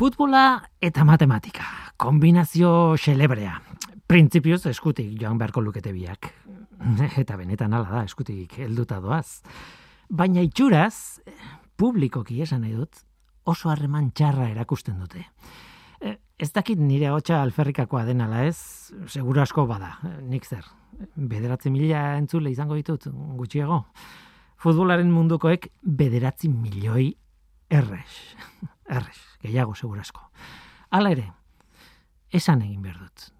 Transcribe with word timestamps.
Futbola 0.00 0.62
eta 0.80 1.02
matematika, 1.04 1.66
kombinazio 2.00 2.94
xelebrea. 2.96 3.58
Printzipioz 4.08 4.62
eskutik 4.70 5.10
joan 5.20 5.36
beharko 5.36 5.60
lukete 5.60 5.92
biak. 5.92 6.30
Eta 7.20 7.36
benetan 7.36 7.76
ala 7.76 7.98
da, 7.98 8.00
eskutik 8.08 8.54
helduta 8.64 8.96
doaz. 9.04 9.42
Baina 10.08 10.40
itxuraz, 10.46 11.20
publikoki 11.76 12.40
esan 12.40 12.64
nahi 12.64 12.78
dut, 12.78 13.02
oso 13.44 13.68
harreman 13.68 14.08
txarra 14.16 14.48
erakusten 14.54 14.96
dute. 15.04 15.26
E, 16.00 16.16
ez 16.16 16.50
dakit 16.56 16.80
nire 16.80 17.12
hotxa 17.12 17.42
alferrikakoa 17.44 18.06
denala 18.08 18.46
ez, 18.48 18.56
seguro 19.04 19.44
asko 19.44 19.68
bada, 19.68 19.98
nik 20.24 20.48
zer. 20.48 20.64
Bederatzi 21.12 21.68
mila 21.76 22.14
entzule 22.16 22.56
izango 22.56 22.80
ditut, 22.80 23.04
gutxiago. 23.36 23.82
Futbolaren 24.64 25.12
mundukoek 25.12 25.74
bederatzi 25.84 26.48
milioi 26.48 27.10
errex. 27.68 28.22
Errex, 28.90 29.20
gehiago 29.42 29.76
seguro 29.78 30.02
asko. 30.02 30.24
Hala 30.90 31.12
ere, 31.14 31.28
esan 32.34 32.64
egin 32.66 32.82
behar 32.82 32.98
dut. 33.04 33.30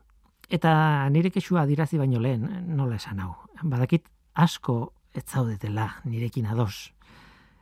Eta 0.51 0.73
nire 1.11 1.31
kexua 1.35 1.67
dirazi 1.67 1.99
baino 1.99 2.23
lehen, 2.23 2.47
nola 2.77 2.99
esan 2.99 3.21
hau. 3.23 3.35
Badakit 3.63 4.07
asko 4.35 4.93
ez 5.15 5.25
zaudetela 5.27 5.89
nirekin 6.05 6.47
ados. 6.47 6.93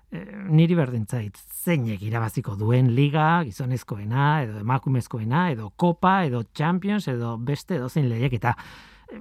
E, 0.09 0.23
niri 0.49 0.77
berdin 0.77 1.05
zait, 1.05 1.37
zeinek 1.37 2.03
irabaziko 2.05 2.57
duen 2.57 2.95
liga, 2.97 3.43
gizonezkoena, 3.45 4.29
edo 4.45 4.61
emakumezkoena, 4.63 5.51
edo 5.53 5.71
kopa, 5.77 6.23
edo 6.29 6.45
champions, 6.57 7.09
edo 7.13 7.37
beste, 7.37 7.77
edo 7.77 7.89
zein 7.89 8.09
lehiak, 8.09 8.39
eta 8.41 8.55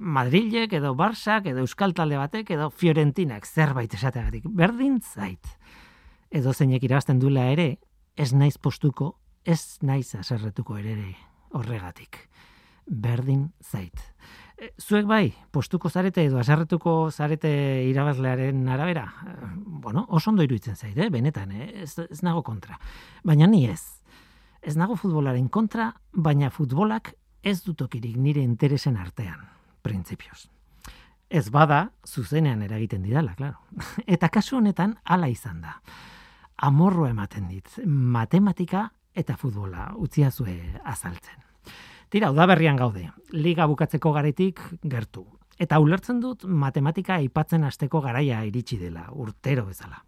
Madrilek, 0.00 0.74
edo 0.76 0.94
Barsak, 0.94 1.46
edo 1.48 1.64
Euskal 1.64 1.94
Talde 1.96 2.18
batek, 2.20 2.50
edo 2.56 2.68
Fiorentinak, 2.70 3.46
zerbait 3.48 3.94
esateagatik. 3.94 4.44
Berdin 4.48 4.98
zait. 5.00 5.44
Edo 6.28 6.52
zeinek 6.52 6.84
irabazten 6.84 7.20
duela 7.20 7.46
ere, 7.48 7.78
ez 8.18 8.32
naiz 8.34 8.58
postuko, 8.58 9.12
ez 9.46 9.78
naiz 9.86 10.10
aserretuko 10.18 10.76
ere 10.80 11.14
horregatik. 11.54 12.18
Berdin 12.88 13.52
zait. 13.62 14.00
E, 14.58 14.72
zuek 14.80 15.06
bai, 15.06 15.30
postuko 15.54 15.90
zarete 15.90 16.24
edo 16.26 16.40
asarretuko 16.40 17.10
zarete 17.12 17.50
irabazlearen 17.86 18.66
arabera, 18.74 19.04
e, 19.22 19.36
bueno, 19.84 20.06
oso 20.08 20.32
ondo 20.32 20.42
iruditzen 20.42 20.76
zait, 20.76 20.98
eh? 20.98 21.08
benetan, 21.14 21.52
eh? 21.52 21.70
ez, 21.84 21.94
ez 22.08 22.20
nago 22.26 22.42
kontra. 22.42 22.80
Baina 23.22 23.46
ni 23.46 23.66
ez. 23.70 24.02
Ez 24.60 24.74
nago 24.76 24.98
futbolaren 24.98 25.48
kontra, 25.48 25.92
baina 26.12 26.50
futbolak 26.50 27.14
ez 27.46 27.60
dutokirik 27.62 28.16
nire 28.18 28.42
interesen 28.42 28.98
artean, 28.98 29.46
printzipioz. 29.86 30.48
Ez 31.30 31.46
bada, 31.54 31.92
zuzenean 32.08 32.64
eragiten 32.64 33.04
didala, 33.04 33.36
claro. 33.38 33.60
Eta 34.16 34.32
kasu 34.32 34.58
honetan, 34.58 34.98
hala 35.04 35.28
izan 35.30 35.60
da. 35.62 35.78
Amorro 36.58 37.06
ematen 37.06 37.46
dit, 37.46 37.68
matematika 37.86 38.88
eta 39.14 39.36
futbola, 39.38 39.92
utziazue 39.94 40.56
azaltzen. 40.90 41.44
Tira, 42.10 42.32
udaberrian 42.34 42.78
gaude, 42.80 43.04
liga 43.30 43.66
bukatzeko 43.70 44.10
garetik 44.16 44.62
gertu. 44.82 45.22
Eta 45.58 45.78
ulertzen 45.78 46.18
dut 46.22 46.42
matematika 46.48 47.18
aipatzen 47.18 47.62
hasteko 47.68 48.00
garaia 48.02 48.40
iritsi 48.46 48.78
dela, 48.80 49.06
urtero 49.12 49.66
bezala. 49.68 50.02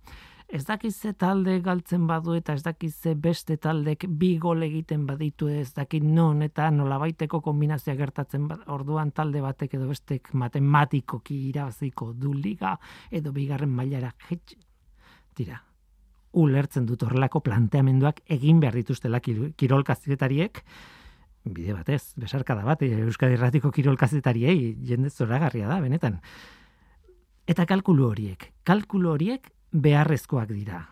Ez 0.50 0.64
dakize 0.66 1.12
talde 1.14 1.60
galtzen 1.62 2.08
badu 2.10 2.34
eta 2.34 2.56
ez 2.58 2.64
dakize 2.66 3.14
beste 3.14 3.54
taldek 3.62 4.08
bi 4.18 4.32
gol 4.42 4.66
egiten 4.66 5.06
baditu 5.06 5.46
ez 5.54 5.70
dakit 5.76 6.02
non 6.02 6.42
eta 6.42 6.66
nolabaiteko 6.74 7.38
kombinazioa 7.46 7.94
gertatzen 7.94 8.48
bad, 8.50 8.66
orduan 8.66 9.14
talde 9.14 9.38
batek 9.46 9.78
edo 9.78 9.86
bestek 9.92 10.34
matematikoki 10.34 11.38
irabaziko 11.52 12.10
du 12.12 12.34
liga 12.34 12.74
edo 13.10 13.30
bigarren 13.30 13.70
mailara 13.70 14.10
jetx. 14.26 14.58
Tira, 15.38 15.62
ulertzen 16.32 16.86
dut 16.86 17.02
horrelako 17.02 17.40
planteamenduak 17.42 18.22
egin 18.30 18.60
behar 18.60 18.76
dituztela 18.78 19.20
kirolkazetariek, 19.20 20.62
bide 21.44 21.74
batez, 21.74 22.12
besarkada 22.20 22.64
bat, 22.64 22.82
Euskadi 22.82 23.38
Erratiko 23.38 23.70
kirol 23.72 23.96
kazetariei, 23.96 24.74
jende 24.86 25.10
zoragarria 25.10 25.68
da, 25.68 25.80
benetan. 25.80 26.20
Eta 27.48 27.66
kalkulu 27.66 28.10
horiek, 28.10 28.50
kalkulu 28.64 29.14
horiek 29.14 29.48
beharrezkoak 29.72 30.52
dira. 30.52 30.84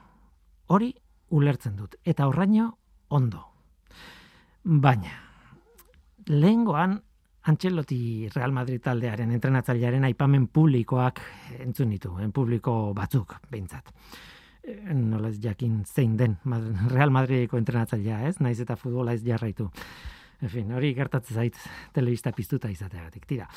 Hori 0.69 0.93
ulertzen 1.31 1.77
dut, 1.77 1.99
eta 2.05 2.27
horraino 2.27 2.71
ondo. 3.15 3.45
Baina, 4.65 5.13
lehengoan, 6.27 6.99
Antxeloti 7.49 8.29
Real 8.35 8.53
Madrid 8.53 8.83
taldearen 8.85 9.31
entrenatzailearen 9.33 10.05
aipamen 10.05 10.49
publikoak 10.53 11.23
entzun 11.65 11.95
ditu, 11.95 12.19
en 12.21 12.33
publiko 12.33 12.93
batzuk, 12.97 13.39
behintzat. 13.49 13.89
E, 14.69 14.95
nola 14.95 15.31
ez 15.33 15.41
jakin 15.41 15.83
zein 15.87 16.17
den 16.17 16.37
Real 16.93 17.11
Madrideko 17.15 17.59
entrenatzailea, 17.59 18.27
ez? 18.29 18.37
Naiz 18.45 18.59
eta 18.61 18.77
futbola 18.77 19.15
ez 19.17 19.23
jarraitu. 19.25 19.71
En 20.43 20.51
fin, 20.53 20.71
hori 20.73 20.93
gertatzen 20.95 21.41
zait 21.41 21.57
telebista 21.97 22.33
piztuta 22.33 22.71
izateagatik. 22.71 23.25
Tira, 23.27 23.49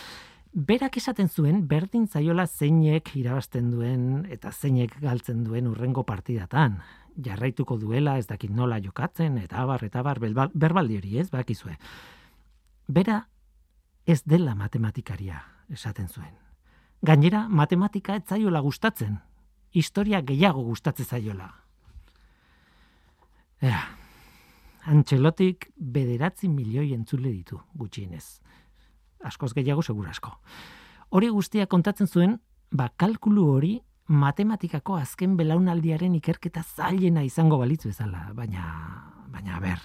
berak 0.54 0.98
esaten 0.98 1.30
zuen 1.30 1.66
berdin 1.68 2.08
zaiola 2.08 2.48
zeinek 2.48 3.12
irabazten 3.20 3.70
duen 3.72 4.26
eta 4.32 4.52
zeinek 4.52 4.98
galtzen 5.02 5.44
duen 5.44 5.68
urrengo 5.68 6.04
partidatan. 6.08 6.80
Jarraituko 7.22 7.78
duela 7.78 8.18
ez 8.18 8.26
dakit 8.28 8.52
nola 8.56 8.80
jokatzen 8.80 9.38
eta 9.38 9.62
abar 9.62 9.84
eta 9.84 10.00
abar 10.00 10.20
berbaldi 10.20 10.98
hori 10.98 11.18
ez, 11.20 11.30
bakizue. 11.30 11.76
Bera 12.88 13.26
ez 14.06 14.22
dela 14.26 14.56
matematikaria 14.56 15.44
esaten 15.70 16.08
zuen. 16.08 16.34
Gainera, 17.04 17.48
matematika 17.50 18.16
ez 18.16 18.24
zaiola 18.30 18.60
gustatzen. 18.62 19.20
Historia 19.72 20.22
gehiago 20.22 20.64
gustatzen 20.64 21.06
zaiola. 21.06 21.50
Ea, 23.62 23.82
Antxelotik 24.90 25.70
bederatzi 25.78 26.50
milioi 26.50 26.94
entzule 26.96 27.30
ditu, 27.30 27.60
gutxienez. 27.78 28.42
Askoz 29.24 29.52
gehiago 29.54 29.84
segurasko. 29.86 30.34
Hori 31.14 31.30
guztia 31.30 31.68
kontatzen 31.70 32.08
zuen, 32.08 32.40
ba, 32.72 32.90
kalkulu 32.98 33.46
hori 33.54 33.76
matematikako 34.08 34.98
azken 34.98 35.38
belaunaldiaren 35.38 36.16
ikerketa 36.18 36.64
zailena 36.64 37.22
izango 37.24 37.60
balitzu 37.62 37.92
bezala, 37.92 38.32
baina, 38.34 38.66
baina, 39.32 39.60
ber, 39.62 39.80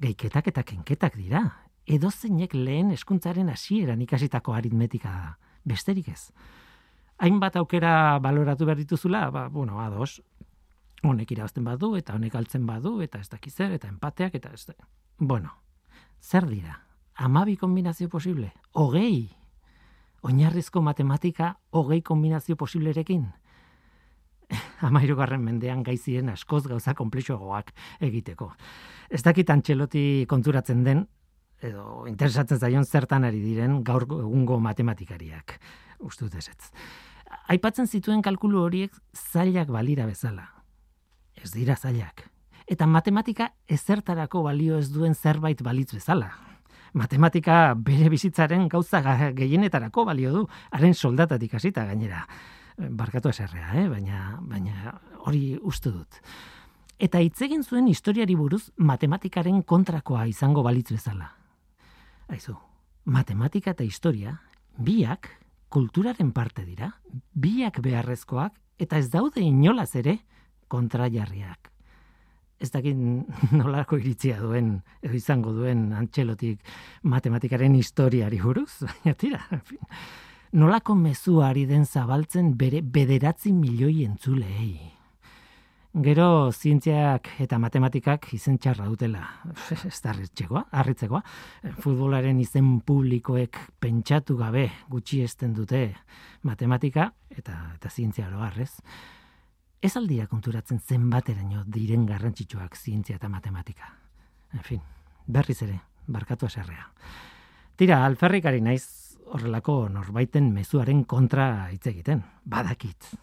geiketak 0.00 0.48
eta 0.48 0.64
kenketak 0.64 1.18
dira. 1.20 1.44
Edo 1.86 2.10
zeinek 2.10 2.54
lehen 2.54 2.90
eskuntzaren 2.96 3.50
hasieran 3.52 4.00
ikasitako 4.02 4.56
aritmetika 4.56 5.12
da. 5.12 5.34
Besterik 5.66 6.08
ez. 6.08 6.30
Hainbat 7.18 7.56
aukera 7.56 8.18
baloratu 8.18 8.66
behar 8.66 8.78
dituzula, 8.78 9.30
ba, 9.30 9.48
bueno, 9.48 9.80
ados, 9.80 10.22
honek 11.02 11.30
irabazten 11.32 11.64
badu 11.64 11.94
eta 11.96 12.14
honek 12.16 12.32
galtzen 12.32 12.66
badu 12.66 13.00
eta 13.04 13.20
ez 13.20 13.28
dakiz 13.28 13.54
zer 13.54 13.72
eta 13.76 13.88
empateak 13.88 14.34
eta 14.34 14.50
ez 14.52 14.66
bueno 15.18 15.52
zer 16.20 16.46
dira? 16.46 16.82
Amabi 17.14 17.56
kombinazio 17.56 18.08
posible? 18.08 18.52
Hogei? 18.72 19.30
Oinarrizko 20.22 20.82
matematika 20.82 21.56
hogei 21.70 22.02
kombinazio 22.02 22.56
posiblerekin? 22.56 23.26
Amairugarren 24.88 25.42
mendean 25.42 25.82
gaiziren 25.82 26.28
askoz 26.28 26.66
gauza 26.66 26.94
komplexuagoak 26.94 27.72
egiteko. 28.00 28.52
Ez 29.08 29.22
dakit 29.22 29.50
antxeloti 29.50 30.26
konturatzen 30.28 30.84
den 30.84 31.06
edo 31.62 32.04
interesatzen 32.06 32.58
zaion 32.58 32.84
zertan 32.84 33.24
ari 33.24 33.40
diren 33.40 33.82
gaur 33.84 34.02
egungo 34.02 34.58
matematikariak 34.60 35.58
ustut 36.00 36.34
ez 36.34 36.48
Aipatzen 37.48 37.86
zituen 37.86 38.22
kalkulu 38.22 38.62
horiek 38.62 38.92
zailak 39.14 39.68
balira 39.68 40.06
bezala 40.06 40.56
ez 41.46 41.52
dira 41.52 41.76
zailak. 41.76 42.26
Eta 42.66 42.86
matematika 42.86 43.50
ezertarako 43.70 44.42
balio 44.42 44.80
ez 44.80 44.90
duen 44.90 45.14
zerbait 45.14 45.62
balitz 45.62 45.92
bezala. 45.94 46.32
Matematika 46.96 47.74
bere 47.74 48.08
bizitzaren 48.10 48.66
gauza 48.72 49.02
gehienetarako 49.36 50.04
balio 50.08 50.32
du, 50.32 50.44
haren 50.72 50.94
soldatatik 50.94 51.54
hasita 51.54 51.84
gainera. 51.86 52.24
Barkatu 52.76 53.30
eserrea, 53.30 53.70
eh? 53.80 53.86
baina, 53.88 54.38
baina 54.42 54.96
hori 55.24 55.56
uste 55.62 55.92
dut. 55.92 56.20
Eta 56.98 57.20
hitz 57.20 57.40
egin 57.44 57.62
zuen 57.62 57.88
historiari 57.88 58.34
buruz 58.36 58.70
matematikaren 58.76 59.62
kontrakoa 59.62 60.26
izango 60.28 60.64
balitz 60.64 60.90
bezala. 60.90 61.30
Aizu, 62.32 62.56
matematika 63.04 63.76
eta 63.76 63.84
historia, 63.84 64.34
biak 64.76 65.28
kulturaren 65.68 66.32
parte 66.32 66.64
dira, 66.64 66.90
biak 67.34 67.80
beharrezkoak, 67.84 68.54
eta 68.78 68.98
ez 68.98 69.08
daude 69.10 69.42
inolaz 69.42 69.94
ere, 69.96 70.18
kontrajarriak. 70.68 71.70
Ez 72.58 72.70
dakit 72.72 72.96
nolako 73.58 73.98
iritzia 74.00 74.40
duen, 74.40 74.80
edo 75.02 75.16
izango 75.18 75.52
duen 75.56 75.90
antxelotik 75.96 76.62
matematikaren 77.02 77.76
historiari 77.76 78.40
buruz, 78.42 78.70
baina 78.88 79.14
tira. 79.14 79.42
Nolako 80.56 80.94
mezuari 80.96 81.66
den 81.68 81.84
zabaltzen 81.84 82.54
bere 82.56 82.80
bederatzi 82.80 83.52
milioi 83.52 84.04
entzulei. 84.06 84.95
Gero 85.96 86.52
zientziak 86.52 87.30
eta 87.40 87.56
matematikak 87.56 88.26
izen 88.36 88.58
txarra 88.60 88.84
dutela. 88.84 89.22
Ez 89.88 89.96
da 90.04 90.12
harritzekoa. 90.12 91.22
Futbolaren 91.80 92.40
izen 92.42 92.82
publikoek 92.84 93.56
pentsatu 93.80 94.36
gabe 94.36 94.66
gutxi 94.92 95.22
esten 95.24 95.54
dute 95.56 95.86
matematika 96.44 97.08
eta, 97.30 97.56
eta 97.78 97.88
zientzia 97.88 98.28
harrez 98.28 98.74
ez 99.80 99.96
aldira 99.96 100.26
konturatzen 100.26 100.80
zenbateraino 100.80 101.64
diren 101.64 102.04
garrantzitsuak 102.04 102.76
zientzia 102.76 103.16
eta 103.16 103.28
matematika. 103.32 103.88
En 104.52 104.60
fin, 104.60 104.80
berriz 105.26 105.62
ere, 105.62 105.80
barkatu 106.06 106.46
eserrea. 106.46 106.90
Tira, 107.76 108.04
alferrikari 108.04 108.60
naiz 108.60 109.16
horrelako 109.32 109.88
norbaiten 109.88 110.52
mezuaren 110.52 111.04
kontra 111.04 111.70
hitz 111.72 111.86
egiten. 111.88 112.22
Badakit. 112.44 113.14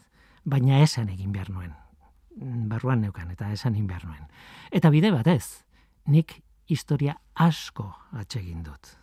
Baina 0.44 0.82
esan 0.82 1.14
egin 1.14 1.32
behar 1.32 1.54
nuen. 1.54 1.74
Barruan 2.36 3.02
neukan 3.02 3.32
eta 3.32 3.52
esan 3.54 3.76
egin 3.76 3.88
behar 3.88 4.06
nuen. 4.06 4.26
Eta 4.72 4.90
bide 4.90 5.12
batez, 5.14 5.64
nik 6.08 6.40
historia 6.68 7.16
asko 7.36 7.92
atsegin 8.18 8.64
dut. 8.64 8.96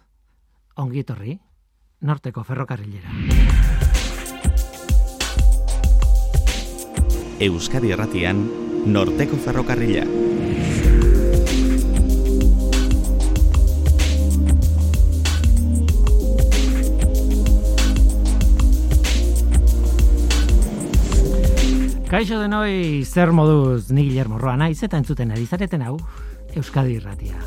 Ongi 0.77 1.05
etorri, 1.05 1.39
norteko 2.01 2.45
ferrokarrilera. 2.45 3.13
Euskadi 7.41 7.93
Erratian, 7.95 8.43
norteko 8.87 9.39
ferrokarrila. 9.41 10.05
Kaixo 22.11 22.41
denoi, 22.43 23.05
zer 23.07 23.31
moduz 23.31 23.93
ni 23.95 24.03
Guillermo 24.03 24.35
Roa 24.41 24.57
naiz 24.59 24.81
eta 24.83 24.99
entzuten 24.99 25.31
ari 25.31 25.45
zareten 25.47 25.85
hau 25.87 25.93
Euskadi 26.59 26.97
Irratia. 26.99 27.39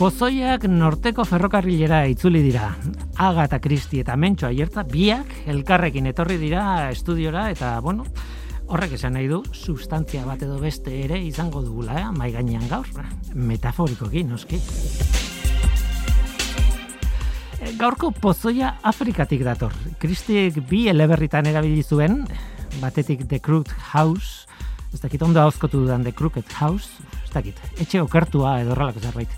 Pozoiak 0.00 0.64
norteko 0.64 1.26
ferrokarrilera 1.28 2.06
itzuli 2.08 2.40
dira. 2.40 2.70
Aga 3.20 3.44
eta 3.50 3.60
Kristi 3.60 4.00
eta 4.00 4.16
Mentxo 4.16 4.48
aiertza 4.48 4.86
biak 4.88 5.42
elkarrekin 5.44 6.08
etorri 6.08 6.38
dira 6.40 6.88
estudiora 6.88 7.50
eta 7.52 7.74
bueno, 7.84 8.08
horrek 8.72 8.96
esan 8.96 9.18
nahi 9.18 9.28
du 9.28 9.42
sustantzia 9.52 10.24
bat 10.24 10.40
edo 10.40 10.56
beste 10.62 11.02
ere 11.02 11.20
izango 11.20 11.60
dugula, 11.60 12.00
eh? 12.00 12.06
mai 12.16 12.32
gainean 12.32 12.64
gaur, 12.72 12.88
metaforikoki 13.34 14.24
noski. 14.24 14.64
Gaurko 17.78 18.10
pozoia 18.10 18.72
Afrikatik 18.82 19.42
dator. 19.46 19.74
Kristik 20.00 20.56
bi 20.70 20.86
eleberritan 20.90 21.46
erabili 21.46 21.82
zuen, 21.82 22.24
batetik 22.80 23.26
The 23.28 23.38
Crooked 23.38 23.74
House, 23.92 24.46
ez 24.92 25.00
dakit 25.02 25.22
ondo 25.22 25.42
hauzkotu 25.42 25.84
dudan 25.84 26.02
The 26.06 26.12
Crooked 26.16 26.50
House, 26.58 27.04
ez 27.24 27.30
dakit, 27.34 27.60
etxe 27.78 28.02
okertua 28.02 28.58
edo 28.62 28.74
horrelako 28.74 29.04
zerbait. 29.04 29.36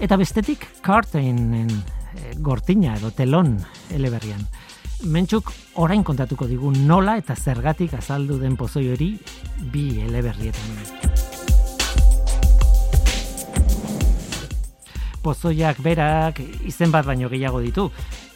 Eta 0.00 0.16
bestetik 0.20 0.66
Cartainen 0.84 1.70
e, 1.70 2.34
gortina 2.40 2.96
edo 2.96 3.12
telon 3.14 3.56
eleberrian. 3.94 4.46
Mentsuk 5.04 5.52
orain 5.82 6.04
kontatuko 6.06 6.48
digu 6.48 6.72
nola 6.74 7.18
eta 7.20 7.36
zergatik 7.36 7.98
azaldu 7.98 8.38
den 8.40 8.56
pozoi 8.56 8.88
hori 8.94 9.10
bi 9.72 9.90
eleberrietan. 10.06 11.13
Pozoiak 15.24 15.80
berak 15.82 16.40
izen 16.68 16.92
bat 16.92 17.06
baino 17.08 17.30
gehiago 17.32 17.62
ditu. 17.64 17.88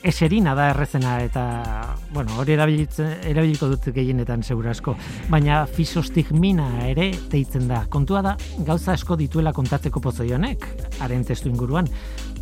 Eserina 0.08 0.54
da 0.54 0.68
errezena 0.70 1.16
eta, 1.24 1.42
bueno, 2.14 2.36
hori 2.38 2.54
erabiliko 2.54 3.68
dut 3.72 3.88
gehienetan 3.94 4.44
segurasko. 4.46 4.94
Baina 5.28 5.64
fisostigmina 5.66 6.68
ere 6.86 7.10
deitzen 7.30 7.66
da. 7.68 7.82
Kontua 7.90 8.22
da, 8.22 8.36
gauza 8.66 8.94
asko 8.94 9.18
dituela 9.18 9.52
kontatzeko 9.52 10.00
pozoi 10.00 10.30
honek, 10.36 10.64
haren 11.02 11.26
testu 11.26 11.50
inguruan. 11.50 11.90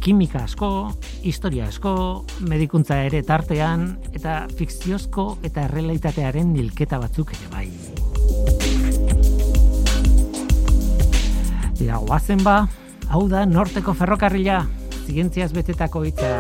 Kimika 0.05 0.45
asko, 0.45 0.71
historia 1.25 1.67
asko, 1.73 2.25
medikuntza 2.47 3.01
ere 3.09 3.25
tartean, 3.27 3.89
eta 4.15 4.45
fikziozko 4.59 5.39
eta 5.49 5.65
errealitatearen 5.67 6.53
nilketa 6.53 7.01
batzuk 7.03 7.33
ere 7.35 7.53
bai. 7.57 7.69
Dira, 11.77 11.99
guazen 12.05 12.45
ba, 12.45 12.61
Hau 13.07 13.29
da, 13.31 13.45
norteko 13.47 13.93
ferrokarrila, 13.95 14.65
zientziaz 15.07 15.53
betetako 15.55 16.03
hitza. 16.09 16.31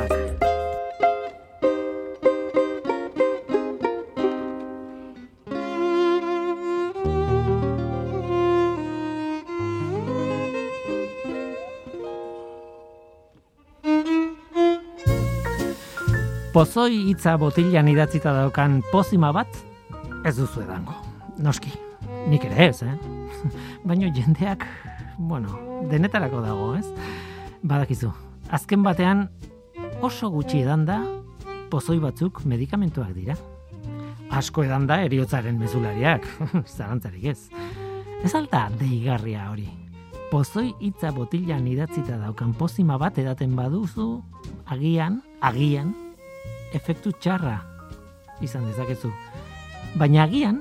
Pozoi 16.56 16.96
hitza 17.12 17.36
botilan 17.38 17.86
idatzita 17.92 18.32
daukan 18.32 18.80
pozima 18.90 19.30
bat, 19.36 19.62
ez 20.26 20.34
duzu 20.40 20.64
edango. 20.64 20.98
Noski, 21.38 21.70
nik 22.32 22.48
ere 22.50 22.70
ez, 22.72 22.82
eh? 22.82 22.94
Baina 23.86 24.10
jendeak 24.10 24.66
bueno, 25.18 25.58
denetarako 25.90 26.40
dago, 26.40 26.74
ez? 26.76 26.86
Badakizu, 27.62 28.12
azken 28.50 28.82
batean 28.82 29.28
oso 30.04 30.30
gutxi 30.30 30.60
edan 30.62 30.84
da 30.86 31.00
pozoi 31.70 31.98
batzuk 32.00 32.44
medikamentuak 32.44 33.12
dira. 33.16 33.36
Asko 34.36 34.64
edan 34.66 34.86
da 34.86 35.00
eriotzaren 35.06 35.58
mezulariak, 35.58 36.26
zarantzarik 36.76 37.24
ez. 37.32 37.38
Ez 38.24 38.34
alta 38.34 38.66
deigarria 38.78 39.50
hori. 39.50 39.68
Pozoi 40.30 40.72
hitza 40.82 41.12
botilan 41.14 41.66
idatzita 41.70 42.18
daukan 42.18 42.52
pozima 42.58 42.98
bat 42.98 43.18
edaten 43.22 43.54
baduzu, 43.56 44.08
agian, 44.66 45.20
agian, 45.40 45.94
efektu 46.74 47.12
txarra 47.20 47.60
izan 48.42 48.66
dezakezu. 48.66 49.12
Baina 49.96 50.26
agian, 50.26 50.60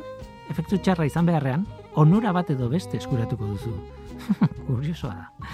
efektu 0.53 0.77
txarra 0.77 1.09
izan 1.09 1.25
beharrean, 1.25 1.65
onura 1.95 2.31
bat 2.35 2.51
edo 2.53 2.69
beste 2.69 3.01
eskuratuko 3.01 3.49
duzu. 3.55 3.73
Kuriosoa 4.67 5.13
da. 5.13 5.53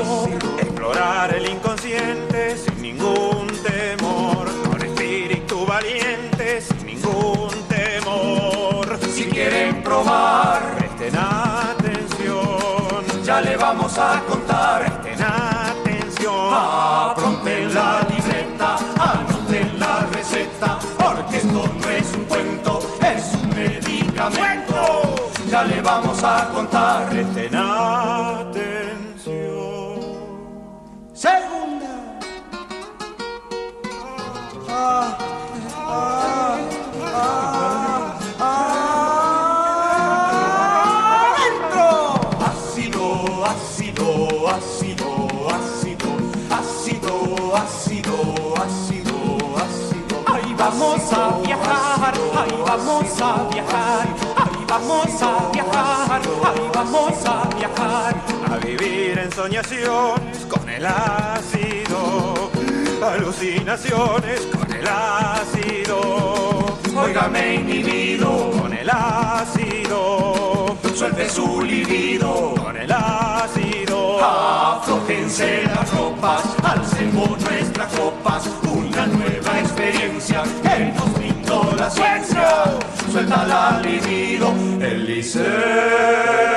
ácido. 0.00 0.58
Explorar 0.58 1.34
el 1.34 1.48
inconsciente 1.50 2.56
sin 2.56 2.82
ningún 2.82 3.46
temor. 3.62 4.46
Con 4.70 4.82
espíritu 4.82 5.64
valiente 5.66 6.60
sin 6.60 6.86
ningún 6.86 7.50
temor. 7.68 8.98
Si 9.12 9.24
quieren 9.24 9.82
probar, 9.82 10.76
presten 10.76 11.16
atención. 11.16 13.04
Ya 13.24 13.40
le 13.40 13.56
vamos 13.56 13.96
a 13.98 14.20
Ya 25.50 25.64
le 25.64 25.80
vamos 25.80 26.22
a 26.22 26.48
contar. 26.52 27.08
Presten 27.08 27.54
vamos 56.92 57.24
a 57.26 57.48
viajar. 57.56 58.14
A 58.50 58.56
vivir 58.56 59.18
en 59.18 59.30
soñaciones 59.32 60.46
con 60.48 60.68
el 60.68 60.86
ácido, 60.86 62.50
alucinaciones 63.02 64.40
con 64.56 64.72
el 64.72 64.86
ácido. 64.86 66.78
Óigame 66.96 67.56
inhibido 67.56 68.50
con 68.50 68.72
el 68.72 68.88
ácido 68.90 70.38
suelte 70.98 71.30
su 71.30 71.62
libido 71.62 72.54
con 72.56 72.76
el 72.76 72.90
ácido. 72.90 74.18
Aflojense 74.20 75.62
las 75.62 75.94
ropas, 75.94 76.42
alcemos 76.64 77.40
nuestras 77.40 77.92
copas, 77.92 78.50
una 78.64 79.06
nueva 79.06 79.60
experiencia 79.60 80.42
que 80.64 80.92
nos 80.96 81.14
brindó 81.14 81.72
la 81.78 81.88
ciencia. 81.88 82.64
Suelta 83.12 83.46
la 83.46 83.80
libido, 83.80 84.52
el 84.80 85.06
lisérgico. 85.06 86.47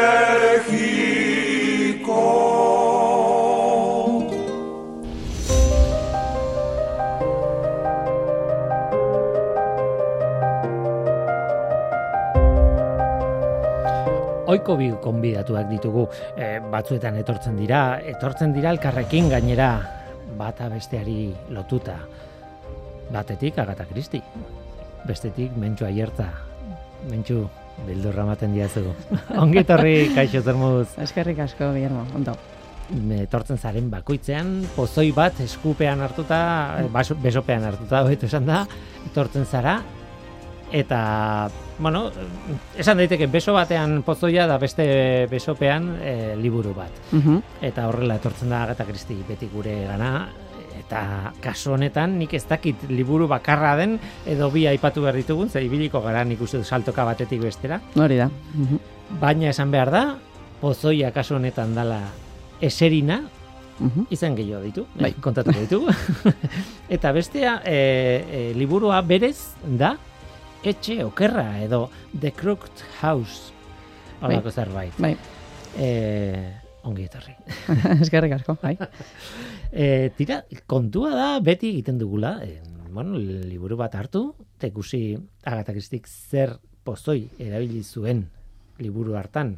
Oiko 14.51 14.75
bi 14.79 14.89
konbidatuak 15.03 15.70
ditugu, 15.72 16.08
e, 16.36 16.58
batzuetan 16.74 17.15
etortzen 17.22 17.55
dira, 17.60 17.81
etortzen 18.13 18.51
dira 18.55 18.72
elkarrekin 18.75 19.29
gainera 19.31 19.70
bata 20.38 20.67
besteari 20.72 21.29
lotuta. 21.55 21.96
Batetik 23.12 23.58
Agatha 23.60 23.86
Christie, 23.89 24.22
bestetik 25.08 25.55
Mentxu 25.60 25.86
Aierta. 25.88 26.27
Mentxu, 27.10 27.41
bildurra 27.88 28.24
ematen 28.27 28.53
diazu. 28.55 28.84
Ongi 29.41 29.62
etorri, 29.63 29.96
kaixo 30.15 30.41
zermuz. 30.46 30.88
Eskerrik 31.01 31.39
asko, 31.48 31.72
Guillermo, 31.75 32.05
ondo. 32.15 32.36
etortzen 33.22 33.55
zaren 33.58 33.86
bakoitzean, 33.91 34.50
pozoi 34.75 35.13
bat 35.15 35.38
eskupean 35.39 36.01
hartuta, 36.03 36.39
eh, 36.81 36.88
baso- 36.91 37.15
besopean 37.24 37.63
hartuta, 37.63 38.01
hobeto 38.03 38.27
esan 38.27 38.46
da, 38.50 38.65
etortzen 39.08 39.46
zara, 39.48 39.77
eta, 40.72 41.50
bueno, 41.80 42.12
esan 42.78 42.98
daiteke 43.01 43.28
beso 43.28 43.54
batean 43.54 44.01
pozoia 44.08 44.46
da 44.48 44.58
beste 44.58 45.28
besopean 45.32 45.98
eh, 46.01 46.36
liburu 46.40 46.74
bat. 46.78 46.92
Mhm. 47.12 47.42
Eta 47.62 47.88
horrela 47.90 48.16
etortzen 48.22 48.50
da 48.50 48.63
Agatha 48.63 48.86
Christie 48.86 49.24
beti 49.28 49.50
gure 49.51 49.86
gana, 49.88 50.30
eta 50.80 51.34
kasu 51.44 51.74
honetan 51.75 52.18
nik 52.20 52.34
ez 52.34 52.46
dakit 52.48 52.88
liburu 52.90 53.28
bakarra 53.28 53.75
den 53.78 54.00
edo 54.25 54.50
bi 54.51 54.66
aipatu 54.68 55.01
behar 55.04 55.16
ditugun, 55.16 55.50
ze 55.50 55.62
ibiliko 55.63 56.01
gara 56.01 56.24
nik 56.24 56.42
uste 56.42 56.63
saltoka 56.63 57.04
batetik 57.06 57.42
bestera, 57.42 57.82
Hori 57.96 58.18
da. 58.18 58.30
Mhm. 58.54 58.80
baina 59.20 59.50
esan 59.50 59.72
behar 59.72 59.92
da, 59.92 60.04
pozoia 60.62 61.12
kasu 61.12 61.36
honetan 61.36 61.75
dala 61.75 62.01
eserina, 62.62 63.24
Mhm. 63.82 64.06
izan 64.13 64.36
gehiago 64.36 64.62
ditu, 64.62 64.86
Bai. 64.94 65.12
bai. 65.12 65.13
kontatuko 65.22 65.60
ditugu. 65.60 65.88
eta 66.90 67.12
bestea, 67.12 67.62
e, 67.66 67.74
e, 68.30 68.54
liburua 68.54 69.01
berez 69.01 69.56
da, 69.66 69.96
etxe 70.63 71.03
okerra 71.03 71.60
edo 71.63 71.89
The 72.20 72.32
Crooked 72.32 72.84
House, 73.01 73.51
holako 74.22 74.51
zerbait. 74.51 74.94
Bai, 75.00 75.15
E, 75.80 76.51
ongi 76.84 77.06
etorri. 77.08 77.32
eskerrik 78.03 78.34
asko, 78.39 78.58
bai. 78.62 78.77
E, 79.72 80.10
tira, 80.18 80.41
kontua 80.68 81.13
da 81.15 81.27
beti 81.39 81.70
egiten 81.72 81.96
dugula, 81.98 82.41
e, 82.44 82.58
bueno, 82.91 83.15
liburu 83.18 83.77
bat 83.80 83.94
hartu, 83.96 84.36
Agatha 85.48 85.72
Christie 85.72 86.01
zer 86.06 86.58
pozoi 86.84 87.30
erabili 87.39 87.80
zuen 87.88 88.25
liburu 88.84 89.15
hartan 89.15 89.53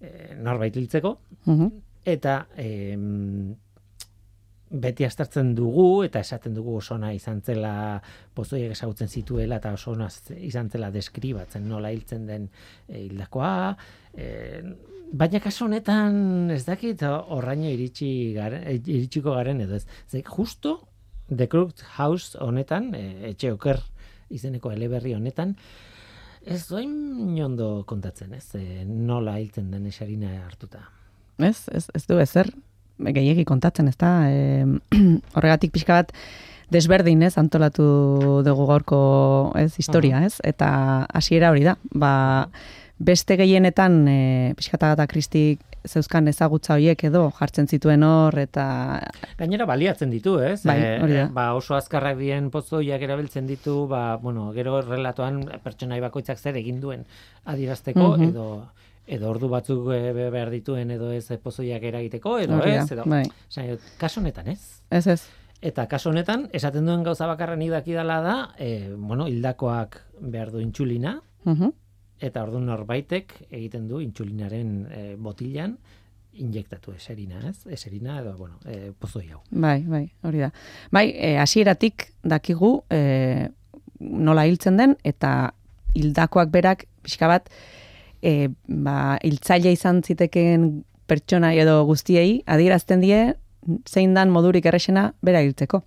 e, 0.00 0.36
norbait 0.38 0.76
hiltzeko, 0.78 1.16
Mhm. 1.46 1.72
eta 2.06 2.46
em, 2.56 3.50
beti 4.72 5.04
astartzen 5.04 5.50
dugu 5.54 6.02
eta 6.06 6.20
esaten 6.24 6.54
dugu 6.56 6.78
oso 6.78 6.94
ona 6.94 7.10
izan 7.12 7.42
zela 7.44 8.00
pozoiek 8.34 8.72
ezagutzen 8.72 9.08
zituela 9.08 9.58
eta 9.60 9.72
oso 9.76 9.92
ona 9.92 10.08
z- 10.10 10.38
izan 10.48 10.70
zela 10.72 10.88
deskribatzen 10.90 11.66
nola 11.68 11.90
hiltzen 11.92 12.24
den 12.26 12.48
e, 12.88 13.02
hildakoa. 13.02 13.76
E, 14.16 14.62
baina 15.12 15.40
kasu 15.44 15.66
honetan 15.66 16.50
ez 16.54 16.64
dakit 16.64 17.02
horraino 17.04 17.68
iritsi 17.68 18.32
garen, 18.36 18.64
e, 18.64 18.78
iritsiko 18.80 19.34
garen 19.36 19.60
edo 19.60 19.76
ez. 19.76 19.84
Ze, 20.08 20.22
justo 20.24 20.78
The 21.28 21.48
Crooked 21.48 21.84
House 21.98 22.38
honetan 22.40 22.94
etxe 22.96 23.52
oker 23.52 23.80
izeneko 24.32 24.72
eleberri 24.72 25.12
honetan 25.14 25.54
ez 26.48 26.64
doin 26.66 27.36
ondo 27.44 27.84
kontatzen 27.86 28.32
ez? 28.34 28.48
E, 28.56 28.84
nola 28.88 29.36
hiltzen 29.38 29.70
den 29.70 29.86
esarina 29.86 30.32
hartuta. 30.46 30.86
Ez, 31.38 31.68
ez, 31.68 31.86
ez 31.94 32.06
du 32.08 32.16
ezer, 32.18 32.48
gehiegi 33.04 33.44
kontatzen, 33.44 33.88
ez 33.88 33.96
da? 33.96 34.12
E, 34.28 34.64
horregatik 35.34 35.72
pixka 35.72 36.00
bat, 36.02 36.12
desberdin, 36.72 37.22
ez, 37.22 37.34
antolatu 37.38 38.42
dugu 38.46 38.66
gaurko, 38.70 39.00
ez, 39.60 39.74
historia, 39.78 40.22
ez? 40.24 40.38
Eta 40.44 41.06
hasiera 41.12 41.50
hori 41.52 41.64
da, 41.66 41.76
ba, 41.92 42.12
beste 43.02 43.36
gehienetan, 43.36 44.06
e, 44.08 44.54
pixka 44.56 44.78
eta 44.94 45.06
kristik 45.10 45.60
zeuzkan 45.82 46.28
ezagutza 46.30 46.76
horiek 46.76 47.00
edo 47.08 47.24
jartzen 47.34 47.66
zituen 47.66 48.04
hor, 48.06 48.36
eta 48.38 49.00
Gainera 49.36 49.66
baliatzen 49.66 50.10
ditu, 50.14 50.36
ez? 50.38 50.60
Bai, 50.64 50.76
Eh, 50.78 51.00
hori 51.02 51.12
da. 51.18 51.24
eh, 51.24 51.28
ba, 51.34 51.54
oso 51.58 51.74
azkarrak 51.74 52.16
dien 52.20 52.50
pozoiak 52.54 53.02
erabiltzen 53.02 53.48
ditu, 53.50 53.88
ba, 53.90 54.16
bueno, 54.22 54.52
gero 54.54 54.80
relatoan 54.80 55.42
pertsonai 55.64 55.98
bakoitzak 56.00 56.38
zer 56.38 56.56
egin 56.56 56.80
duen 56.80 57.02
adierazteko 57.44 58.16
Mhm. 58.16 58.28
edo 58.28 58.46
edo 59.06 59.30
ordu 59.30 59.48
batzuk 59.48 59.88
eh, 59.92 60.12
be- 60.12 60.30
behar 60.30 60.50
dituen 60.50 60.90
edo 60.90 61.10
ez 61.12 61.26
pozoiak 61.42 61.82
eragiteko 61.82 62.38
edo 62.38 62.56
hori 62.60 62.70
da, 62.76 62.82
ez 62.84 62.92
edo 62.92 63.04
bai, 63.06 63.24
kasu 63.98 64.20
honetan 64.20 64.48
ez 64.48 64.60
ez 64.90 65.06
ez, 65.06 65.22
eta 65.62 65.86
kasu 65.88 66.10
honetan 66.10 66.48
esaten 66.52 66.86
duen 66.86 67.02
gauza 67.02 67.26
bakarra 67.26 67.56
nik 67.56 67.70
dakidala 67.70 68.20
da 68.22 68.36
e, 68.58 68.90
bueno 68.96 69.26
hildakoak 69.28 70.00
behar 70.20 70.50
du 70.52 70.60
intsulina 70.60 71.20
Mhm. 71.44 71.72
eta 72.20 72.42
ordu 72.44 72.60
norbaitek 72.60 73.32
egiten 73.50 73.88
du 73.88 73.98
intsulinaren 74.00 74.86
e, 74.92 75.16
botilan 75.16 75.76
injektatu 76.32 76.92
eserina, 76.96 77.40
ez? 77.48 77.66
Eserina 77.66 78.20
edo, 78.20 78.36
bueno, 78.38 78.54
e, 78.64 78.92
pozoi 78.98 79.26
hau. 79.32 79.40
Bai, 79.50 79.82
bai, 79.82 80.06
hori 80.22 80.38
da. 80.38 80.52
Bai, 80.90 81.10
e, 81.12 81.36
hasieratik 81.36 82.06
dakigu 82.22 82.84
e, 82.88 83.48
nola 84.00 84.46
hiltzen 84.46 84.78
den 84.80 84.96
eta 85.04 85.52
hildakoak 85.94 86.48
berak 86.54 86.86
pixka 87.02 87.28
bat 87.28 87.50
e, 88.22 88.48
ba, 88.68 89.18
hiltzaile 89.22 89.72
izan 89.74 90.02
zitekeen 90.02 90.84
pertsona 91.10 91.52
edo 91.58 91.82
guztiei 91.88 92.42
adierazten 92.46 93.02
die 93.02 93.34
zein 93.88 94.14
dan 94.14 94.30
modurik 94.30 94.66
erresena 94.66 95.12
bera 95.22 95.42
hiltzeko. 95.44 95.82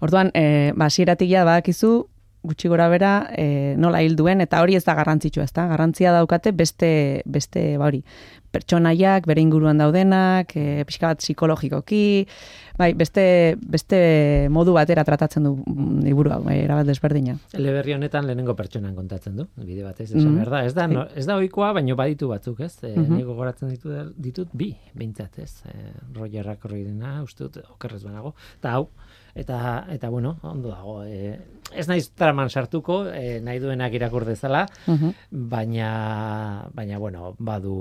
Orduan, 0.00 0.30
e, 0.34 0.72
ba, 0.72 0.88
hasieratik 0.88 1.30
ja 1.30 1.44
badakizu 1.44 2.06
gutxi 2.46 2.68
gora 2.68 2.88
bera 2.88 3.12
e, 3.36 3.74
nola 3.76 4.00
hil 4.02 4.16
duen 4.16 4.40
eta 4.40 4.62
hori 4.62 4.76
ez 4.78 4.84
da 4.86 4.94
garrantzitsua, 4.94 5.44
ez 5.44 5.52
da? 5.52 5.66
Garrantzia 5.70 6.12
daukate 6.12 6.52
beste, 6.52 7.22
beste 7.26 7.76
ba 7.78 7.86
hori, 7.90 8.02
pertsonaiak, 8.56 9.26
bere 9.28 9.42
inguruan 9.42 9.78
daudenak, 9.80 10.52
e, 10.56 10.84
pixka 10.88 11.10
bat 11.12 11.20
psikologikoki, 11.20 12.26
bai, 12.78 12.92
beste, 12.96 13.56
beste 13.60 13.98
modu 14.52 14.72
batera 14.76 15.04
tratatzen 15.04 15.44
du 15.44 15.52
mm, 15.58 16.00
liburu 16.06 16.32
hau, 16.32 16.40
bai, 16.46 16.58
erabat 16.64 16.86
desberdina. 16.88 17.36
Eleberri 17.56 17.94
honetan 17.96 18.26
lehenengo 18.28 18.54
pertsonan 18.56 18.94
kontatzen 18.96 19.36
du, 19.36 19.46
bide 19.60 19.82
batez, 19.84 20.10
esan 20.12 20.30
Mhm. 20.30 20.36
behar 20.38 20.50
da. 20.54 20.64
Ez 20.66 20.74
da, 20.74 20.86
no, 20.88 21.06
ez 21.14 21.26
da 21.26 21.36
ohikoa, 21.36 21.72
baino 21.76 21.96
baditu 21.96 22.28
batzuk, 22.32 22.60
ez? 22.60 22.78
E, 22.84 22.94
Mhm. 22.96 23.16
Nik 23.16 23.26
gogoratzen 23.26 23.68
ditut, 23.70 24.14
ditut 24.16 24.48
bi, 24.52 24.74
behintzat, 24.94 25.38
ez? 25.38 25.62
E, 25.66 25.92
Roger 26.14 26.48
Ackroydena, 26.48 27.22
uste 27.22 27.44
dut, 27.44 27.58
okerrez 27.76 28.02
banago. 28.04 28.34
Eta 28.58 28.72
hau, 28.72 28.88
eta, 29.36 29.84
eta 29.92 30.08
bueno, 30.08 30.38
ondo 30.42 30.72
dago. 30.72 31.02
E, 31.04 31.36
ez 31.76 31.88
naiz 31.90 32.06
traman 32.14 32.48
sartuko, 32.48 33.00
e, 33.10 33.40
nahi 33.42 33.58
duenak 33.58 33.92
irakur 33.98 34.24
dezala, 34.24 34.66
Mhm. 34.86 35.10
baina, 35.30 36.68
baina, 36.72 36.98
bueno, 36.98 37.34
badu 37.38 37.74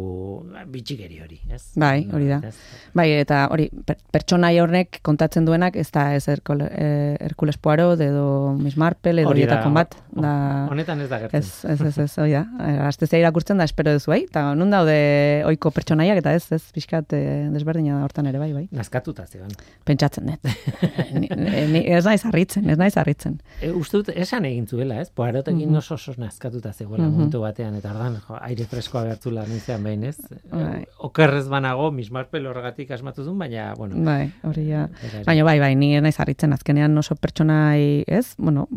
bitxikeri 0.68 1.20
hori, 1.22 1.40
ez? 1.54 1.72
Bai, 1.76 2.08
hori 2.12 2.28
da. 2.28 2.40
Ez? 2.50 2.56
Bai, 2.98 3.12
eta 3.22 3.48
hori, 3.52 3.70
per, 3.86 3.98
pertsonai 4.12 4.58
horrek 4.60 5.00
kontatzen 5.06 5.46
duenak, 5.46 5.76
ez 5.76 5.92
da 5.92 6.16
ez 6.16 6.28
eh, 6.28 7.18
Hercules 7.20 7.58
Poirot 7.58 8.02
edo 8.02 8.56
Miss 8.58 8.76
Marple 8.76 9.22
edo 9.22 9.30
horietako 9.30 9.72
bat. 9.72 9.96
Da, 10.12 10.68
Honetan 10.72 11.02
ez 11.02 11.10
da 11.10 11.20
gertzen. 11.20 11.40
ez, 11.40 11.66
ez, 11.66 11.82
ez, 11.82 11.98
ez, 12.00 12.18
hori 12.18 12.32
da. 12.32 12.44
Astezia 12.88 13.20
irakurtzen 13.20 13.58
da, 13.58 13.64
espero 13.64 13.94
duzu, 13.94 14.12
bai? 14.12 14.24
Eta 14.24 14.48
nun 14.56 14.72
daude 14.74 15.44
oiko 15.46 15.72
pertsonaiak, 15.72 16.18
eta 16.18 16.34
ez, 16.34 16.52
ez, 16.52 16.64
pixkat 16.74 17.14
desberdina 17.54 18.00
da 18.00 18.04
hortan 18.10 18.26
ere, 18.28 18.40
bai, 18.40 18.52
bai. 18.54 18.68
Nazkatuta 18.72 19.28
zegoen. 19.28 19.52
Pentsatzen 19.86 20.26
dut. 20.26 20.40
ni, 21.46 21.62
ni, 21.72 21.82
ez 21.94 22.04
naiz 22.06 22.26
harritzen, 22.26 22.70
ez 22.70 22.78
naiz 22.78 22.96
harritzen. 22.98 23.40
E, 23.62 23.72
uste 23.72 23.98
dut 24.02 24.10
esan 24.16 24.46
egin 24.46 24.68
zuela, 24.68 25.00
ez? 25.02 25.10
Poarotekin 25.10 25.70
Mhm. 25.70 25.78
oso 25.78 25.96
oso 25.96 26.14
nazkatuta 26.18 26.74
zegoela 26.74 27.04
Mhm. 27.06 27.14
momentu 27.14 27.42
batean, 27.42 27.76
eta 27.76 27.92
ordan 27.92 28.18
jo, 28.28 28.38
aire 28.42 28.66
freskoa 28.66 29.04
gertula 29.06 29.46
nintzen 29.48 29.84
behin, 29.84 30.04
ez? 30.04 30.18
Bai. 30.52 30.86
Okerrez 31.00 31.48
banago, 31.48 31.92
Miss 31.92 32.12
Marple 32.12 32.48
horregatik 32.50 32.92
asmatu 32.92 33.24
duen, 33.24 33.38
baina, 33.40 33.74
bueno. 33.78 33.96
Bai, 34.04 34.32
hori 34.44 34.68
ja. 34.70 34.90
Baina 35.26 35.44
bai, 35.44 35.60
bai, 35.60 35.76
ni 35.76 35.96
ez 35.96 36.02
naiz 36.02 36.20
harritzen 36.20 36.54
azkenean 36.54 36.98
oso 36.98 37.16
pertsonai, 37.16 38.04
ez? 38.08 38.36
Bueno, 38.38 38.68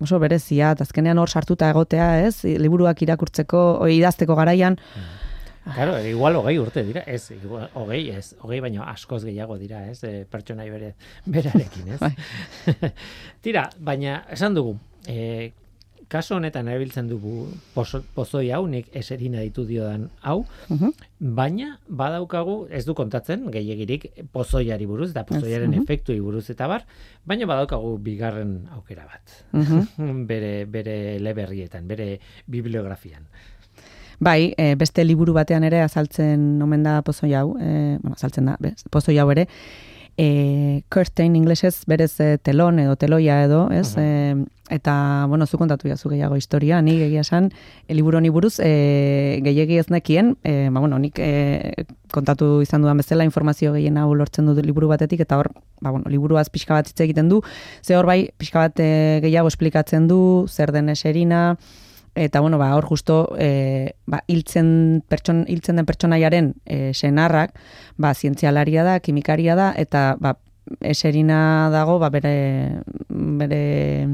oso 0.00 0.18
berezia, 0.18 0.70
eta 0.72 0.84
azkenean 0.84 1.18
hor 1.18 1.28
sartuta 1.28 1.68
egotea, 1.70 2.26
ez? 2.26 2.44
Liburuak 2.44 3.02
irakurtzeko, 3.02 3.86
idazteko 3.88 4.34
garaian, 4.34 4.78
Claro, 5.74 5.98
igual 6.06 6.36
hogei 6.36 6.58
urte 6.58 6.82
dira, 6.82 7.02
ez, 7.06 7.30
igual, 7.36 7.68
hogei, 7.74 8.08
ez, 8.16 8.34
hogei 8.40 8.60
baino 8.64 8.82
askoz 8.88 9.22
gehiago 9.26 9.58
dira, 9.60 9.84
ez, 9.90 10.02
e, 10.04 10.24
pertsonai 10.24 10.70
bere, 10.72 10.94
berarekin, 11.26 11.94
ez? 11.94 12.00
Bai. 12.00 12.14
Tira, 13.44 13.68
baina, 13.78 14.22
esan 14.32 14.56
dugu, 14.56 14.78
e, 15.06 15.52
kaso 16.10 16.34
honetan 16.40 16.66
erabiltzen 16.66 17.06
dugu 17.06 17.44
pozo, 17.74 18.00
pozoi 18.16 18.48
hau, 18.50 18.64
nik 18.66 18.88
eserina 18.98 19.44
ditu 19.44 19.62
diodan 19.68 20.08
hau, 20.26 20.40
Mhm. 20.68 20.90
baina 21.38 21.78
badaukagu, 21.86 22.66
ez 22.70 22.84
du 22.84 22.96
kontatzen, 22.98 23.46
gehiagirik 23.54 24.08
pozoiari 24.32 24.86
buruz, 24.90 25.10
eta 25.12 25.24
pozoiaren 25.28 25.70
mhm. 25.70 25.84
efektuei 25.84 26.18
buruz 26.20 26.48
eta 26.50 26.66
bar, 26.66 26.84
baina 27.24 27.46
badaukagu 27.46 27.98
bigarren 28.02 28.66
aukera 28.74 29.06
bat. 29.06 29.36
Mhm. 29.52 30.26
bere, 30.30 30.64
bere 30.66 31.18
leberrietan, 31.20 31.86
bere 31.86 32.18
bibliografian. 32.46 33.28
Bai, 34.20 34.52
e, 34.60 34.74
beste 34.76 35.04
liburu 35.04 35.32
batean 35.32 35.64
ere 35.64 35.80
azaltzen 35.80 36.60
omen 36.60 36.82
da 36.84 37.00
pozoi 37.02 37.32
hau, 37.34 37.54
e, 37.56 37.96
bueno, 38.02 38.12
azaltzen 38.18 38.50
da, 38.50 38.58
bez, 38.60 38.84
pozoi 38.92 39.16
hau 39.18 39.30
ere, 39.32 39.46
e, 40.20 40.82
curtain 40.92 41.36
inglesez 41.36 41.86
berez 41.88 42.12
e, 42.20 42.36
telon 42.44 42.82
edo 42.82 42.98
teloia 43.00 43.38
edo, 43.46 43.62
ez? 43.72 43.94
E, 43.96 44.36
eta, 44.68 45.24
bueno, 45.26 45.46
zu 45.46 45.56
kontatu 45.58 45.88
jazu 45.88 46.12
gehiago 46.12 46.36
historia, 46.36 46.82
ni 46.84 46.98
egia 47.00 47.24
esan, 47.24 47.48
e, 47.88 47.96
liburu 47.96 48.20
honi 48.20 48.28
buruz, 48.28 48.58
e, 48.60 49.40
gehiegi 49.46 49.80
ez 49.80 49.88
nekien, 49.88 50.34
e, 50.44 50.68
ba, 50.68 50.84
bueno, 50.84 51.00
nik 51.00 51.16
e, 51.16 51.86
kontatu 52.12 52.60
izan 52.60 52.84
dudan 52.84 53.00
bezala 53.00 53.24
informazio 53.24 53.72
gehien 53.72 53.96
hau 53.96 54.12
lortzen 54.12 54.52
dut 54.52 54.60
liburu 54.66 54.92
batetik, 54.92 55.24
eta 55.24 55.40
hor, 55.40 55.48
ba, 55.80 55.94
bueno, 55.94 56.12
liburuaz 56.12 56.50
pixka 56.52 56.76
bat 56.76 56.92
hitz 56.92 57.00
egiten 57.00 57.32
du, 57.32 57.40
ze 57.80 57.96
hor 57.96 58.04
bai, 58.04 58.26
pixka 58.36 58.68
bat 58.68 58.84
e, 58.84 59.20
gehiago 59.24 59.48
esplikatzen 59.48 60.12
du, 60.12 60.20
zer 60.52 60.76
den 60.76 60.92
eserina, 60.92 61.56
eta 62.14 62.40
bueno, 62.40 62.58
ba, 62.58 62.74
hor 62.76 62.86
justo 62.86 63.34
e, 63.38 63.94
ba, 64.06 64.22
hiltzen, 64.26 65.02
pertson, 65.08 65.44
hiltzen 65.48 65.80
den 65.80 65.86
pertsonaiaren 65.86 66.52
e, 66.66 66.92
senarrak, 66.94 67.54
ba, 67.96 68.14
zientzialaria 68.14 68.84
da, 68.84 68.98
kimikaria 69.00 69.56
da, 69.58 69.72
eta 69.76 70.16
ba, 70.20 70.36
eserina 70.80 71.68
dago, 71.72 71.98
ba, 71.98 72.10
bere, 72.14 72.82
bere 73.08 74.06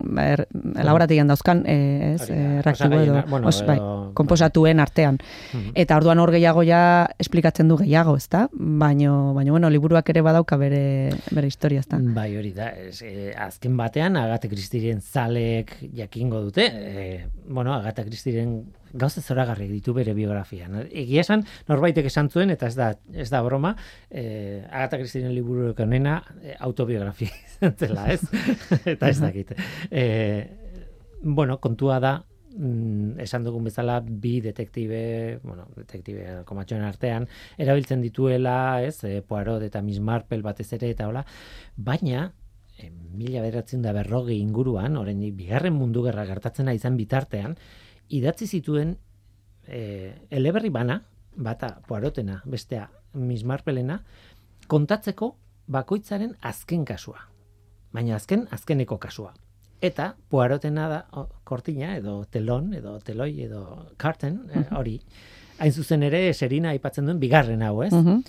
ba, 0.00 0.24
er, 0.24 0.44
laborategian 0.52 1.28
dauzkan, 1.28 1.62
e, 1.68 2.14
ez, 2.14 2.22
Hori 2.24 2.38
da, 2.38 2.48
e, 2.58 2.62
reaktibo 2.64 3.00
edo, 3.02 3.18
bueno, 3.28 3.48
os, 3.48 3.60
bai, 3.66 3.76
komposatuen 4.16 4.80
artean. 4.80 5.18
Mhm. 5.52 5.74
Eta 5.74 5.98
orduan 6.00 6.18
hor 6.22 6.32
gehiago 6.32 6.64
ja 6.66 6.80
esplikatzen 7.18 7.68
du 7.68 7.78
gehiago, 7.82 8.16
ezta? 8.16 8.46
Baino, 8.52 9.34
baino 9.34 9.52
bueno, 9.52 9.70
liburuak 9.70 10.08
ere 10.10 10.22
badauka 10.24 10.56
bere, 10.56 11.10
bere 11.30 11.46
historia, 11.46 11.84
ezta? 11.84 12.00
Bai, 12.00 12.30
hori 12.36 12.52
da. 12.56 12.70
Ez, 12.72 13.02
e, 13.02 13.32
azken 13.36 13.76
batean, 13.76 14.16
Agate 14.16 14.48
Kristiren 14.48 15.02
zalek 15.02 15.76
jakingo 15.94 16.40
dute. 16.42 16.66
E, 16.72 17.26
bueno, 17.48 17.74
Agata 17.74 18.04
Kristiren 18.04 18.62
gauza 18.92 19.22
zoragarri 19.22 19.68
ditu 19.70 19.94
bere 19.96 20.14
biografian. 20.16 20.78
Egia 20.88 21.24
esan, 21.24 21.44
norbaitek 21.68 22.08
esan 22.10 22.30
zuen, 22.30 22.50
eta 22.54 22.68
ez 22.70 22.76
da, 22.78 22.92
ez 23.12 23.28
da 23.32 23.42
broma, 23.44 23.74
e, 24.10 24.62
Agata 24.68 25.00
Kristiren 25.00 25.34
liburu 25.34 25.74
onena 25.84 26.22
e, 26.42 26.56
autobiografia 26.58 27.30
izan 27.50 27.76
zela, 27.76 28.08
ez? 28.12 28.22
eta 28.94 29.08
ez 29.08 29.20
dakit. 29.20 29.54
E, 29.90 30.04
bueno, 31.22 31.58
kontua 31.60 31.98
da, 32.00 32.16
mm, 32.54 33.20
esan 33.24 33.44
dugun 33.44 33.64
bezala 33.68 34.00
bi 34.00 34.38
detektibe, 34.44 35.38
bueno, 35.42 35.68
detektibe 35.76 36.42
komatxoen 36.48 36.84
artean, 36.86 37.28
erabiltzen 37.58 38.02
dituela, 38.04 38.82
ez, 38.82 39.02
e, 39.04 39.22
Poirot 39.22 39.64
eta 39.66 39.82
Miss 39.82 40.00
Marple 40.00 40.42
batez 40.42 40.70
ere 40.78 40.92
eta 40.94 41.08
hola, 41.08 41.24
baina 41.76 42.30
e, 42.78 42.90
mila 42.90 43.42
beratzen 43.44 43.82
da 43.82 43.92
berrogi 43.96 44.38
inguruan, 44.40 44.96
oraindik 45.00 45.36
bigarren 45.38 45.76
mundu 45.76 46.04
gerra 46.06 46.26
gertatzen 46.28 46.70
izan 46.74 46.96
bitartean, 46.96 47.56
idatzi 48.08 48.46
zituen 48.46 48.96
e, 49.66 50.14
eleberri 50.30 50.70
bana, 50.70 51.02
bata 51.36 51.78
Poirotena, 51.86 52.42
bestea 52.46 52.88
Miss 53.14 53.44
Marplena, 53.44 54.00
kontatzeko 54.68 55.34
bakoitzaren 55.68 56.34
azken 56.40 56.84
kasua. 56.88 57.28
Baina 57.92 58.16
azken, 58.16 58.46
azkeneko 58.52 58.98
kasua. 59.00 59.32
Eta 59.80 60.12
Poirotena 60.30 60.88
da 60.90 61.02
o, 61.14 61.28
kortina 61.46 61.94
edo 61.96 62.24
telon 62.32 62.72
edo 62.74 62.98
teloi 63.04 63.32
edo 63.46 63.62
karten 63.96 64.40
eh, 64.50 64.66
hori. 64.76 64.98
Hain 65.58 65.72
zuzen 65.72 66.02
ere 66.06 66.32
Serina 66.34 66.72
aipatzen 66.74 67.06
duen 67.06 67.20
bigarren 67.22 67.62
hau, 67.62 67.82
ez? 67.82 67.92
Mhm. 67.92 68.22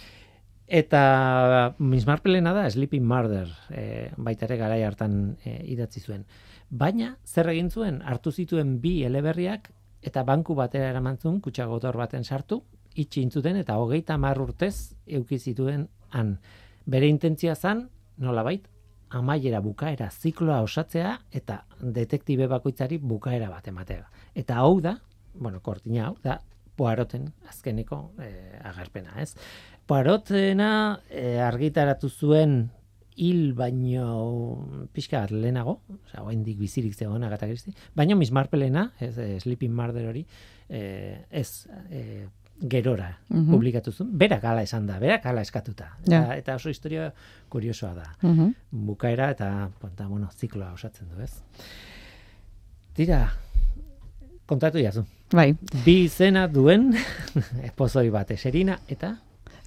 Eta 0.69 1.73
Miss 1.79 2.05
Marplena 2.05 2.53
da 2.53 2.67
Sleeping 2.69 3.05
Murder, 3.05 3.49
e, 3.73 4.11
baita 4.17 4.45
ere 4.45 4.57
garai 4.59 4.83
hartan 4.85 5.15
e, 5.41 5.55
idatzi 5.73 6.03
zuen. 6.03 6.27
Baina 6.69 7.15
zer 7.25 7.49
egin 7.49 7.69
zuen 7.69 8.01
hartu 8.05 8.31
zituen 8.31 8.77
bi 8.81 9.03
eleberriak 9.03 9.71
eta 10.05 10.23
banku 10.23 10.55
batera 10.55 10.89
eramantzun 10.93 11.39
kutxa 11.41 11.65
gotor 11.65 11.97
baten 11.97 12.23
sartu, 12.23 12.61
itxi 12.95 13.23
intzuten 13.25 13.57
eta 13.57 13.77
hogeita 13.81 14.13
hamar 14.13 14.39
urtez 14.41 14.93
euki 15.07 15.39
zituen 15.39 15.87
han. 16.11 16.37
Bere 16.85 17.07
intentzia 17.07 17.55
zan, 17.55 17.87
nolabait, 18.17 18.67
amaiera 19.09 19.59
bukaera 19.65 20.09
zikloa 20.11 20.61
osatzea 20.61 21.15
eta 21.31 21.63
detektibe 21.81 22.47
bakoitzari 22.47 22.97
bukaera 22.97 23.49
bat 23.49 23.67
ematea. 23.67 24.05
Eta 24.35 24.61
hau 24.61 24.79
da, 24.81 24.99
bueno, 25.33 25.61
kortina 25.61 26.07
hau, 26.07 26.15
da 26.23 26.39
Poiroten 26.79 27.25
azkeneko 27.49 28.13
eh, 28.23 28.59
agerpena, 28.63 29.17
ez? 29.19 29.33
Poirotena 29.89 31.01
eh, 31.09 31.41
argitaratu 31.43 32.07
zuen 32.07 32.69
hil 33.19 33.53
baino 33.53 34.87
pixka 34.95 35.19
bat 35.25 35.31
lehenago, 35.35 35.81
osea, 36.05 36.23
oraindik 36.23 36.57
bizirik 36.59 36.93
zegoen 36.95 37.23
Agatha 37.27 37.49
Christie, 37.49 37.73
baina 37.95 38.15
Miss 38.15 38.31
Marplena, 38.31 38.91
ez, 38.99 39.17
eh, 39.19 39.39
Sleeping 39.43 39.73
Murder 39.75 40.07
hori, 40.07 40.25
eh, 40.69 41.25
ez 41.29 41.67
eh, 41.91 42.27
gerora 42.59 43.17
Mhm. 43.29 43.51
publikatu 43.51 43.91
zuen, 43.91 44.09
berak 44.17 44.43
hala 44.43 44.63
esan 44.63 44.87
da, 44.87 44.97
berak 44.99 45.25
hala 45.25 45.41
eskatuta. 45.41 45.93
Ja. 46.07 46.23
Eta, 46.23 46.35
eta 46.37 46.55
oso 46.55 46.69
historia 46.69 47.13
kuriosoa 47.49 47.93
da. 47.95 48.07
Mhm. 48.21 48.53
Bukaera 48.71 49.29
eta, 49.31 49.69
eta 49.93 50.07
bueno, 50.07 50.29
zikloa 50.35 50.73
osatzen 50.73 51.07
du, 51.09 51.21
ez? 51.23 51.33
Tira, 52.93 53.31
kontatu 54.45 54.79
jazu. 54.81 55.05
Bai, 55.31 55.53
Bi 55.85 56.03
izena 56.07 56.47
duen 56.47 56.91
pozoi 57.77 58.09
bat 58.09 58.31
eserina 58.31 58.79
eta 58.89 59.17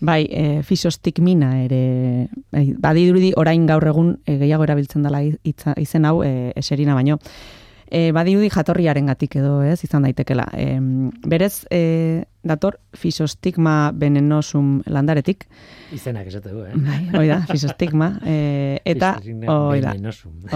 bai, 0.02 0.26
e, 0.28 0.62
fisostigmina 0.66 1.54
ere, 1.62 2.28
bai, 2.52 2.66
badirudi 2.78 3.32
orain 3.38 3.66
gaur 3.70 3.86
egun 3.86 4.16
e, 4.26 4.36
gehiago 4.42 4.66
erabiltzen 4.66 5.06
dela 5.06 5.22
izen 5.22 6.08
hau 6.08 6.20
e, 6.26 6.52
eserina 6.58 6.98
baino. 6.98 7.20
E, 7.92 8.08
badirudi 8.16 8.48
jatorriaren 8.48 9.10
gatik 9.10 9.36
edo 9.36 9.60
ez, 9.68 9.82
izan 9.84 10.06
daitekela. 10.06 10.46
E, 10.56 10.78
berez, 11.28 11.66
e, 11.70 12.24
dator 12.42 12.80
fisostigma 12.96 13.92
venenosum 13.94 14.78
landaretik, 14.90 15.44
izenak 15.94 16.26
esate 16.32 16.50
du, 16.50 16.64
eh? 16.64 16.72
bai, 16.74 17.02
hoi 17.12 17.26
da, 17.28 17.42
fisostigma, 17.46 18.14
e, 18.24 18.80
eta, 18.88 19.14
hoi 19.52 19.82
da. 19.84 19.92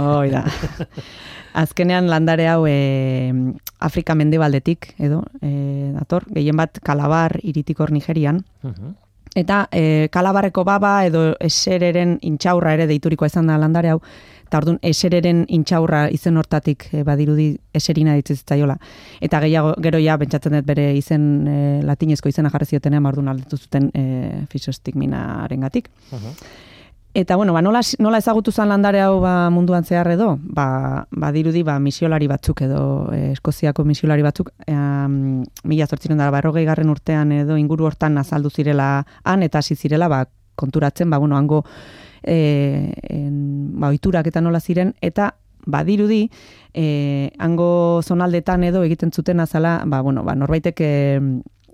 Hoi 0.00 0.30
da. 0.32 0.46
Azkenean 1.62 2.08
landare 2.10 2.48
hau 2.50 2.64
e, 2.68 3.32
Afrika 3.84 4.16
mendebaldetik 4.16 4.94
edo 4.96 5.22
e, 5.38 5.92
dator, 5.94 6.26
gehien 6.32 6.56
bat 6.56 6.80
kalabar 6.82 7.38
iritikor 7.44 7.92
Nigerian. 7.94 8.42
Mhm. 8.64 8.96
Eta 9.36 9.66
e, 9.70 10.08
kalabarreko 10.12 10.64
baba 10.64 10.94
edo 11.04 11.28
esereren 11.44 12.16
intxaurra 12.24 12.72
ere 12.76 12.86
deiturikoa 12.88 13.28
izan 13.28 13.50
da 13.50 13.58
landare 13.60 13.92
hau. 13.92 14.00
Eta 14.46 14.60
orduan 14.62 14.78
esereren 14.86 15.42
intxaurra 15.52 16.06
izen 16.14 16.38
hortatik 16.40 16.86
e, 16.94 17.02
badirudi 17.04 17.48
eserina 17.74 18.14
ditzitzaiola. 18.16 18.78
Eta 19.20 19.40
gehiago 19.44 19.74
gero 19.82 20.00
ja 20.00 20.16
pentsatzen 20.18 20.56
dut 20.56 20.68
bere 20.68 20.86
izen 20.96 21.26
e, 21.50 21.58
latinezko 21.84 22.32
izena 22.32 22.52
jarri 22.54 22.70
ziotenean 22.70 23.10
orduan 23.10 23.34
aldetu 23.34 23.58
zuten 23.58 23.90
e, 23.92 24.06
fisostigminarengatik. 24.52 25.90
Mhm. 26.12 26.40
Eta 27.16 27.34
bueno, 27.36 27.54
ba, 27.54 27.62
nola, 27.62 27.80
nola 27.98 28.18
ezagutu 28.20 28.52
zen 28.52 28.68
landare 28.68 29.00
hau 29.00 29.22
ba, 29.22 29.48
munduan 29.48 29.86
zehar 29.88 30.10
edo, 30.12 30.34
ba, 30.36 31.06
ba 31.08 31.30
dirudi 31.32 31.62
ba, 31.64 31.78
misiolari 31.80 32.26
batzuk 32.28 32.60
edo 32.66 32.80
eh, 33.16 33.30
Eskoziako 33.32 33.86
misiolari 33.88 34.20
batzuk 34.20 34.50
um, 34.68 35.40
mila 35.64 35.86
zortziren 35.88 36.20
dara 36.20 36.34
barrogei 36.34 36.66
garren 36.68 36.92
urtean 36.92 37.32
edo 37.32 37.56
inguru 37.56 37.88
hortan 37.88 38.20
azaldu 38.20 38.52
zirela 38.52 39.06
han 39.24 39.46
eta 39.48 39.64
hasi 39.64 39.78
zirela 39.80 40.10
ba, 40.12 40.26
konturatzen, 40.60 41.08
ba, 41.08 41.16
bueno, 41.16 41.38
hango 41.40 41.64
e, 42.20 42.92
en, 43.08 43.80
ba, 43.80 43.88
oiturak 43.96 44.28
eta 44.28 44.44
nola 44.44 44.60
ziren, 44.60 44.92
eta 45.00 45.32
badirudi 45.64 46.26
e, 46.74 47.32
hango 47.40 48.02
zonaldetan 48.04 48.68
edo 48.68 48.84
egiten 48.84 49.08
zuten 49.08 49.40
azala, 49.40 49.78
ba, 49.86 50.02
bueno, 50.04 50.20
ba, 50.20 50.36
norbaitek 50.36 50.84
e, 50.84 50.92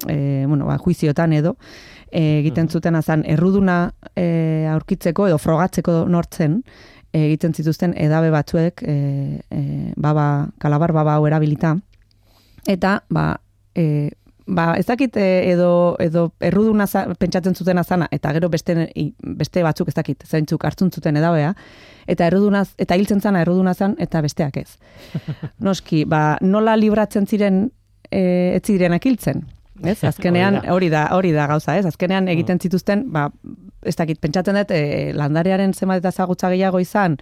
bueno, 0.07 0.66
ba, 0.70 0.78
juiziotan 0.78 1.33
edo, 1.33 1.57
egiten 2.12 2.68
zuten 2.68 2.94
azan 2.94 3.25
erruduna 3.27 3.92
e, 4.14 4.66
aurkitzeko 4.70 5.27
edo 5.31 5.38
frogatzeko 5.40 6.03
nortzen, 6.12 6.61
egiten 7.12 7.53
zituzten 7.53 7.92
edabe 7.96 8.31
batzuek 8.33 8.83
e, 8.85 8.96
e, 9.51 9.61
baba, 9.96 10.48
kalabar 10.61 10.92
baba 10.96 11.16
hau 11.16 11.27
erabilita, 11.29 11.75
eta 12.68 12.98
ba, 13.12 13.27
e, 13.75 14.11
ba 14.46 14.72
ez 14.79 14.87
dakit 14.88 15.16
edo, 15.20 15.96
edo 16.01 16.31
erruduna 16.40 16.87
za, 16.87 17.05
pentsatzen 17.18 17.55
zuten 17.55 17.79
azana, 17.79 18.09
eta 18.12 18.33
gero 18.37 18.48
beste, 18.53 18.77
beste 19.22 19.62
batzuk 19.62 19.92
ez 19.92 19.96
dakit, 19.98 20.25
zeintzuk 20.27 20.64
hartzun 20.64 20.90
zuten 20.92 21.16
edabea, 21.20 21.53
eta 22.07 22.27
errudunaz, 22.27 22.72
eta 22.79 22.96
hiltzen 22.98 23.20
zana 23.20 23.42
erruduna 23.44 23.75
zan, 23.75 23.96
eta 23.98 24.22
besteak 24.25 24.57
ez. 24.62 24.70
Noski, 25.66 26.05
ba, 26.09 26.38
nola 26.40 26.77
libratzen 26.77 27.27
ziren 27.27 27.66
e, 28.11 28.22
ez 28.57 28.64
zirenak 28.66 29.07
hiltzen. 29.07 29.44
Ez? 29.85 30.05
Azkenean 30.05 30.61
Hori 30.71 30.88
da. 30.92 31.09
hori 31.16 31.33
da, 31.33 31.47
gauza, 31.51 31.77
ez? 31.79 31.87
Azkenean 31.87 32.29
egiten 32.29 32.59
zituzten, 32.62 33.07
ba, 33.12 33.29
ez 33.85 33.97
dakit, 33.99 34.21
pentsatzen 34.23 34.55
dut, 34.61 34.71
e, 34.71 35.12
landarearen 35.16 35.73
zenbat 35.75 35.99
eta 36.03 36.09
ezagutza 36.14 36.51
gehiago 36.53 36.79
izan, 36.79 37.16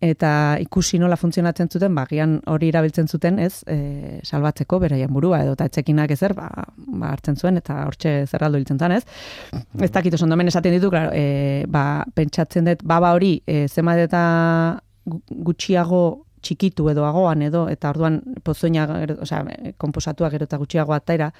eta 0.00 0.56
ikusi 0.62 0.98
nola 0.98 1.16
funtzionatzen 1.20 1.68
zuten, 1.68 1.94
ba, 1.94 2.06
gian 2.08 2.38
hori 2.48 2.70
erabiltzen 2.72 3.08
zuten, 3.10 3.38
ez, 3.38 3.62
e, 3.68 4.20
salbatzeko 4.24 4.78
beraien 4.80 5.12
burua, 5.12 5.42
edo 5.44 5.52
eta 5.58 5.66
etxekinak 5.68 6.10
ezer, 6.14 6.32
ba, 6.38 6.48
ba, 6.86 7.10
hartzen 7.10 7.36
zuen, 7.36 7.58
eta 7.60 7.82
hortxe 7.86 8.14
zerraldo 8.30 8.56
hiltzen 8.58 8.78
zan, 8.80 8.92
ez. 8.96 9.04
Mhm. 9.52 9.84
Ez 9.84 9.90
dakit 9.92 10.14
oso 10.14 10.24
ondomen 10.24 10.48
esaten 10.48 10.72
ditu, 10.72 10.88
claro, 10.90 11.10
e, 11.12 11.64
ba, 11.68 12.04
pentsatzen 12.14 12.64
dut, 12.70 12.82
baba 12.84 13.12
hori, 13.12 13.42
e, 13.46 13.66
zema 13.68 13.98
eta 14.00 14.80
gu- 15.04 15.22
gutxiago 15.50 16.24
txikitu 16.42 16.88
edo 16.92 17.04
agoan 17.04 17.42
edo, 17.42 17.66
eta 17.68 17.90
orduan 17.90 18.20
pozoina, 18.44 18.86
osea, 19.20 19.44
komposatuak 19.78 20.32
gero 20.36 20.48
eta 20.48 20.58
gutxiago 20.60 20.94
ataira, 20.96 21.30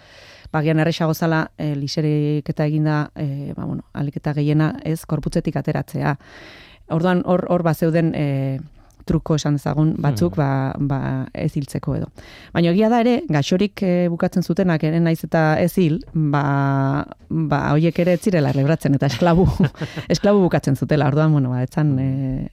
bagian 0.53 0.81
erresago 0.83 1.15
zala 1.15 1.45
e, 1.59 1.75
liserik 1.75 2.49
eta 2.49 2.67
eginda, 2.67 3.11
e, 3.15 3.53
ba, 3.57 3.65
bueno, 3.65 3.87
alik 3.95 4.21
eta 4.21 4.35
gehiena 4.37 4.75
ez 4.85 5.05
korputzetik 5.07 5.57
ateratzea. 5.57 6.17
Orduan 6.91 7.23
hor 7.25 7.47
hor 7.49 7.63
ba 7.63 7.75
zeuden 7.75 8.15
e, 8.15 8.59
truko 9.11 9.37
esan 9.41 9.59
dezagun 9.59 9.95
batzuk 10.01 10.37
ba, 10.39 10.49
ba 10.79 11.01
ez 11.35 11.51
hiltzeko 11.59 11.97
edo. 11.99 12.11
Baina 12.55 12.73
egia 12.73 12.91
da 12.93 13.01
ere 13.03 13.17
gaixorik 13.29 13.83
e, 13.87 13.93
bukatzen 14.13 14.47
zutenak 14.47 14.85
ere 14.87 15.01
naiz 15.03 15.19
eta 15.27 15.45
ez 15.61 15.73
hil, 15.79 16.01
ba 16.15 16.45
ba 17.31 17.61
hoiek 17.77 17.99
ere 18.03 18.17
ez 18.17 18.23
zirela 18.27 18.51
lebratzen 18.55 18.97
eta 18.99 19.07
esklabu 19.11 19.47
esklabu 20.15 20.43
bukatzen 20.47 20.77
zutela. 20.77 21.09
Orduan 21.11 21.33
bueno, 21.37 21.53
ba 21.55 21.63
etzan 21.67 21.93
e, 22.03 22.09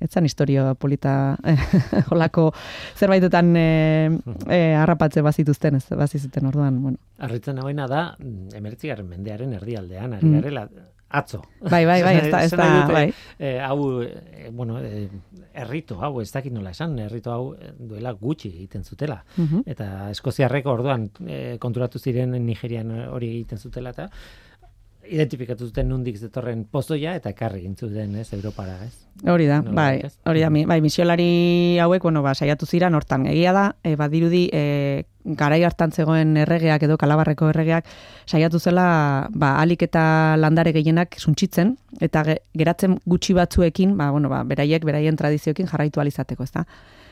etzan 0.05 0.25
historia 0.29 0.73
polita 0.75 1.37
e, 1.43 1.55
holako 2.11 2.51
zerbaitetan 2.97 3.55
e, 3.57 3.67
e, 4.49 4.61
harrapatze 4.77 5.23
bazituzten 5.25 5.81
ez 5.81 5.85
bazizuten 5.89 6.45
orduan, 6.49 6.81
bueno. 6.83 7.01
Arritzen 7.23 7.57
hauena 7.61 7.87
da, 7.89 8.03
emeretzi 8.55 8.91
garren 8.93 9.09
mendearen 9.09 9.57
erdialdean, 9.57 10.13
ari 10.19 10.27
Mm. 10.27 10.96
Atzo. 11.09 11.41
Bai, 11.61 11.85
bai, 11.85 12.01
bai, 12.03 12.15
ez 12.17 12.31
da, 12.33 12.43
ez 12.43 12.51
da, 12.51 12.87
bai. 12.91 13.13
eh, 13.39 13.59
hau, 13.63 14.01
eh, 14.03 14.49
bueno, 14.51 14.79
eh, 14.83 15.07
errito 15.53 15.99
hau, 16.03 16.19
ez 16.21 16.31
dakit 16.31 16.53
nola 16.53 16.73
esan, 16.75 16.97
errito 16.99 17.31
hau 17.31 17.55
duela 17.79 18.11
gutxi 18.11 18.49
egiten 18.49 18.83
zutela. 18.83 19.23
Mhm. 19.37 19.63
Eta 19.65 20.09
eskoziarrek 20.11 20.67
orduan 20.67 21.09
eh, 21.27 21.57
konturatu 21.59 21.99
ziren 21.99 22.35
Nigerian 22.45 22.91
hori 23.09 23.31
egiten 23.37 23.57
zutela 23.57 23.95
eta 23.95 24.09
identifikatu 25.11 25.65
zuten 25.67 25.87
nundik 25.89 26.17
zetorren 26.17 26.65
pozoia 26.71 27.15
eta 27.15 27.29
ekarri 27.33 27.59
egin 27.63 27.75
zuten, 27.77 28.15
ez, 28.19 28.27
Europara, 28.33 28.77
ez? 28.85 28.93
Hori 29.27 29.47
da, 29.49 29.61
Nola 29.61 29.73
bai, 29.75 30.01
ez? 30.05 30.13
hori 30.25 30.41
da, 30.43 30.49
mi- 30.53 30.65
bai, 30.69 30.79
misiolari 30.81 31.77
hauek, 31.81 32.03
bueno, 32.03 32.21
ba, 32.21 32.33
saiatu 32.35 32.65
ziran 32.65 32.93
hortan. 32.95 33.25
Egia 33.25 33.53
da, 33.53 33.75
e, 33.83 33.95
badirudi, 33.95 34.49
e, 34.53 35.05
garai 35.25 35.63
hartan 35.63 35.91
zegoen 35.91 36.37
erregeak 36.37 36.83
edo 36.83 36.97
kalabarreko 36.97 37.49
erregeak, 37.49 37.85
saiatu 38.25 38.59
zela, 38.59 39.27
ba, 39.33 39.55
alik 39.61 39.81
eta 39.87 40.35
landare 40.37 40.71
gehienak 40.73 41.15
suntxitzen, 41.19 41.77
eta 41.99 42.23
ge- 42.23 42.37
geratzen 42.53 42.99
gutxi 43.05 43.33
batzuekin, 43.33 43.97
ba, 43.97 44.11
bueno, 44.11 44.29
ba, 44.29 44.43
beraiek, 44.43 44.85
beraien 44.85 45.15
tradizioekin 45.17 45.67
jarraitu 45.67 45.99
alizateko, 45.99 46.43
ez 46.43 46.51
da? 46.51 46.65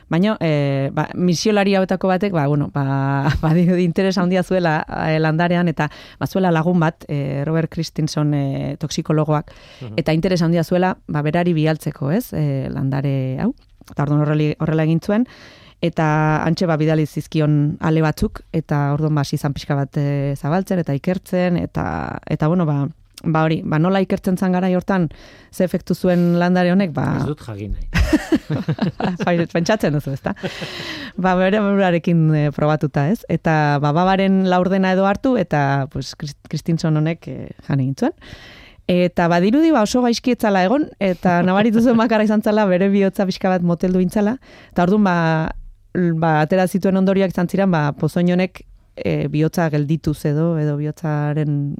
Baina, 0.09 0.35
e, 0.39 0.91
ba, 0.93 1.07
misiolari 1.17 1.73
hauetako 1.75 2.09
batek, 2.11 2.33
ba, 2.35 2.45
bueno, 2.47 2.69
ba, 2.73 3.27
badirudi 3.43 3.83
interes 3.87 4.17
handia 4.21 4.43
zuela 4.43 4.77
e, 4.85 5.17
landarean, 5.19 5.67
eta 5.71 5.89
ba, 6.19 6.27
zuela 6.27 6.51
lagun 6.53 6.79
bat, 6.79 7.07
e, 7.09 7.43
Robert 7.45 7.71
Christensen 7.73 8.33
e, 8.33 8.45
toksikologoak, 8.81 9.51
eta 9.97 10.13
interes 10.13 10.41
handia 10.45 10.63
zuela, 10.63 10.95
ba, 11.07 11.23
berari 11.25 11.55
bialtzeko, 11.57 12.11
ez, 12.11 12.27
e, 12.33 12.67
landare 12.69 13.15
hau. 13.41 13.53
Eta 13.85 14.01
orduan 14.01 14.23
horrela, 14.23 14.53
horrela 14.65 14.85
egin 14.87 15.01
zuen, 15.01 15.27
eta 15.85 16.05
antxe 16.45 16.65
ba, 16.69 16.77
bidali 16.77 17.05
zizkion 17.05 17.77
ale 17.85 18.01
batzuk, 18.05 18.41
eta 18.55 18.87
orduan 18.95 19.17
ba, 19.17 19.25
izan 19.25 19.53
pixka 19.53 19.77
bat 19.77 19.97
e, 20.01 20.35
zabaltzen, 20.37 20.81
eta 20.81 20.95
ikertzen, 20.97 21.57
eta, 21.61 21.85
eta 22.29 22.49
bueno, 22.49 22.65
ba, 22.65 22.85
ba 23.25 23.43
hori, 23.45 23.61
ba 23.65 23.79
nola 23.81 24.01
ikertzen 24.03 24.38
zan 24.38 24.55
gara 24.55 24.69
hortan, 24.75 25.09
ze 25.51 25.63
efektu 25.63 25.95
zuen 25.95 26.38
landare 26.39 26.71
honek, 26.71 26.91
ba, 26.93 27.05
Ez 27.21 27.27
dut 27.29 27.41
jagin 27.45 27.75
nahi. 27.75 27.88
bai, 29.25 29.35
pentsatzen 29.51 29.95
duzu, 29.95 30.13
ezta? 30.13 30.35
Ba, 31.17 31.35
bere 31.39 31.61
buruarekin 31.63 32.21
e, 32.35 32.43
probatuta, 32.55 33.07
ez? 33.09 33.23
Eta 33.29 33.79
ba, 33.81 33.93
babaren 33.95 34.43
laurdena 34.49 34.93
edo 34.93 35.07
hartu, 35.09 35.35
eta 35.41 35.88
pues, 35.91 36.13
Krist- 36.19 36.41
Kristinson 36.49 36.97
honek 36.97 37.27
e, 37.27 37.38
jan 37.67 37.81
egin 37.81 37.95
zuen. 37.97 38.15
Eta 38.91 39.25
badirudi 39.31 39.71
ba 39.73 39.81
oso 39.81 40.03
gaizki 40.05 40.35
etzala 40.35 40.61
egon, 40.67 40.89
eta 41.01 41.39
nabaritu 41.47 41.81
zuen 41.81 41.97
bakarra 41.97 42.27
izan 42.27 42.45
zala, 42.45 42.67
bere 42.69 42.89
bihotza 42.93 43.25
pixka 43.25 43.49
bat 43.49 43.65
moteldu 43.65 44.03
intzala, 44.03 44.38
eta 44.71 44.85
orduan 44.85 45.07
ba, 45.07 45.17
ba, 46.21 46.38
atera 46.43 46.67
zituen 46.67 47.01
ondoriak 47.01 47.33
izan 47.33 47.49
ziren, 47.49 47.71
ba, 47.73 47.89
pozoin 47.97 48.29
honek 48.35 48.61
e, 48.95 49.27
bihotza 49.31 49.67
geldituz 49.73 50.19
edo, 50.29 50.55
edo 50.61 50.77
bihotzaren 50.79 51.75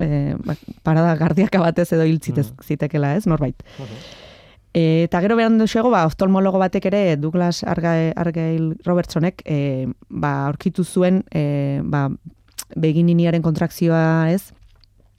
e, 0.00 0.36
ba, 0.44 0.56
parada 0.82 1.16
gardiaka 1.16 1.60
batez 1.62 1.90
edo 1.96 2.06
hiltzitez 2.08 2.48
zitekela, 2.64 3.14
ez, 3.16 3.26
norbait. 3.26 3.62
E, 4.76 5.04
eta 5.06 5.22
gero 5.24 5.36
beran 5.38 5.58
duxego, 5.58 5.90
ba, 5.92 6.04
oftalmologo 6.08 6.60
batek 6.60 6.90
ere, 6.90 7.02
Douglas 7.16 7.62
Argyle, 7.64 8.12
Argyle 8.16 8.76
Robertsonek, 8.84 9.42
e, 9.44 9.86
ba, 10.08 10.46
aurkitu 10.50 10.84
zuen, 10.84 11.22
e, 11.32 11.80
ba, 11.84 12.08
begininiaren 12.76 13.44
kontrakzioa 13.44 14.32
ez, 14.32 14.52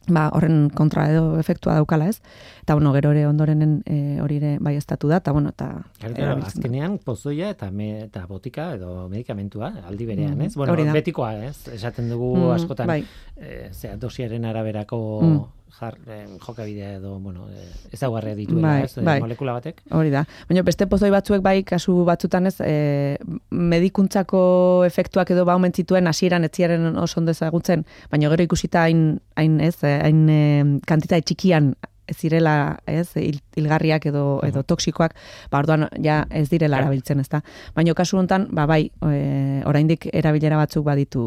ba, 0.08 0.30
horren 0.34 0.70
kontra 0.70 1.10
edo 1.12 1.40
efektua 1.40 1.74
daukala 1.76 2.08
ez. 2.08 2.22
Eta, 2.62 2.74
bueno, 2.76 2.94
gero 2.94 3.12
ere 3.12 3.26
ondorenen 3.28 3.82
e, 3.86 4.20
hori 4.22 4.38
ere 4.38 4.58
bai 4.60 4.76
estatu 4.76 5.08
da, 5.08 5.18
eta, 5.18 5.32
bueno, 5.32 5.50
eta... 5.50 5.84
Claro, 6.00 6.38
azkenean 6.46 6.98
pozoia 7.04 7.50
eta 7.50 7.70
me, 7.72 8.04
eta 8.06 8.26
botika 8.28 8.74
edo 8.76 9.08
medikamentua 9.10 9.74
aldi 9.88 10.06
berean, 10.06 10.38
Mhm, 10.38 10.42
ez? 10.48 10.56
Bueno, 10.56 10.76
betikoa, 10.94 11.34
ez? 11.46 11.68
Esaten 11.68 12.10
dugu 12.10 12.36
Mm, 12.38 12.52
askotan 12.52 12.88
bai. 12.88 13.06
eh, 13.38 13.70
zera, 13.74 13.98
dosiaren 13.98 14.46
araberako 14.46 15.20
Mm. 15.24 15.44
Jar, 15.80 15.98
eh, 16.08 16.28
jokabidea 16.40 16.94
edo, 16.96 17.20
bueno, 17.20 17.48
eh, 17.50 17.68
ezaugarria 17.92 18.36
dituela, 18.36 18.68
Bai, 18.68 18.84
ez? 18.84 18.98
Eh, 18.98 19.04
bai. 19.04 19.20
Molekula 19.22 19.54
batek. 19.54 19.82
Hori 19.92 20.10
da. 20.10 20.24
Baina 20.50 20.64
beste 20.64 20.88
pozoi 20.88 21.10
batzuek 21.14 21.42
bai, 21.42 21.64
kasu 21.64 22.04
batzutan 22.08 22.48
ez, 22.48 22.56
e, 22.62 23.18
medikuntzako 23.50 24.86
efektuak 24.86 25.32
edo 25.32 25.46
ba 25.46 25.58
zituen 25.74 26.08
hasieran 26.08 26.44
etziaren 26.44 26.98
oso 26.98 27.20
ondo 27.20 27.32
ezagutzen, 27.32 27.86
baina 28.10 28.30
gero 28.30 28.44
ikusita 28.44 28.84
hain, 28.84 29.20
hain 29.36 29.60
ez, 29.62 29.84
eh, 29.84 30.00
hain 30.04 30.30
e, 30.30 30.80
kantitate 30.86 31.22
txikian 31.22 31.76
ez 32.08 32.18
direla, 32.22 32.56
ez, 32.88 33.10
hil, 33.20 33.40
hilgarriak 33.58 34.08
edo 34.10 34.40
edo 34.48 34.64
toksikoak, 34.64 35.16
ba 35.52 35.62
orduan 35.62 35.88
ja 36.04 36.22
ez 36.30 36.48
direla 36.50 36.82
erabiltzen, 36.82 37.22
ezta. 37.24 37.42
Baina 37.76 37.96
kasu 37.98 38.20
honetan, 38.20 38.48
ba 38.56 38.66
bai, 38.70 38.84
e, 39.12 39.62
oraindik 39.70 40.10
erabilera 40.14 40.60
batzuk 40.60 40.86
baditu 40.88 41.24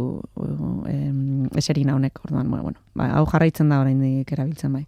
e, 0.88 0.98
eserina 1.60 1.96
honek, 1.96 2.22
orduan, 2.24 2.48
bueno, 2.50 2.64
bueno, 2.70 2.84
ba, 2.94 3.12
hau 3.18 3.26
jarraitzen 3.30 3.68
da 3.72 3.80
oraindik 3.84 4.32
erabiltzen 4.32 4.78
bai. 4.78 4.86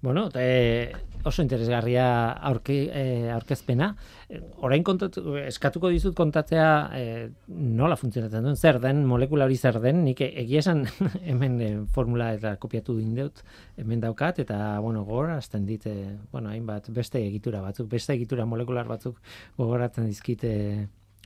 Bueno, 0.00 0.28
e, 0.34 0.92
oso 1.24 1.42
interesgarria 1.42 2.06
aurke, 2.50 2.76
e, 2.92 3.30
aurkezpena. 3.32 3.88
E, 4.28 4.40
Orain 4.66 4.84
kontatu, 4.86 5.36
eskatuko 5.40 5.90
dizut 5.92 6.14
kontatzea 6.18 6.68
e, 6.94 7.02
nola 7.48 7.96
funtzionatzen 7.98 8.46
duen, 8.46 8.56
zer 8.56 8.80
den, 8.82 9.04
molekula 9.08 9.48
hori 9.48 9.56
zer 9.56 9.80
den, 9.82 10.04
nik 10.06 10.22
egia 10.26 10.62
esan 10.62 10.84
hemen 11.28 11.58
e, 11.60 11.70
formula 11.94 12.30
eta 12.36 12.54
kopiatu 12.62 12.98
din 13.00 13.16
dut, 13.18 13.42
hemen 13.80 14.02
daukat, 14.04 14.42
eta, 14.44 14.78
bueno, 14.84 15.04
gogorazten 15.08 15.66
dit, 15.68 15.86
e, 15.86 16.14
bueno, 16.32 16.52
hainbat 16.54 16.90
beste 16.94 17.22
egitura 17.24 17.62
batzuk, 17.64 17.90
beste 17.90 18.14
egitura 18.16 18.46
molekular 18.46 18.88
batzuk 18.88 19.20
gogoratzen 19.58 20.08
dizkite 20.08 20.52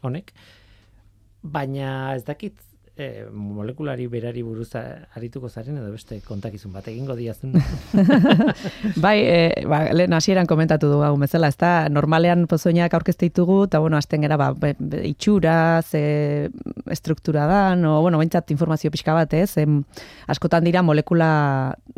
honek. 0.02 0.32
Baina 1.42 2.14
ez 2.14 2.22
dakit, 2.24 2.60
e, 2.96 3.24
molekulari 3.32 4.06
berari 4.06 4.42
buruz 4.44 4.68
arituko 4.76 5.48
zaren 5.48 5.78
edo 5.80 5.90
beste 5.92 6.18
kontakizun 6.26 6.72
bat 6.74 6.88
egingo 6.92 7.16
diazun. 7.16 7.54
Bai, 9.04 9.16
e, 9.24 9.64
ba, 9.68 9.82
lehen 9.96 10.12
hasieran 10.12 10.48
komentatu 10.50 10.90
du 10.92 11.00
hau 11.04 11.14
bezala, 11.20 11.48
ez 11.48 11.56
da, 11.60 11.88
normalean 11.92 12.46
pozoinak 12.50 12.94
aurkezte 12.94 13.30
ditugu, 13.30 13.62
eta 13.70 13.80
bueno, 13.82 13.96
azten 13.96 14.26
gara, 14.26 14.38
ba, 14.40 14.52
be, 14.52 14.74
be, 14.78 15.02
itxura, 15.08 15.82
ze 15.82 16.50
struktura 16.92 17.46
da, 17.48 17.62
no, 17.76 18.00
bueno, 18.04 18.20
bentsat 18.20 18.52
informazio 18.52 18.92
pixka 18.92 19.16
bat, 19.16 19.34
ez, 19.34 19.56
em, 19.62 19.82
askotan 20.28 20.64
dira 20.68 20.84
molekula 20.84 21.32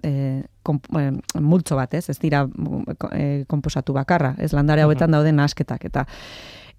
e, 0.03 0.43
kom, 0.63 0.81
e, 0.99 1.09
multzo 1.41 1.79
bat, 1.81 1.95
ez, 1.99 2.07
ez 2.11 2.19
dira 2.23 2.47
e, 3.13 3.45
komposatu 3.51 3.97
bakarra, 3.97 4.35
ez 4.39 4.53
landare 4.55 4.87
hauetan 4.87 5.15
dauden 5.15 5.43
asketak, 5.43 5.91
eta 5.91 6.07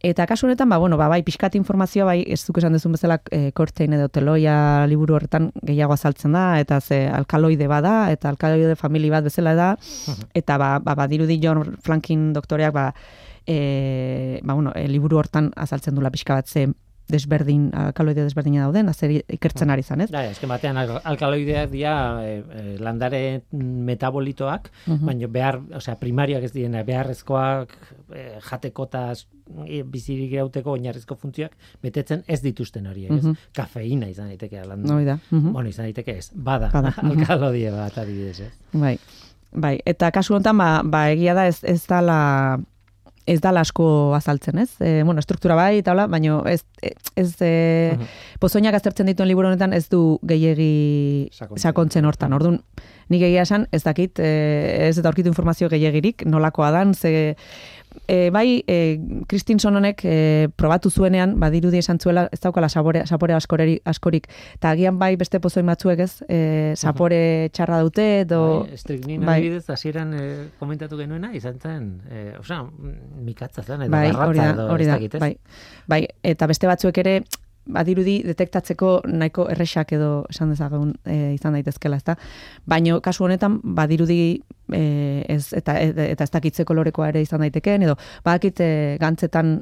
Eta 0.05 0.27
kasu 0.29 0.45
honetan, 0.45 0.69
ba, 0.69 0.77
bueno, 0.77 0.99
ba, 1.01 1.07
bai, 1.09 1.23
pixkat 1.25 1.55
informazioa, 1.57 2.05
bai, 2.05 2.19
ez 2.29 2.43
duk 2.45 2.59
esan 2.61 2.75
duzun 2.77 2.93
bezala, 2.93 3.15
e, 3.33 3.49
kortein 3.57 3.95
edo 3.97 4.05
teloia 4.13 4.85
liburu 4.85 5.15
horretan 5.17 5.47
gehiago 5.65 5.95
azaltzen 5.95 6.35
da, 6.37 6.43
eta 6.61 6.77
ze 6.77 6.99
alkaloide 7.09 7.65
bada, 7.65 7.95
eta 8.13 8.29
alkaloide 8.29 8.75
famili 8.77 9.09
bat 9.09 9.25
bezala 9.25 9.55
da, 9.57 9.71
eta 10.41 10.59
ba, 10.61 10.75
ba, 10.77 10.93
badirudi 10.99 11.39
John 11.41 11.63
Flankin 11.81 12.27
doktoreak, 12.37 12.75
ba, 12.75 12.91
e, 13.49 14.41
ba, 14.43 14.53
bueno, 14.53 14.75
e, 14.77 14.85
liburu 14.93 15.17
hortan 15.23 15.49
azaltzen 15.55 15.97
dula 15.97 16.13
pixka 16.13 16.37
bat 16.37 16.53
ze 16.53 16.67
desberdin, 17.11 17.69
alkaloide 17.75 18.23
desberdina 18.25 18.63
dauden, 18.65 18.89
azer 18.89 19.11
ikertzen 19.29 19.69
ari 19.69 19.83
zan, 19.83 20.01
ez? 20.01 20.09
Da, 20.13 20.23
esken 20.25 20.49
batean 20.49 20.77
al- 20.81 21.01
alkaloideak 21.03 21.69
dira 21.71 21.95
e, 22.25 22.31
e, 22.41 22.63
landare 22.81 23.21
metabolitoak, 23.51 24.71
baina 25.05 25.27
behar, 25.31 25.59
osea, 25.77 25.95
primariak 26.01 26.43
ez 26.47 26.51
direna, 26.55 26.83
beharrezkoak 26.87 27.75
e, 28.15 28.25
jateko 28.49 28.87
eta 28.89 29.05
bizirik 29.93 30.31
irauteko 30.33 30.73
oinarrizko 30.73 31.15
funtzioak 31.21 31.53
betetzen 31.83 32.23
ez 32.27 32.39
dituzten 32.41 32.87
horiek, 32.89 33.11
ez? 33.11 33.23
Mhm. 33.23 33.37
Kafeina 33.53 34.09
izan 34.09 34.31
daiteke 34.33 34.63
lan. 34.65 34.85
Hoi 34.89 35.05
da. 35.05 35.19
mhm. 35.29 35.53
Bueno, 35.53 35.69
izan 35.69 35.85
daiteke 35.85 36.17
ez. 36.17 36.31
Bada, 36.33 36.71
Bada, 36.73 36.93
mhm. 37.03 37.19
alkalodie 37.21 37.71
bat 37.71 37.97
adibidez, 38.01 38.39
ez? 38.49 38.51
Bai. 38.73 38.97
Bai, 39.55 39.77
eta 39.87 40.09
kasu 40.11 40.33
honetan 40.35 40.57
ba, 40.59 40.81
ba 40.83 41.05
egia 41.13 41.33
da 41.37 41.45
ez 41.47 41.61
ez 41.63 41.85
dala 41.87 42.59
ez 43.25 43.39
da 43.41 43.51
asko 43.59 44.13
azaltzen, 44.15 44.59
ez? 44.61 44.69
E, 44.79 45.03
bueno, 45.03 45.21
struktura 45.21 45.55
bai, 45.57 45.79
eta 45.81 45.93
hola, 45.93 46.05
baina 46.07 46.37
ez, 46.49 46.61
ez 47.17 47.29
e, 47.41 47.97
pozoinak 48.39 48.77
aztertzen 48.77 49.09
dituen 49.09 49.29
liburu 49.29 49.49
honetan 49.49 49.73
ez 49.73 49.87
du 49.89 50.19
gehiegi 50.21 51.29
Sakontzen. 51.33 51.63
sakontzen 51.63 52.05
hortan. 52.05 52.35
Orduan, 52.37 52.59
nik 53.09 53.25
egia 53.25 53.45
esan, 53.47 53.67
ez 53.73 53.81
dakit, 53.83 54.19
e, 54.19 54.89
ez 54.89 54.97
eta 54.97 55.09
aurkitu 55.09 55.31
informazio 55.33 55.69
gehiagirik, 55.73 56.25
nolakoa 56.29 56.71
dan, 56.75 56.93
ze 56.93 57.35
e, 58.07 58.29
bai, 58.31 58.63
e, 58.67 58.99
Kristinson 59.27 59.75
honek 59.79 60.01
e, 60.03 60.49
probatu 60.55 60.89
zuenean, 60.89 61.37
badirudi 61.39 61.79
esan 61.81 61.99
zuela, 61.99 62.27
ez 62.33 62.39
daukala 62.43 62.69
sapore, 62.69 63.05
sapore 63.07 63.35
askoreri, 63.37 63.79
askorik, 63.85 64.27
eta 64.57 64.71
agian 64.75 64.99
bai 64.99 65.15
beste 65.19 65.39
pozoin 65.43 65.65
batzuek 65.69 66.03
ez, 66.05 66.11
e, 66.29 66.39
sapore 66.75 67.49
txarra 67.53 67.81
dute, 67.85 68.07
edo... 68.25 68.41
Bai, 68.65 68.75
Estriknin 68.79 69.25
bai. 69.25 69.39
adibidez, 69.39 69.69
hasieran 69.69 70.13
eh, 70.17 70.27
komentatu 70.59 70.99
genuena, 70.99 71.31
izan 71.37 71.59
zen, 71.59 71.89
eh, 72.09 72.33
osea, 72.39 72.61
mm, 72.63 73.23
mikatza 73.25 73.63
zen, 73.63 73.87
edo 73.87 73.95
bai, 73.95 74.05
garratza 74.11 74.29
hori 74.29 74.41
da, 74.41 74.51
edo 74.51 74.67
hori 74.73 74.89
da, 74.89 74.99
ez? 74.99 75.21
bai, 75.21 75.33
bai, 75.91 76.01
eta 76.35 76.49
beste 76.51 76.69
batzuek 76.69 77.03
ere, 77.03 77.19
badirudi 77.65 78.19
detektatzeko 78.25 78.91
nahiko 79.07 79.47
erresak 79.51 79.93
edo 79.97 80.09
esan 80.29 80.51
dezagun 80.53 80.93
e, 81.05 81.33
izan 81.35 81.57
daitezkela, 81.57 81.97
ezta? 82.01 82.15
Baino 82.65 82.99
kasu 83.01 83.25
honetan 83.25 83.59
badirudi 83.77 84.19
e, 84.73 84.81
ez 85.29 85.53
eta 85.57 85.77
eta 85.81 86.27
ez 86.27 86.31
dakitze 86.33 86.65
kolorekoa 86.65 87.09
ere 87.13 87.25
izan 87.25 87.43
daitekeen 87.45 87.87
edo 87.87 87.97
badakit 88.25 88.61
e, 88.61 88.71
gantzetan 89.01 89.55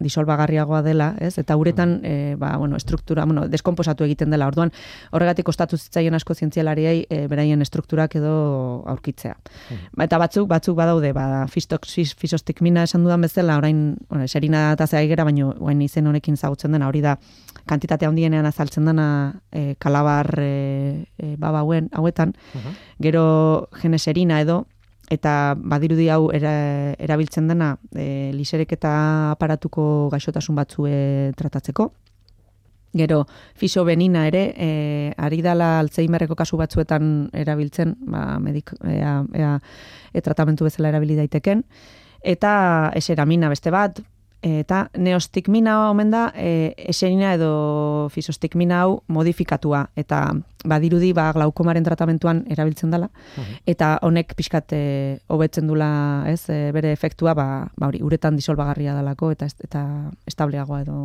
disolbagarriagoa 0.00 0.82
dela, 0.82 1.14
ez? 1.20 1.38
Eta 1.40 1.56
uretan 1.56 1.98
e, 2.04 2.34
ba, 2.38 2.56
bueno, 2.56 2.76
estruktura, 2.76 3.24
bueno, 3.24 3.46
deskomposatu 3.48 4.04
egiten 4.04 4.30
dela. 4.30 4.46
Orduan, 4.50 4.72
horregatik 5.12 5.46
kostatu 5.48 5.78
zitzaion 5.78 6.14
asko 6.18 6.34
zientzialariei 6.34 7.06
e, 7.08 7.22
beraien 7.30 7.62
estrukturak 7.64 8.18
edo 8.20 8.34
aurkitzea. 8.86 9.34
Ba, 9.96 10.04
eta 10.04 10.20
batzuk, 10.20 10.48
batzuk 10.50 10.76
badaude, 10.78 11.12
ba, 11.16 11.46
fistox, 11.48 11.94
fis, 11.94 12.14
fisostigmina 12.18 12.84
esan 12.88 13.04
dudan 13.06 13.24
bezala, 13.24 13.56
orain, 13.58 13.96
bueno, 14.08 14.28
eserina 14.28 14.68
eta 14.76 14.86
zea 14.86 15.04
gera, 15.08 15.24
baino, 15.24 15.54
orain 15.58 15.82
izen 15.82 16.06
honekin 16.06 16.36
zagutzen 16.36 16.76
dena, 16.76 16.88
hori 16.88 17.02
da, 17.04 17.16
kantitate 17.68 18.06
handienean 18.06 18.46
azaltzen 18.48 18.88
dena 18.88 19.08
e, 19.52 19.74
kalabar 19.80 20.34
e, 20.40 21.06
e, 21.16 21.36
baba 21.36 21.64
hauen, 21.64 21.88
hauetan, 21.92 22.34
gero 23.00 23.68
geneserina 23.80 24.40
edo, 24.44 24.66
eta 25.10 25.54
badirudi 25.56 26.08
hau 26.12 26.28
era, 26.34 26.52
erabiltzen 27.00 27.48
dena 27.48 27.74
e, 27.94 28.30
liserek 28.36 28.74
eta 28.76 28.92
aparatuko 29.32 30.08
gaixotasun 30.12 30.58
batzue 30.58 31.32
tratatzeko. 31.36 31.90
Gero, 32.98 33.26
fisobenina 33.54 34.24
ere, 34.26 34.42
e, 34.56 34.68
ari 35.20 35.42
dala 35.44 35.78
Alzheimerreko 35.82 36.34
kasu 36.36 36.56
batzuetan 36.56 37.28
erabiltzen, 37.36 37.94
ba, 38.08 38.38
medik, 38.40 38.72
ea, 38.88 39.18
ea, 39.36 39.56
e, 40.12 40.22
tratamentu 40.24 40.64
bezala 40.64 40.88
erabili 40.88 41.18
daiteken. 41.18 41.64
Eta 42.24 42.52
eseramina 42.96 43.50
beste 43.52 43.70
bat, 43.70 44.00
eta 44.42 44.88
neostigmina 44.96 45.90
omen 45.90 46.10
da, 46.12 46.28
e, 46.36 46.74
eserina 46.90 47.32
edo 47.34 48.08
fisostigmina 48.14 48.82
hau 48.84 49.00
modifikatua, 49.08 49.88
eta 49.98 50.20
badirudi 50.68 51.12
ba, 51.16 51.28
glaukomaren 51.34 51.86
tratamentuan 51.86 52.44
erabiltzen 52.50 52.92
dela, 52.94 53.08
eta 53.66 53.96
honek 54.02 54.34
pixkat 54.38 54.74
e, 54.76 54.82
hobetzen 55.28 55.66
dula, 55.70 55.90
ez, 56.30 56.44
e, 56.50 56.70
bere 56.74 56.92
efektua, 56.92 57.34
ba, 57.34 57.48
ba 57.76 57.90
hori, 57.90 58.02
uretan 58.02 58.38
disolbagarria 58.38 58.94
dalako, 58.94 59.32
eta 59.34 59.50
eta 59.64 59.84
estableagoa 60.26 60.84
edo... 60.86 61.00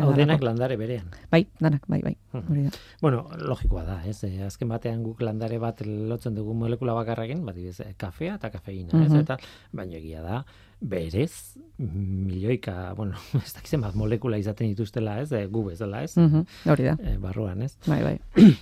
Hau 0.00 0.12
denak 0.16 0.42
landare 0.44 0.76
berean. 0.80 1.08
Bai, 1.30 1.42
danak, 1.60 1.84
bai, 1.88 2.00
bai. 2.04 2.14
Hori 2.32 2.62
da. 2.64 2.70
Bueno, 3.02 3.26
logikoa 3.36 3.84
da, 3.84 3.96
ez? 4.08 4.22
Eh, 4.24 4.42
azken 4.46 4.68
batean 4.72 5.02
guk 5.04 5.20
landare 5.24 5.58
bat 5.62 5.82
lotzen 5.86 6.34
dugu 6.34 6.54
molekula 6.56 6.94
bakarrakin, 6.96 7.44
bat 7.46 7.56
dibez, 7.58 7.80
eh, 7.84 7.92
kafea 7.98 8.38
eta 8.40 8.50
kafeina, 8.54 8.92
ez? 9.04 9.10
Mhm. 9.10 9.20
Eta, 9.20 9.36
baina 9.72 9.96
egia 9.98 10.22
da, 10.24 10.44
berez, 10.80 11.56
milioika, 11.78 12.92
bueno, 12.96 13.16
ez 13.44 13.52
dakizen 13.54 13.84
bat 13.84 13.94
molekula 13.94 14.38
izaten 14.38 14.68
dituztela, 14.72 15.20
ez? 15.20 15.30
Eh, 15.32 15.46
gu 15.52 15.64
bezala, 15.70 16.02
ez? 16.04 16.16
Mhm, 16.16 16.46
Hori 16.72 16.88
da. 16.90 16.96
Eh, 17.02 17.16
barruan, 17.20 17.62
ez? 17.62 17.76
Bai, 17.86 18.02
bai. 18.02 18.18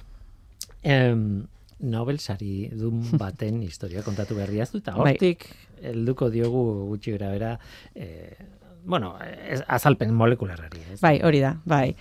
Em, 0.85 1.47
Nobel 1.81 2.19
sari 2.21 2.69
dun 2.77 3.01
baten 3.23 3.63
historia 3.65 4.03
kontatu 4.05 4.37
berria 4.37 4.65
ez 4.67 4.71
du, 4.73 4.79
eta 4.83 4.93
Bai. 4.99 5.15
hortik 5.15 5.47
helduko 5.85 6.29
diogu 6.31 6.61
gutxi 6.91 7.15
gara 7.17 7.31
bera, 7.33 7.53
eh, 7.95 8.37
bueno, 8.85 9.15
ez, 9.49 9.63
azalpen 9.67 10.15
molekularrari, 10.15 10.85
ez? 10.93 11.01
Bai, 11.01 11.19
hori 11.25 11.41
da, 11.41 11.57
bai. 11.65 11.95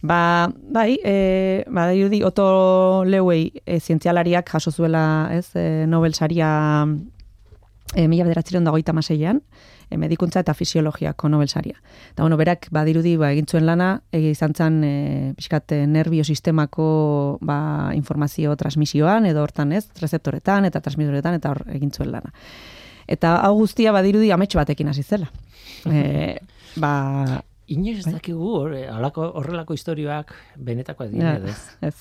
Ba, 0.00 0.48
bai, 0.70 1.00
e, 1.02 1.64
ba, 1.66 1.88
dirudi, 1.90 2.22
Otto 2.22 3.04
Leuei 3.04 3.50
e, 3.66 3.80
zientzialariak 3.80 4.50
jaso 4.50 4.70
zuela, 4.70 5.28
ez, 5.34 5.50
e, 5.58 5.86
Nobel 5.90 6.14
saria 6.14 6.86
e, 7.94 8.06
mila 8.06 8.24
bederatzeren 8.28 8.64
dagoita 8.64 8.94
maseian, 8.94 9.42
e, 9.90 9.98
medikuntza 9.98 10.44
eta 10.44 10.54
fisiologiako 10.54 11.28
Nobel 11.28 11.48
saria. 11.48 11.82
Eta, 12.12 12.22
bueno, 12.22 12.38
berak, 12.38 12.68
badirudi, 12.70 13.16
ba, 13.18 13.32
egin 13.34 13.50
zuen 13.50 13.66
lana, 13.66 13.90
egi 14.14 14.30
izan 14.36 14.54
zen, 14.54 14.80
e, 14.84 14.94
pixkat, 15.36 15.74
e, 15.74 15.82
nerviosistemako, 15.90 16.88
ba, 17.42 17.60
informazio 17.98 18.54
transmisioan, 18.56 19.26
edo 19.26 19.42
hortan, 19.42 19.72
ez, 19.72 19.88
rezeptoretan, 20.00 20.68
eta 20.68 20.84
transmitoretan, 20.84 21.40
eta 21.40 21.56
hor 21.56 21.64
egin 21.74 21.90
zuen 21.90 22.12
lana. 22.14 22.34
Eta 23.08 23.36
hau 23.46 23.54
guztia 23.58 23.92
badirudi 23.96 24.30
amets 24.34 24.54
batekin 24.58 24.88
hasi 24.92 25.02
zela. 25.02 25.30
E, 25.88 26.36
ba, 26.76 27.42
Inoiz 27.68 27.98
ez 28.00 28.04
Bai. 28.06 28.14
dakigu 28.18 28.52
horrelako 28.58 29.74
istorioak 29.76 30.32
benetakoak 30.56 31.10
Ja, 31.12 31.34
dira, 31.36 31.50
ez? 31.50 31.58
ez. 31.80 31.88
ez 31.92 31.94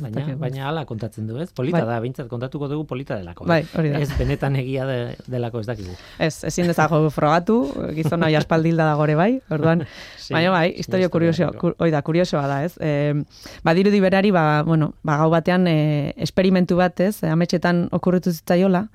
Baina, 0.00 0.24
baina 0.40 0.64
hala 0.66 0.82
kontatzen 0.88 1.26
du, 1.28 1.36
ez? 1.38 1.52
Polita 1.54 1.84
Bai. 1.84 1.86
da, 1.86 2.00
bintzat 2.02 2.26
kontatuko 2.26 2.66
dugu 2.66 2.86
polita 2.88 3.14
delako. 3.14 3.44
Bai, 3.46 3.60
hori 3.78 3.92
da. 3.92 4.00
Ez 4.02 4.08
benetan 4.18 4.56
egia 4.58 4.86
de, 4.88 4.96
delako 5.30 5.60
ez 5.62 5.68
dakigu. 5.68 5.92
Ez, 6.18 6.42
ezin 6.48 6.66
dezago 6.66 6.98
frogatu, 7.14 7.60
gizon 7.94 8.24
hori 8.26 8.34
aspaldilda 8.34 8.88
da 8.88 8.96
gore 8.98 9.14
bai, 9.14 9.28
orduan, 9.54 9.84
Sí, 10.24 10.32
baina 10.34 10.50
bai, 10.50 10.72
historio 10.80 11.08
delako. 11.12 11.58
kur, 11.60 11.76
oi 11.78 11.90
da, 11.94 12.00
kuriosoa 12.02 12.46
da, 12.50 12.56
ez? 12.64 12.72
E, 12.80 13.14
badirudi 13.62 14.00
berari, 14.02 14.32
ba, 14.34 14.64
bueno, 14.66 14.94
ba, 15.04 15.18
gau 15.20 15.30
batean 15.30 15.68
e, 15.70 16.12
esperimentu 16.16 16.80
bat, 16.80 16.98
ez, 17.00 17.22
ametxetan 17.22 17.86
okurritu 17.92 18.32
zitzaiola, 18.32 18.88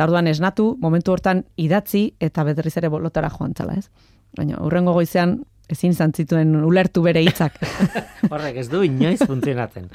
eta 0.00 0.06
orduan 0.08 0.30
esnatu, 0.30 0.78
momentu 0.80 1.12
hortan 1.12 1.42
idatzi, 1.60 2.14
eta 2.24 2.40
berriz 2.46 2.72
ere 2.80 2.88
bolotara 2.88 3.28
joan 3.28 3.52
zala, 3.52 3.74
ez? 3.76 3.90
Baina, 4.38 4.56
urrengo 4.64 4.94
goizean, 4.96 5.34
ezin 5.68 5.92
izan 5.92 6.14
zituen 6.16 6.54
ulertu 6.64 7.02
bere 7.04 7.20
hitzak. 7.20 7.58
Horrek 8.32 8.56
ez 8.62 8.64
du 8.72 8.80
inoiz 8.86 9.18
funtzionatzen. 9.20 9.90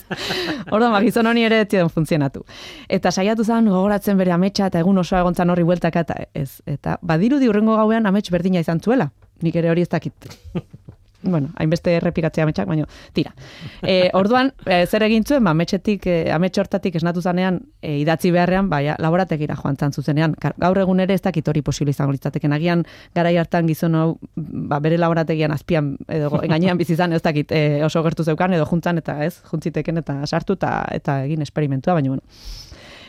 Orduan, 0.72 0.94
ba, 0.94 1.02
gizon 1.04 1.28
honi 1.28 1.44
ere 1.44 1.58
ez 1.60 1.68
zidan 1.68 1.92
funtzionatu. 1.92 2.40
Eta 2.88 3.12
saiatu 3.12 3.44
zen 3.44 3.68
gogoratzen 3.68 4.16
bere 4.16 4.32
ametsa 4.32 4.70
eta 4.72 4.80
egun 4.80 5.02
osoa 5.04 5.20
egontzan 5.26 5.52
horri 5.52 5.68
bueltaka 5.68 6.06
eta 6.06 6.16
ez. 6.32 6.62
Eta 6.64 6.96
badirudi 7.02 7.52
urrengo 7.52 7.76
gauean 7.76 8.08
amets 8.08 8.30
berdina 8.32 8.64
izan 8.64 8.80
zuela. 8.80 9.10
Nik 9.44 9.60
ere 9.60 9.74
hori 9.74 9.84
ez 9.84 9.92
dakit. 9.92 10.32
bueno, 11.24 11.50
hainbeste 11.56 11.96
errepikatzea 11.98 12.44
ametsak, 12.44 12.68
baina 12.68 12.88
tira. 13.12 13.34
E, 13.84 14.08
orduan, 14.16 14.50
e, 14.64 14.84
zer 14.86 15.04
egin 15.04 15.24
zuen, 15.28 15.44
ba, 15.44 15.52
ametsetik, 15.52 16.06
e, 16.08 16.30
amets 16.32 16.56
hortatik 16.58 16.94
esnatu 16.96 17.20
zanean, 17.20 17.60
e, 17.82 17.98
idatzi 18.00 18.30
beharrean, 18.32 18.70
baina 18.70 18.94
laborategira 18.98 19.56
joan 19.58 19.76
zan 19.76 19.92
zuzenean. 19.92 20.34
Gaur 20.40 20.80
egun 20.80 21.02
ere 21.04 21.14
ez 21.14 21.22
dakit 21.22 21.48
hori 21.48 21.62
posible 21.62 21.92
izango 21.92 22.14
litzateken. 22.16 22.54
Agian, 22.56 22.84
garai 23.14 23.36
hartan 23.40 23.68
gizon 23.68 23.94
hau, 23.98 24.06
ba, 24.34 24.80
bere 24.84 24.98
laborategian 24.98 25.52
azpian, 25.52 25.94
edo 26.08 26.30
gainean 26.54 26.80
bizi 26.80 26.96
izan, 26.96 27.12
ez 27.12 27.22
dakit, 27.22 27.52
e, 27.52 27.82
oso 27.84 28.02
gertu 28.06 28.24
zeukan, 28.24 28.56
edo 28.56 28.66
juntzan, 28.70 28.98
eta 29.02 29.18
ez, 29.26 29.36
juntziteken, 29.50 30.00
eta 30.04 30.20
sartu, 30.26 30.56
eta, 30.60 30.76
eta 30.94 31.22
egin 31.28 31.44
esperimentua, 31.44 31.98
baina, 31.98 32.14
bueno, 32.14 32.24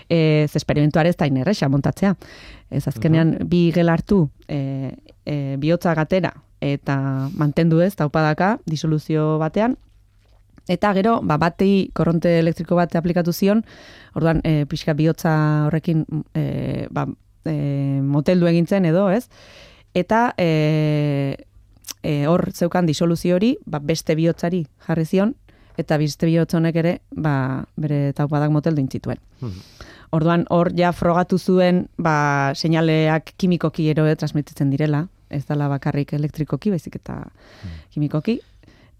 ez 0.09 0.55
esperimentuare 0.55 1.09
ez 1.09 1.17
da 1.17 1.27
inerrexa 1.27 1.69
montatzea. 1.69 2.15
Ez 2.69 2.87
azkenean 2.87 3.37
bi 3.49 3.69
gel 3.75 3.89
hartu 3.89 4.29
e, 4.47 4.95
e, 5.25 5.55
bihotza 5.61 5.93
gatera 5.95 6.33
eta 6.65 7.29
mantendu 7.35 7.81
ez 7.81 7.95
taupadaka 7.95 8.59
disoluzio 8.65 9.37
batean. 9.41 9.77
Eta 10.67 10.93
gero 10.97 11.19
ba, 11.21 11.37
batei 11.37 11.91
korronte 11.93 12.39
elektriko 12.39 12.75
bat 12.75 12.95
aplikatu 12.97 13.33
zion. 13.33 13.61
Orduan 14.17 14.41
e, 14.43 14.65
pixka 14.69 14.95
bihotza 14.97 15.35
horrekin 15.67 16.05
e, 16.33 16.87
ba, 16.91 17.05
e, 17.45 18.01
moteldu 18.01 18.49
egintzen 18.49 18.85
edo 18.89 19.09
ez? 19.13 19.27
Eta 19.93 20.33
e, 20.41 21.37
e, 22.01 22.25
hor 22.27 22.49
zeukan 22.51 22.89
disoluzio 22.89 23.37
hori 23.37 23.55
ba, 23.65 23.79
beste 23.79 24.15
bihotzari 24.17 24.65
jarri 24.87 25.05
zion. 25.05 25.35
Eta 25.77 25.99
beste 25.99 26.25
bihotz 26.25 26.53
honek 26.55 26.81
ere 26.81 26.97
ba, 27.11 27.65
bere 27.77 28.13
taupadak 28.17 28.53
moteldu 28.53 28.81
intzituen. 28.81 29.21
Orduan 30.15 30.45
hor 30.53 30.71
ja 30.77 30.93
frogatu 30.95 31.37
zuen 31.37 31.85
ba 31.97 32.53
seinaleak 32.55 33.33
kimikoki 33.37 33.89
ero 33.91 34.05
transmititzen 34.15 34.71
direla, 34.71 35.07
ez 35.29 35.43
dela 35.49 35.67
bakarrik 35.71 36.13
elektrikoki, 36.15 36.71
baizik 36.71 36.95
eta 37.01 37.17
kimikoki. 37.93 38.39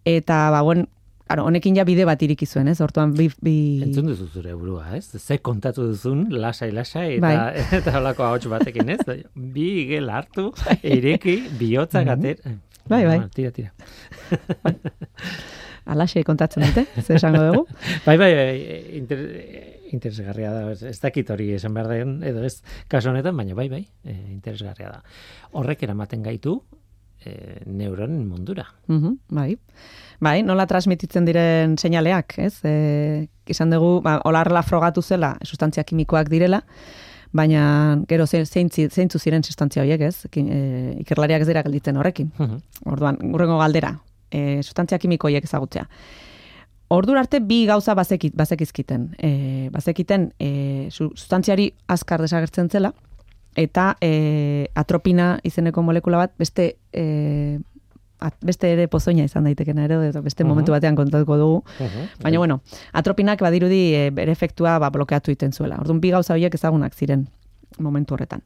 Eta 0.06 0.50
ba 0.52 0.62
buen, 0.66 0.86
claro, 1.28 1.46
honekin 1.50 1.78
ja 1.80 1.86
bide 1.88 2.06
bat 2.06 2.22
iriki 2.22 2.46
zuen, 2.46 2.68
ez? 2.68 2.80
Orduan 2.84 3.14
bi, 3.18 3.30
bi... 3.42 3.56
Entzun 3.86 4.12
duzu 4.12 4.28
zure 4.28 4.54
burua, 4.58 4.90
ez? 4.98 5.06
Ze 5.18 5.40
kontatu 5.40 5.88
duzun, 5.92 6.28
lasai, 6.34 6.72
lasai, 6.76 7.08
eta, 7.18 7.26
Bai. 7.26 7.66
eta 7.80 7.96
holako 8.00 8.28
ahots 8.28 8.52
batekin, 8.52 8.92
ez? 8.98 9.00
Bi 9.34 9.70
gel 9.90 10.12
hartu, 10.14 10.52
ireki, 10.84 11.40
bihotza 11.60 12.04
gater. 12.08 12.42
Bai, 12.86 13.06
bai. 13.06 13.18
Bueno, 13.18 13.30
Tira, 13.34 13.52
tira. 13.52 13.72
Alaxe 15.86 16.24
kontatzen 16.26 16.66
dute, 16.66 16.86
ze 17.02 17.16
esango 17.18 17.44
dugu. 17.46 17.66
Bai, 18.06 18.18
bai, 18.18 18.32
bai, 18.34 18.54
inter, 18.98 19.20
interesgarria 19.96 20.54
da, 20.54 20.72
ez, 20.76 21.00
dakit 21.02 21.30
hori 21.34 21.52
esan 21.56 21.76
behar 21.76 21.92
den, 21.92 22.18
edo 22.28 22.44
ez 22.46 22.60
kasu 22.92 23.12
honetan, 23.12 23.38
baina 23.38 23.58
bai, 23.58 23.70
bai, 23.72 23.84
e, 24.04 24.16
interesgarria 24.36 24.92
da. 24.98 25.02
Horrek 25.56 25.84
eramaten 25.88 26.24
gaitu 26.26 26.60
e, 27.26 27.62
neuronen 27.66 28.28
mundura. 28.28 28.68
Mhm, 28.88 29.18
bai. 29.30 29.56
Bai, 30.24 30.42
nola 30.44 30.68
transmititzen 30.68 31.26
diren 31.28 31.76
seinaleak, 31.78 32.38
ez? 32.40 32.60
E, 32.64 33.28
izan 33.52 33.74
dugu, 33.74 34.00
ba, 34.06 34.20
olarla 34.30 34.64
frogatu 34.64 35.04
zela, 35.04 35.36
sustantzia 35.44 35.84
kimikoak 35.84 36.30
direla, 36.32 36.62
baina 37.36 37.64
gero 38.08 38.28
zeintzi, 38.28 38.88
zeintzu 38.88 39.20
ziren 39.20 39.44
sustantzia 39.44 39.84
horiek, 39.84 40.06
ez? 40.08 40.28
E, 40.32 40.60
ikerlariak 41.04 41.44
ez 41.44 41.50
dira 41.50 41.66
gelditzen 41.66 41.98
horrekin. 41.98 42.32
Mhm. 42.38 42.62
Orduan, 42.94 43.20
urrengo 43.34 43.60
galdera, 43.60 43.98
e, 44.32 44.62
sustantzia 44.64 45.02
kimiko 45.02 45.28
horiek 45.28 45.50
ezagutzea. 45.50 45.88
Ordura 46.88 47.20
arte 47.22 47.40
bi 47.42 47.66
gauza 47.66 47.96
bazekit, 47.98 48.36
bazekizkiten. 48.38 49.16
E, 49.18 49.70
bazekiten 49.74 50.34
e, 50.40 50.88
sustantziari 50.92 51.72
azkar 51.88 52.22
desagertzen 52.22 52.70
zela, 52.70 52.92
eta 53.56 53.96
e, 54.04 54.68
atropina 54.76 55.40
izeneko 55.44 55.82
molekula 55.82 56.18
bat 56.18 56.34
beste 56.38 56.76
e, 56.94 57.58
at, 58.20 58.36
beste 58.46 58.70
ere 58.72 58.86
pozoina 58.88 59.26
izan 59.26 59.44
daitekena 59.50 59.86
ere, 59.88 59.98
eta 60.10 60.22
beste 60.22 60.44
Mhm. 60.44 60.50
momentu 60.50 60.72
batean 60.72 60.96
kontatuko 60.96 61.38
dugu. 61.38 61.64
Mhm. 61.80 62.06
Baina, 62.24 62.38
bueno, 62.38 62.62
atropinak 62.94 63.42
badirudi 63.42 63.94
e, 63.96 64.10
bere 64.12 64.32
efektua 64.32 64.78
ba, 64.80 64.90
blokeatu 64.90 65.32
iten 65.32 65.52
zuela. 65.54 65.78
Orduan, 65.82 66.00
bi 66.02 66.12
gauza 66.12 66.34
horiek 66.34 66.54
ezagunak 66.54 66.94
ziren 66.94 67.28
momentu 67.80 68.14
horretan. 68.14 68.42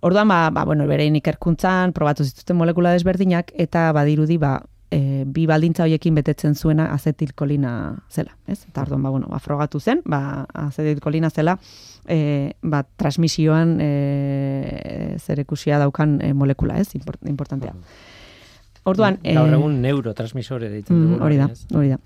Orduan, 0.00 0.28
ba, 0.28 0.50
ba, 0.50 0.64
bueno, 0.64 0.86
berein 0.88 1.14
ikerkuntzan, 1.16 1.92
probatu 1.92 2.24
zituzten 2.24 2.56
molekula 2.56 2.92
desberdinak, 2.92 3.52
eta 3.54 3.92
badirudi, 3.92 4.38
ba, 4.38 4.62
e, 4.90 5.24
bi 5.26 5.46
baldintza 5.46 5.84
horiekin 5.84 6.14
betetzen 6.14 6.54
zuena 6.54 6.88
azetilkolina 6.94 7.72
zela. 8.10 8.36
Ez? 8.46 8.64
Eta 8.68 8.82
orduan, 8.82 9.02
ba, 9.02 9.10
bueno, 9.10 9.28
ba, 9.30 9.38
frogatu 9.38 9.80
zen, 9.80 10.02
ba, 10.04 10.46
azetilkolina 10.66 11.30
zela, 11.30 11.58
e, 12.08 12.52
ba, 12.62 12.82
transmisioan 12.96 13.76
e, 13.80 15.16
zerekusia 15.18 15.78
daukan 15.78 16.18
e, 16.22 16.32
molekula, 16.34 16.78
ez? 16.80 16.94
Import, 16.94 17.20
importantea. 17.28 17.74
Orduan, 18.84 19.18
Gaur 19.22 19.48
e, 19.52 19.56
egun 19.58 19.80
neurotransmisore 19.82 20.70
deitzen 20.72 20.96
Mm, 20.96 21.12
dugu. 21.12 21.24
hori 21.24 21.36
da, 21.36 21.48
hori 21.76 21.90
da. 21.92 21.98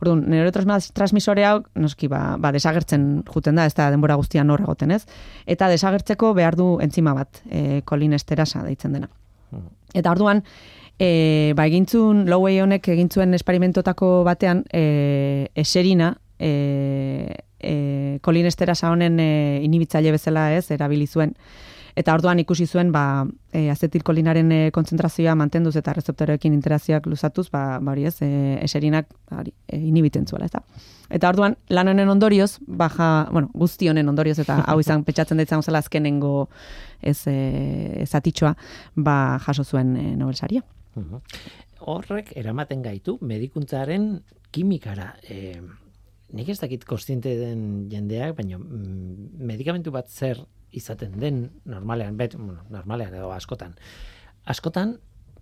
Orduan, 0.00 0.24
neurotransmisore 0.32 1.44
hau, 1.44 1.60
noski, 1.76 2.08
ba, 2.08 2.36
ba, 2.40 2.50
desagertzen 2.52 3.22
juten 3.28 3.54
da, 3.60 3.66
ez 3.68 3.74
da 3.76 3.90
denbora 3.92 4.16
guztian 4.16 4.50
hor 4.50 4.62
egoten, 4.64 4.90
ez? 4.96 5.04
Eta 5.46 5.68
desagertzeko 5.68 6.32
behar 6.34 6.56
du 6.56 6.78
entzima 6.80 7.12
bat, 7.14 7.42
e, 7.50 7.82
kolinesterasa 7.84 8.64
deitzen 8.64 8.96
dena. 8.96 9.10
Mhm. 9.52 9.66
Eta 9.94 10.10
orduan, 10.10 10.42
e, 11.00 11.54
ba, 11.56 11.64
egintzun, 11.66 12.26
Lowey 12.28 12.60
honek 12.60 12.90
egintzuen 12.92 13.32
esperimentotako 13.34 14.20
batean, 14.28 14.66
e, 14.68 15.48
eserina, 15.58 16.12
e, 16.38 17.40
e, 17.58 18.18
kolinesterasa 18.20 18.92
honen 18.92 19.16
e, 19.18 19.32
inhibitzaile 19.64 20.12
bezala 20.12 20.50
ez, 20.58 20.68
erabili 20.70 21.08
zuen. 21.08 21.32
Eta 21.98 22.12
orduan 22.14 22.38
ikusi 22.38 22.68
zuen, 22.68 22.92
ba, 22.92 23.24
e, 23.50 23.64
azetilkolinaren 23.72 24.52
e, 24.52 24.58
kontzentrazioa 24.76 25.32
mantenduz 25.40 25.72
eta 25.80 25.94
rezeptoreekin 25.96 26.52
interazioak 26.54 27.08
luzatuz, 27.08 27.48
ba, 27.50 27.80
ba 27.80 27.94
hori 27.94 28.04
ez, 28.10 28.18
e, 28.20 28.58
eserinak 28.60 29.08
ba, 29.30 29.40
hori, 29.40 29.54
e, 29.66 29.80
inhibiten 29.80 30.28
zuela, 30.28 30.50
eta. 30.52 30.60
Eta 31.10 31.30
orduan, 31.32 31.56
lan 31.72 31.90
honen 31.90 32.12
ondorioz, 32.12 32.58
baja, 32.68 33.26
bueno, 33.32 33.48
guzti 33.56 33.88
honen 33.88 34.12
ondorioz, 34.12 34.36
eta 34.44 34.60
hau 34.68 34.76
izan 34.84 35.02
petxatzen 35.08 35.40
ditzen 35.40 35.64
zela 35.64 35.80
azkenengo 35.80 36.50
ez, 37.00 37.22
e, 37.26 38.04
zatitxoa, 38.04 38.52
ba, 38.94 39.16
jaso 39.48 39.64
zuen 39.64 39.96
e, 39.96 40.04
Nobel 40.20 40.36
saria. 40.36 40.62
Mhm. 40.96 41.20
Horrek 41.80 42.32
eramaten 42.36 42.82
gaitu 42.82 43.18
medikuntzaren 43.22 44.22
kimikara. 44.52 45.14
E, 45.22 45.60
nik 46.32 46.48
ez 46.48 46.58
dakit 46.60 46.84
kostiente 46.84 47.36
den 47.38 47.88
jendeak, 47.90 48.36
baina 48.38 48.58
mm, 48.58 49.44
medikamentu 49.50 49.92
bat 49.94 50.10
zer 50.10 50.42
izaten 50.70 51.18
den 51.18 51.48
normalean, 51.64 52.16
bet, 52.16 52.36
bueno, 52.36 52.64
normalean 52.70 53.14
edo 53.14 53.32
askotan. 53.34 53.74
Askotan 54.44 54.98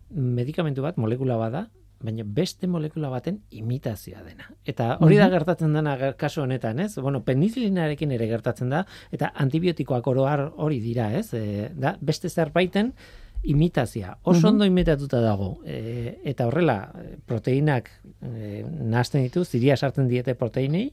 medikamentu 0.08 0.82
bat 0.82 0.96
molekula 0.96 1.36
bada, 1.36 1.68
baina 1.98 2.22
beste 2.24 2.68
molekula 2.70 3.10
baten 3.10 3.40
imitazioa 3.50 4.22
dena. 4.22 4.46
Eta 4.68 4.92
hori 5.02 5.18
da 5.18 5.28
gertatzen 5.32 5.74
dena 5.74 5.96
kasu 6.18 6.44
honetan, 6.44 6.78
ez? 6.84 6.92
Bueno, 7.02 7.24
penizilinarekin 7.26 8.12
ere 8.14 8.28
gertatzen 8.30 8.70
da, 8.70 8.84
eta 9.12 9.32
antibiotikoak 9.34 10.06
oroar 10.06 10.44
hori 10.56 10.78
dira, 10.84 11.10
ez? 11.18 11.32
E, 11.34 11.70
da, 11.74 11.96
beste 12.00 12.30
zerbaiten 12.30 12.94
imitazia. 13.42 14.16
Oso 14.22 14.48
ondo 14.48 14.66
imitatuta 14.66 15.20
dago. 15.20 15.58
E, 15.64 16.18
eta 16.28 16.46
horrela, 16.48 16.78
proteinak 17.26 17.90
e, 18.22 18.64
nahazten 18.64 19.22
ditu, 19.26 19.44
ziria 19.44 19.76
sartzen 19.76 20.08
diete 20.08 20.34
proteinei, 20.34 20.88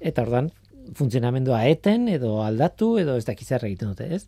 eta 0.00 0.24
ordan 0.24 0.50
funtzionamendua 0.96 1.64
eten, 1.68 2.08
edo 2.08 2.40
aldatu, 2.44 2.96
edo 3.02 3.16
ez 3.18 3.24
dakiz 3.26 3.48
zer 3.48 3.66
egiten 3.66 3.92
dute, 3.92 4.08
ez? 4.14 4.26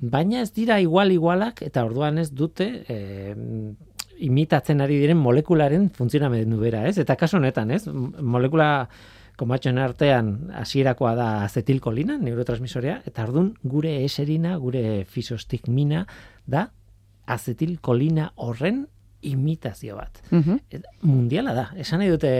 Baina 0.00 0.40
ez 0.42 0.52
dira 0.54 0.80
igual 0.82 1.12
igualak 1.14 1.62
eta 1.62 1.84
orduan 1.86 2.18
ez 2.18 2.30
dute 2.34 2.66
e, 2.88 3.26
imitatzen 4.22 4.80
ari 4.84 4.98
diren 5.00 5.18
molekularen 5.18 5.88
funtzionamendu 5.94 6.58
bera, 6.60 6.84
ez? 6.88 6.98
Eta 7.02 7.16
kasu 7.18 7.38
honetan, 7.40 7.70
ez? 7.74 7.84
Molekula 7.88 8.88
komatxoen 9.36 9.78
artean 9.82 10.30
hasierakoa 10.54 11.14
da 11.18 11.28
azetilkolina, 11.44 12.16
neurotransmisorea, 12.22 13.00
eta 13.06 13.24
ordun 13.26 13.54
gure 13.62 13.96
eserina, 14.04 14.56
gure 14.62 15.04
fisostigmina 15.10 16.04
da 16.46 16.68
azetilkolina 17.26 18.30
horren 18.36 18.84
imitazio 19.24 19.96
bat. 19.96 20.22
Mhm. 20.30 20.58
Et- 20.70 20.86
mundiala 21.02 21.54
da. 21.54 21.70
Esan 21.76 21.98
nahi 22.02 22.10
dute 22.12 22.32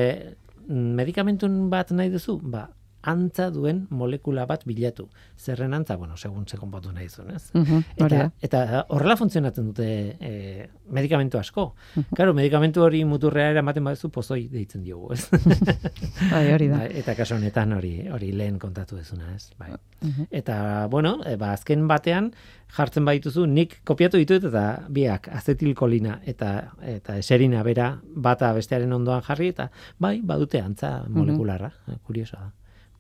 mm, 0.69 0.95
medikamentun 1.01 1.71
bat 1.71 1.91
nahi 1.91 2.11
duzu, 2.13 2.39
ba, 2.43 2.69
antza 3.05 3.51
duen 3.53 3.85
molekula 3.91 4.47
bat 4.49 4.65
bilatu. 4.65 5.09
Zerren 5.37 5.75
antza, 5.77 5.97
bueno, 5.97 6.17
segun 6.17 6.47
ze 6.49 6.57
konpontu 6.57 6.93
nahi 6.93 7.09
zuen, 7.09 7.35
ez? 7.37 7.51
Mhm, 7.53 7.83
hori 8.01 8.17
Eta, 8.17 8.31
eta 8.41 8.85
horrela 8.89 9.17
funtzionatzen 9.21 9.67
dute 9.71 9.89
e, 10.21 10.69
medikamentu 10.91 11.39
asko. 11.39 11.75
Claro, 12.15 12.35
medikamentu 12.35 12.83
hori 12.83 13.05
muturrea 13.05 13.51
eramaten 13.53 13.85
baduzu 13.85 14.11
pozoi 14.11 14.47
deitzen 14.49 14.83
diogu, 14.83 15.13
ez? 15.13 15.29
Bai, 16.33 16.47
hori 16.55 16.69
da. 16.73 16.81
Bai, 16.85 16.91
eta 17.03 17.15
kasu 17.19 17.37
honetan 17.37 17.77
hori 17.77 17.95
hori 18.09 18.33
lehen 18.33 18.59
kontatu 18.59 18.97
dezuna, 18.97 19.35
ez? 19.35 19.51
Bai. 19.59 19.73
Mhm. 20.01 20.29
Eta, 20.31 20.87
bueno, 20.91 21.19
e, 21.27 21.37
ba, 21.37 21.53
azken 21.53 21.87
batean 21.89 22.33
jartzen 22.75 23.05
baituzu, 23.07 23.47
nik 23.47 23.79
kopiatu 23.87 24.19
ditut 24.21 24.49
eta 24.51 24.65
biak 24.93 25.29
azetilkolina 25.37 26.19
eta 26.31 26.51
eta 26.95 27.19
eserina 27.21 27.63
bera 27.67 27.93
bata 28.03 28.53
bestearen 28.57 28.93
ondoan 28.93 29.23
jarri 29.23 29.53
eta 29.53 29.71
bai, 29.99 30.21
badute 30.25 30.61
antza 30.61 30.97
molekularra. 31.09 31.71
Eh, 31.89 31.99
Kuriosoa 32.03 32.41
da. 32.41 32.53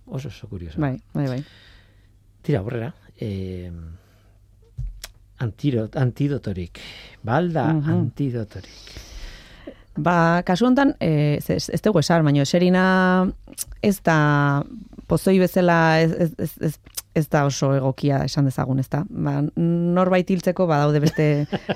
Oso 0.06 0.28
oso 0.28 0.48
kuriosoa. 0.48 0.80
Bai, 0.80 1.00
bai, 1.14 1.26
bai. 1.28 1.44
Tira, 2.42 2.58
aurrera. 2.60 2.92
Eh, 3.18 3.70
antirot, 5.38 5.96
antidotorik. 5.96 6.78
Balda 7.22 7.72
Mhm. 7.72 7.90
antidotorik. 7.90 9.02
Ba, 9.96 10.42
kasu 10.42 10.66
honetan, 10.66 10.96
e, 11.00 11.36
ez, 11.38 11.68
ez, 11.70 11.80
dugu 11.82 12.00
esan, 12.00 12.24
baina 12.26 12.42
eserina 12.42 13.30
ez 13.80 14.00
da 14.02 14.64
pozoi 15.06 15.38
bezala 15.38 16.00
ez, 16.00 16.10
ez, 16.12 16.52
ez, 16.60 16.78
ez, 17.14 17.26
da 17.30 17.44
oso 17.46 17.72
egokia 17.76 18.22
esan 18.26 18.44
dezagun, 18.48 18.78
ez 18.82 18.88
da. 18.90 19.04
Ba, 19.08 19.36
norbait 19.56 20.30
hiltzeko 20.30 20.66
badaude 20.70 21.00
beste 21.04 21.26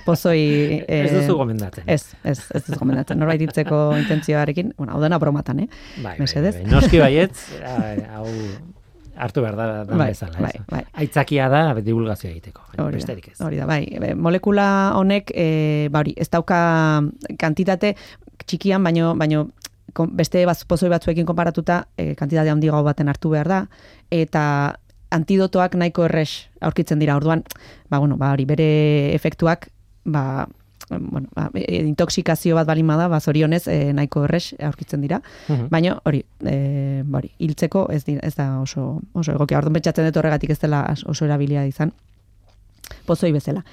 pozoi... 0.06 0.40
e, 0.86 1.02
ez 1.04 1.12
duzu 1.14 1.36
gomendatzen. 1.38 1.84
Ez, 1.86 2.02
ez, 2.24 2.38
ez 2.54 2.64
duz 2.66 2.78
gomendatzen. 2.80 3.18
Norbait 3.20 3.40
hiltzeko 3.46 3.82
intentzioarekin, 3.98 4.72
bueno, 4.78 4.94
hau 4.96 5.02
dena 5.04 5.18
bromatan, 5.22 5.60
eh? 5.64 5.68
Bai, 5.98 6.02
bai, 6.12 6.16
mesedez. 6.24 6.54
bai, 6.58 6.66
Noski 6.72 6.98
baietz, 7.02 7.36
hau 8.14 8.26
hartu 9.18 9.42
behar 9.42 9.56
da, 9.58 9.64
da 9.84 9.96
Bai, 9.98 10.10
bezala. 10.12 10.38
bai, 10.38 10.52
bai. 10.70 10.82
Aitzakia 11.02 11.48
da 11.50 11.62
divulgazioa 11.82 12.30
egiteko. 12.30 12.62
Hori 12.78 13.00
Besterik 13.00 13.32
ez. 13.32 13.40
hori 13.42 13.58
da, 13.58 13.66
bai. 13.66 13.80
Molekula 14.14 14.66
honek, 14.94 15.32
e, 15.34 15.88
ba 15.90 16.04
hori, 16.04 16.12
ez 16.16 16.28
dauka 16.30 16.58
kantitate 17.38 17.94
txikian, 18.46 18.82
baino, 18.86 19.14
baino 19.18 19.48
beste 20.14 20.44
baz, 20.46 20.60
pozoi 20.70 20.90
batzuekin 20.92 21.26
konparatuta, 21.26 21.80
e, 21.98 22.12
kantitate 22.14 22.52
handiago 22.52 22.84
baten 22.86 23.08
hartu 23.10 23.32
behar 23.34 23.48
da, 23.50 23.58
eta 24.14 24.44
antidotoak 25.10 25.74
nahiko 25.78 26.04
errex 26.08 26.48
aurkitzen 26.60 26.98
dira. 26.98 27.16
Orduan, 27.16 27.44
ba, 27.88 27.98
bueno, 27.98 28.16
ba, 28.16 28.32
hori, 28.32 28.44
bere 28.48 28.68
efektuak, 29.14 29.68
ba, 30.04 30.48
bueno, 30.90 31.28
ba, 31.34 31.50
e, 31.54 31.82
intoxikazio 31.84 32.56
bat 32.56 32.66
balin 32.66 32.86
bada, 32.86 33.08
ba, 33.08 33.20
zorionez, 33.20 33.66
e, 33.68 33.92
nahiko 33.92 34.24
errex 34.24 34.54
aurkitzen 34.70 35.00
dira. 35.04 35.22
Mhm. 35.48 35.68
Baina 35.70 35.98
hori, 36.04 36.24
e, 36.44 37.02
ba 37.04 37.22
hori, 37.22 37.32
hiltzeko 37.38 37.88
ez, 37.92 38.04
dira, 38.04 38.20
ez 38.26 38.34
da 38.36 38.60
oso, 38.60 39.00
oso 39.12 39.32
egokia. 39.32 39.58
Orduan 39.58 39.78
pentsatzen 39.78 40.08
dut 40.08 40.20
horregatik 40.20 40.50
ez 40.50 40.60
dela 40.60 40.84
oso 41.06 41.24
erabilia 41.24 41.66
izan 41.66 41.92
pozoi 43.06 43.32
bezala. 43.32 43.64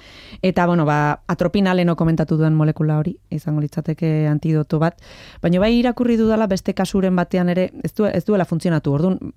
Eta, 0.42 0.66
bueno, 0.66 0.84
ba, 0.84 1.22
atropina 1.28 1.74
leno 1.74 1.96
komentatu 1.96 2.36
duen 2.36 2.54
molekula 2.54 2.98
hori, 3.00 3.16
izango 3.30 3.62
litzateke 3.64 4.26
antidoto 4.28 4.78
bat, 4.82 5.00
baina 5.42 5.60
bai 5.62 5.72
irakurri 5.78 6.16
dudala 6.20 6.48
beste 6.50 6.74
kasuren 6.74 7.16
batean 7.16 7.52
ere, 7.52 7.70
ez, 7.84 7.92
du, 7.96 8.06
ez 8.08 8.24
duela 8.24 8.44
funtzionatu, 8.48 8.92
orduan, 8.92 9.32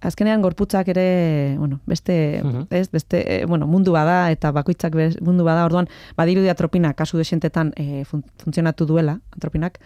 azkenean 0.00 0.42
gorputzak 0.42 0.88
ere, 0.88 1.56
bueno, 1.58 1.80
beste, 1.86 2.40
Mhm. 2.44 2.66
ez, 2.70 2.90
beste, 2.90 3.22
eh, 3.42 3.46
bueno, 3.46 3.66
mundu 3.66 3.92
bada, 3.92 4.30
eta 4.30 4.50
bakoitzak 4.52 4.94
bez- 4.94 5.20
mundu 5.22 5.44
bada, 5.44 5.64
orduan, 5.64 5.88
badirudi 6.16 6.48
atropina 6.48 6.92
kasu 6.94 7.16
desentetan 7.18 7.72
e, 7.76 8.04
fun, 8.04 8.22
funtzionatu 8.42 8.84
duela, 8.86 9.20
atropinak, 9.36 9.78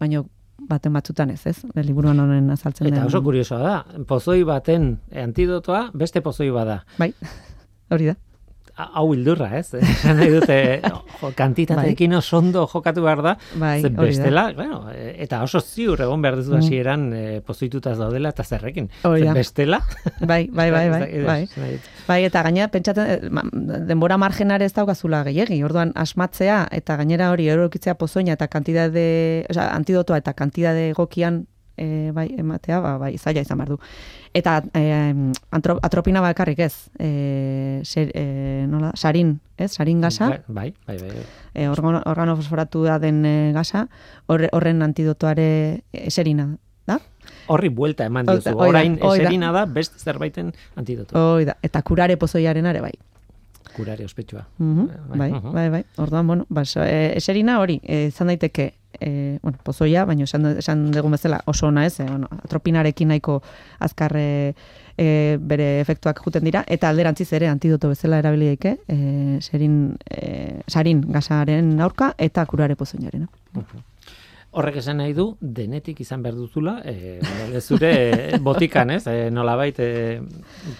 baina 0.00 0.22
baten 0.58 0.92
batzutan 0.92 1.30
ez, 1.30 1.46
ez? 1.46 1.64
Liburuan 1.74 2.18
honen 2.18 2.50
azaltzen 2.50 2.86
Eta 2.86 2.96
den. 2.96 3.06
oso 3.06 3.22
kuriosoa 3.22 3.58
da, 3.58 3.84
pozoi 4.08 4.42
baten 4.44 4.98
antidotoa 5.14 5.90
beste 5.92 6.22
pozoi 6.22 6.48
bada. 6.50 6.84
Bai, 6.98 7.12
hori 7.90 8.06
da. 8.06 8.14
Ha- 8.76 8.90
Hau 9.00 9.06
hildurra, 9.14 9.46
ez? 9.56 9.70
Esan 9.80 10.18
nahi 10.20 10.28
dute, 10.34 10.56
jo, 10.84 11.30
kantitateekin 11.36 12.12
oso 12.18 12.38
ondo 12.42 12.66
jokatu 12.68 13.00
behar 13.06 13.22
da. 13.24 13.32
Bai, 13.56 13.80
ze 13.80 13.88
hori 13.88 13.96
da. 13.96 14.02
bestela, 14.04 14.42
bueno, 14.56 14.82
e, 14.92 15.14
eta 15.24 15.38
oso 15.46 15.62
ziur 15.64 16.02
egon 16.04 16.20
behar 16.20 16.36
duzu 16.36 16.58
hasieran 16.58 17.06
e, 17.16 17.22
pozoituta 17.40 17.94
ez 17.94 17.98
daudela 18.02 18.34
eta 18.34 18.44
zerrekin. 18.44 18.90
Hori 19.08 19.22
Ze 19.24 19.30
da. 19.30 19.34
bestela. 19.38 19.80
Bai, 20.20 20.42
bai, 20.52 20.70
bai, 20.70 20.84
bai, 20.90 21.08
bai. 21.30 21.70
Bai, 22.06 22.20
eta 22.28 22.42
gainera 22.46 22.68
pentsatzen 22.68 23.08
eh, 23.08 23.80
denbora 23.88 24.18
margenare 24.20 24.68
ez 24.68 24.74
daukazula 24.76 25.22
gehiegi. 25.24 25.62
Orduan 25.64 25.92
asmatzea 25.96 26.66
eta 26.70 26.96
gainera 27.00 27.30
hori 27.32 27.48
erokitzea 27.48 27.96
pozoina 27.96 28.36
eta 28.36 28.46
kantidade, 28.52 29.06
osea, 29.50 29.70
antidotoa 29.74 30.20
eta 30.20 30.36
kantidade 30.36 30.90
egokian 30.92 31.46
e, 31.76 32.10
bai, 32.12 32.26
ematea, 32.38 32.80
ba, 32.80 32.96
bai, 32.98 33.16
zaila 33.18 33.40
izan 33.44 33.58
behar 33.58 33.68
du. 33.74 33.78
Eta 34.34 34.62
e, 34.74 34.82
antro, 35.50 35.78
atropina 35.82 36.20
bakarrik 36.20 36.58
ez, 36.66 36.74
e, 36.98 37.80
ser, 37.84 38.10
e, 38.14 38.66
nola, 38.68 38.92
sarin, 38.96 39.38
ez, 39.56 39.70
sarin 39.72 40.00
gasa, 40.00 40.28
Bai, 40.48 40.74
bai, 40.86 40.98
bai. 40.98 41.24
e, 41.54 41.68
organo, 41.68 42.02
organofosforatua 42.06 42.98
den 42.98 43.24
e, 43.24 43.34
gasa, 43.56 43.86
horre, 44.26 44.48
horren 44.52 44.82
antidotoare 44.82 45.82
eserina 45.92 46.50
da? 46.86 47.00
Horri 47.50 47.68
buelta 47.68 48.04
eman 48.06 48.26
diozu. 48.26 48.44
da, 48.50 48.54
da, 48.54 48.68
Orain 48.68 48.96
da. 49.00 49.14
eserina 49.14 49.52
da 49.52 49.64
beste 49.66 49.98
zerbaiten 49.98 50.52
antidoto. 50.76 51.16
Hoi 51.18 51.44
da, 51.48 51.56
eta 51.62 51.82
kurare 51.82 52.16
pozoiaren 52.16 52.66
are 52.66 52.80
bai. 52.84 52.92
Kurare 53.76 54.04
ospetsua. 54.06 54.46
Mhm, 54.58 54.86
Bai, 55.10 55.18
bai, 55.18 55.30
mhm. 55.32 55.52
bai, 55.52 55.68
bai. 55.70 55.84
Orduan, 56.00 56.26
bueno, 56.26 56.46
ba, 56.48 56.64
so, 56.64 56.80
e, 56.82 57.12
eserina 57.18 57.58
hori, 57.60 57.80
e, 57.84 58.06
izan 58.08 58.28
daiteke, 58.32 58.70
e, 59.00 59.38
bueno, 59.42 59.58
pozoia, 59.64 60.04
baina 60.04 60.24
esan, 60.24 60.46
esan 60.58 60.90
dugun 60.92 61.16
bezala 61.16 61.40
oso 61.46 61.68
ona 61.68 61.86
ez, 61.86 61.98
e, 62.00 62.04
bueno, 62.08 62.28
atropinarekin 62.44 63.08
nahiko 63.08 63.40
azkarre 63.78 64.54
e, 64.96 65.38
bere 65.40 65.80
efektuak 65.80 66.20
juten 66.24 66.44
dira, 66.44 66.64
eta 66.66 66.88
alderantziz 66.88 67.32
ere 67.36 67.48
antidoto 67.48 67.90
bezala 67.92 68.20
erabili 68.22 68.52
daike, 68.54 68.78
e, 68.88 69.40
serin, 69.40 69.96
e, 70.10 70.62
sarin 70.68 71.04
gasaren 71.12 71.76
aurka 71.80 72.14
eta 72.18 72.46
kurare 72.46 72.76
pozoinarena. 72.76 73.28
Horrek 74.56 74.78
esan 74.80 74.96
nahi 75.02 75.12
du, 75.12 75.26
denetik 75.40 75.98
izan 76.00 76.22
behar 76.24 76.36
duzula, 76.38 76.78
e, 76.88 77.18
zure 77.60 78.38
botikan, 78.40 78.88
ez? 78.94 79.02
E, 79.10 79.28
nolabait, 79.28 79.76
e, 79.84 80.22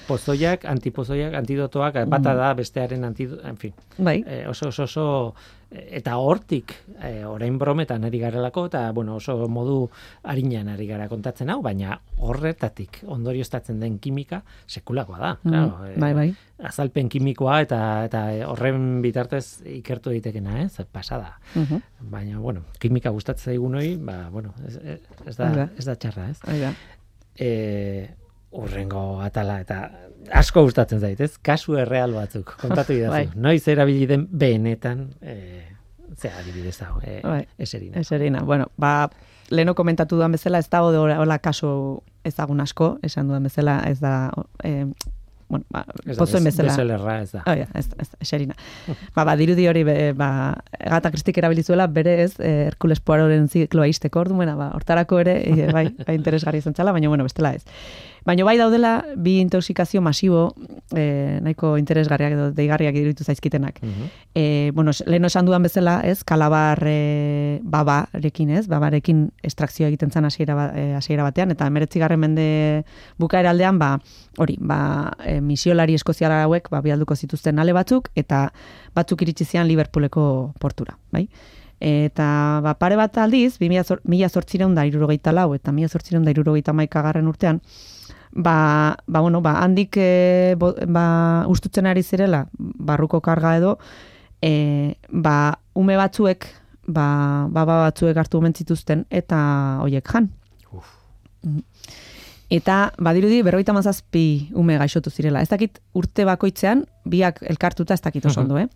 pozoiak, 0.07 0.65
antipozoiak, 0.65 1.35
antidotoak, 1.37 1.99
bata 2.09 2.33
da 2.39 2.55
bestearen 2.57 3.05
antidoto, 3.05 3.45
en 3.45 3.61
fin. 3.61 3.75
Bai, 3.99 4.23
E, 4.25 4.47
oso, 4.49 4.71
oso, 4.73 4.85
oso, 4.89 5.35
eta 5.99 6.17
hortik, 6.19 6.73
e, 7.03 7.25
orain 7.25 7.59
brometan 7.59 8.05
ari 8.05 8.19
garelako, 8.19 8.67
eta, 8.71 8.91
bueno, 8.93 9.17
oso 9.17 9.49
modu 9.49 9.91
harinean 10.23 10.69
ari 10.73 10.87
gara 10.87 11.09
kontatzen 11.09 11.51
hau, 11.51 11.61
baina 11.63 12.01
horretatik 12.19 13.03
ondorioztatzen 13.07 13.81
den 13.81 13.99
kimika 13.99 14.43
sekulakoa 14.67 15.19
da. 15.19 15.33
Mm, 15.43 15.51
Claro, 15.51 15.87
e, 15.87 15.95
bai, 16.01 16.13
bai. 16.15 16.29
Azalpen 16.67 17.09
kimikoa 17.13 17.61
eta 17.67 17.81
eta 18.07 18.27
horren 18.49 19.03
bitartez 19.05 19.63
ikertu 19.79 20.11
daitekena, 20.11 20.63
ez? 20.63 20.73
Pasada. 20.93 21.39
Mhm. 21.55 21.83
Baina, 22.13 22.39
bueno, 22.39 22.63
kimika 22.79 23.11
gustatzen 23.11 23.53
zaigun 23.53 23.75
hori, 23.75 23.97
ba, 23.97 24.29
bueno, 24.31 24.55
ez, 24.67 24.77
ez, 25.27 25.37
da, 25.37 25.69
ez 25.77 25.85
da 25.85 25.97
txarra, 25.97 26.31
ez? 26.31 26.39
Hori 26.47 26.61
da. 26.61 26.73
E, 27.37 28.09
urrengo 28.57 29.21
atala 29.23 29.61
eta 29.61 29.79
asko 30.33 30.63
gustatzen 30.67 31.01
zait, 31.01 31.21
ez? 31.21 31.37
Kasu 31.43 31.77
erreal 31.79 32.15
batzuk, 32.17 32.57
kontatu 32.61 32.95
idazu. 32.97 33.13
Bai. 33.13 33.29
Noiz 33.35 33.67
erabili 33.69 34.07
den 34.11 34.27
benetan, 34.31 35.09
e, 35.23 35.37
ze 36.17 36.31
adibidez 36.31 36.81
hau, 36.83 36.99
e, 37.03 37.21
Bai. 37.23 37.45
eserina. 37.59 38.01
Eserina. 38.01 38.43
Bueno, 38.43 38.71
ba, 38.77 39.11
leno 39.51 39.75
komentatu 39.75 40.17
duan 40.17 40.33
bezala, 40.33 40.59
ez 40.59 40.71
dago 40.71 40.89
hola 40.89 41.21
hola 41.21 41.39
kaso 41.39 42.03
ezagun 42.25 42.61
asko, 42.61 42.97
esan 43.07 43.29
duan 43.29 43.47
bezala, 43.47 43.81
ez 43.87 44.01
da, 44.01 44.31
e, 44.65 44.87
bueno, 45.49 45.65
ba, 45.71 45.85
pozoen 46.19 46.45
bez- 46.45 46.57
bezala. 46.57 46.73
bezelerra 46.73 47.21
ez 47.23 47.31
da. 47.33 47.43
Oh, 47.47 47.55
ja, 47.55 47.69
ez, 47.75 47.89
ez, 47.99 48.09
eserina. 48.21 48.55
ba, 49.15 49.25
ba, 49.25 49.37
dirudi 49.37 49.69
hori, 49.69 49.85
be, 49.85 50.13
ba, 50.13 50.57
gata 50.79 51.11
kristik 51.11 51.39
erabilizuela, 51.39 51.87
bere 51.87 52.23
ez, 52.25 52.35
eh, 52.41 52.67
Herkules 52.67 53.01
Poiroren 53.01 53.49
zikloa 53.49 53.87
izteko 53.89 54.21
ordu, 54.21 54.35
ba, 54.37 54.73
hortarako 54.75 55.21
ere, 55.21 55.39
e, 55.47 55.71
bai, 55.73 55.89
bai 56.07 56.17
interesgarri 56.17 56.59
izan 56.59 56.75
txala, 56.75 56.93
baina, 56.93 57.09
bueno, 57.09 57.25
bestela 57.25 57.55
ez. 57.55 57.65
Baina 58.27 58.43
bai 58.43 58.57
daudela, 58.59 59.05
bi 59.15 59.37
intoxikazio 59.39 60.01
masibo, 60.03 60.57
e, 60.91 61.39
nahiko 61.45 61.77
interesgarriak 61.79 62.33
edo 62.35 62.49
deigarriak 62.51 62.97
iruditu 62.99 63.23
zaizkitenak. 63.23 63.79
Mhm. 63.83 64.09
E, 64.35 64.73
bueno, 64.75 64.91
lehen 65.07 65.25
esan 65.25 65.47
dudan 65.47 65.63
bezala, 65.63 66.01
ez, 66.03 66.25
kalabar 66.25 66.83
e, 66.85 67.61
babarekin, 67.63 68.51
ez, 68.51 68.67
babarekin 68.67 69.31
estrakzioa 69.47 69.93
egiten 69.93 70.11
zen 70.11 70.25
hasiera 70.27 70.57
ba, 70.59 70.67
hasiera 70.99 71.23
batean, 71.23 71.55
eta 71.55 71.69
emeretzigarren 71.71 72.19
mende 72.19 72.85
bukaera 73.17 73.51
aldean, 73.55 73.79
ba, 73.79 74.01
hori, 74.39 74.59
ba, 74.59 75.13
e, 75.25 75.36
misiolari 75.41 75.95
eskoziara 75.95 76.43
hauek, 76.45 76.71
ba, 76.71 76.81
bialduko 76.85 77.17
zituzten 77.17 77.59
ale 77.59 77.75
batzuk, 77.77 78.11
eta 78.17 78.51
batzuk 78.95 79.23
iritsi 79.23 79.45
zian 79.45 79.69
Liverpooleko 79.69 80.55
portura, 80.61 80.97
bai? 81.13 81.27
Eta 81.81 82.27
ba, 82.65 82.75
pare 82.81 82.97
bat 82.97 83.19
aldiz, 83.21 83.59
2000 83.61 84.31
zortzireun 84.33 84.75
da 84.75 84.87
irurogeita 84.89 85.33
lau, 85.33 85.53
eta 85.55 85.73
mila 85.77 85.89
zortzireun 85.93 86.25
da 86.25 86.33
irurogeita 86.33 86.73
maikagarren 86.73 87.29
urtean, 87.29 87.61
ba, 88.33 88.97
ba, 89.07 89.21
bueno, 89.21 89.43
ba, 89.43 89.59
handik 89.63 89.97
e, 90.01 90.55
bo, 90.59 90.73
ba, 90.89 91.45
ustutzen 91.49 91.87
ari 91.87 92.03
zirela, 92.03 92.47
barruko 92.59 93.21
karga 93.21 93.57
edo, 93.57 93.79
e, 94.41 94.97
ba, 95.11 95.59
ume 95.75 95.97
batzuek, 96.01 96.49
ba, 96.87 97.49
baba 97.53 97.83
batzuek 97.87 98.17
hartu 98.17 98.41
omen 98.41 98.55
zituzten, 98.55 99.05
eta 99.11 99.39
hoiek 99.85 100.07
jan. 100.13 100.31
Mhm. 101.45 101.63
Eta 102.49 102.93
badirudi 103.03 103.41
berrogeita 103.43 103.73
mazazpi 103.75 104.51
ume 104.55 104.77
gaixotu 104.79 105.11
zirela. 105.11 105.41
Ez 105.43 105.49
dakit 105.51 105.81
urte 105.99 106.25
bakoitzean, 106.25 106.85
biak 107.05 107.41
elkartuta 107.43 107.95
ez 107.95 108.01
dakit 108.05 108.25
oso 108.27 108.41
ondo, 108.41 108.59
eh? 108.59 108.69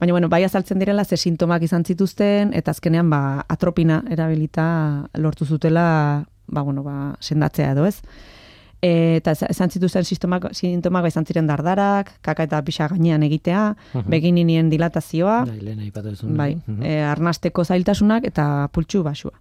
Baina, 0.00 0.12
bueno, 0.12 0.28
bai 0.28 0.42
azaltzen 0.42 0.78
direla 0.82 1.04
ze 1.04 1.16
sintomak 1.16 1.62
izan 1.62 1.84
zituzten, 1.84 2.50
eta 2.52 2.72
azkenean, 2.74 3.08
ba, 3.10 3.44
atropina 3.48 4.02
erabilita 4.10 5.08
lortu 5.14 5.46
zutela, 5.46 6.24
ba, 6.48 6.62
bueno, 6.62 6.82
ba, 6.82 7.14
sendatzea 7.20 7.70
edo, 7.72 7.86
ez? 7.86 8.00
E, 8.82 9.16
eta 9.20 9.30
esan 9.30 9.70
zituzten 9.70 10.02
sintomak, 10.04 10.48
sintomak 10.58 11.06
izan 11.06 11.24
ziren 11.24 11.46
dardarak, 11.46 12.10
kaka 12.26 12.42
eta 12.42 12.58
pixa 12.66 12.88
gainean 12.88 13.22
egitea, 13.22 13.76
Mhm. 13.94 14.10
begininien 14.10 14.70
dilatazioa, 14.70 15.44
Bai, 15.44 15.76
bai, 16.22 16.54
Mhm. 16.66 16.82
e, 16.82 17.02
arnasteko 17.04 17.64
zailtasunak 17.64 18.24
eta 18.26 18.68
pultsu 18.72 19.04
basua. 19.04 19.38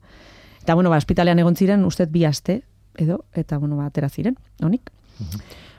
Eta, 0.62 0.76
bueno, 0.76 0.92
ba, 0.92 0.98
ospitalean 0.98 1.40
egon 1.40 1.56
ziren, 1.56 1.84
ustez 1.86 2.12
bi 2.12 2.26
aste, 2.26 2.62
edo, 2.98 3.26
eta, 3.34 3.58
bueno, 3.58 3.78
ba, 3.78 3.88
atera 3.88 4.10
ziren, 4.10 4.38
honik. 4.62 4.92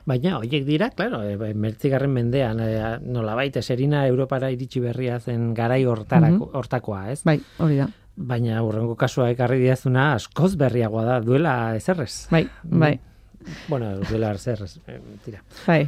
Baina, 0.05 0.37
horiek 0.39 0.65
dira, 0.67 0.91
claro, 0.91 1.23
e, 1.23 1.53
mertzigarren 1.55 2.11
mendean, 2.11 2.59
e, 2.61 2.73
nolabait, 3.07 3.57
eserina 3.61 4.07
Europara 4.11 4.51
iritsi 4.51 4.83
berria 4.83 5.21
zen 5.21 5.53
garai 5.55 5.85
hortarako, 5.87 6.51
hortakoa, 6.59 7.05
ez? 7.13 7.21
Bai, 7.29 7.39
hori 7.63 7.79
da. 7.79 7.89
Baina 8.17 8.59
urrengo 8.67 8.97
kasua 8.99 9.31
ekarri 9.33 9.61
diazuna 9.63 10.13
askoz 10.17 10.57
berriagoa 10.61 11.05
da, 11.07 11.21
duela 11.25 11.55
ezerrez. 11.79 12.27
Bai, 12.35 12.45
bai. 12.65 12.97
Bueno, 13.69 13.95
duela 14.09 14.33
ezerrez, 14.35 14.75
e, 14.91 14.99
tira. 15.25 15.45
Bai, 15.69 15.87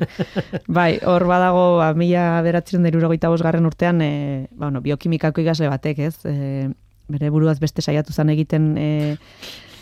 bai, 0.68 0.92
hor 1.02 1.26
badago, 1.30 1.66
ba, 1.82 1.90
mila 1.98 2.40
beratzen 2.46 2.86
da 2.86 2.94
irurogeita 2.94 3.34
garren 3.42 3.66
urtean, 3.66 4.00
e, 4.00 4.46
ba, 4.52 4.68
bueno, 4.68 4.80
biokimikako 4.80 5.42
ikasle 5.42 5.68
batek, 5.74 6.06
ez? 6.06 6.16
E, 6.24 6.70
bere 7.10 7.30
buruaz 7.30 7.58
beste 7.60 7.82
saiatu 7.82 8.14
zan 8.14 8.30
egiten 8.32 8.76
e, 8.78 8.88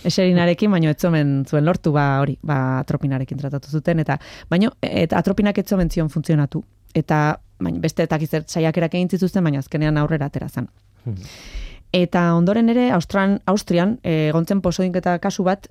eserinarekin, 0.09 0.71
baino 0.71 0.91
etzomen 0.93 1.43
zuen 1.49 1.65
lortu, 1.65 1.93
ba, 1.95 2.07
hori, 2.23 2.37
ba, 2.43 2.59
atropinarekin 2.83 3.41
tratatu 3.41 3.71
zuten, 3.71 4.03
eta, 4.03 4.19
baino, 4.51 4.73
eta 4.83 5.19
atropinak 5.19 5.59
etzomen 5.63 5.91
zion 5.91 6.11
funtzionatu. 6.13 6.63
Eta, 6.95 7.23
baina, 7.63 7.81
beste 7.83 8.07
eta 8.07 8.19
gizert 8.21 8.49
saiakerak 8.51 8.95
egin 8.99 9.11
zituzten, 9.11 9.45
baina 9.45 9.63
azkenean 9.63 10.01
aurrera 10.01 10.29
atera 10.31 10.49
zen. 10.49 10.69
Eta 11.93 12.33
ondoren 12.35 12.73
ere, 12.73 12.91
Austran, 12.97 13.39
Austrian, 13.47 13.99
egontzen 14.03 14.63
pozoinketa 14.65 15.19
kasu 15.21 15.45
bat, 15.45 15.69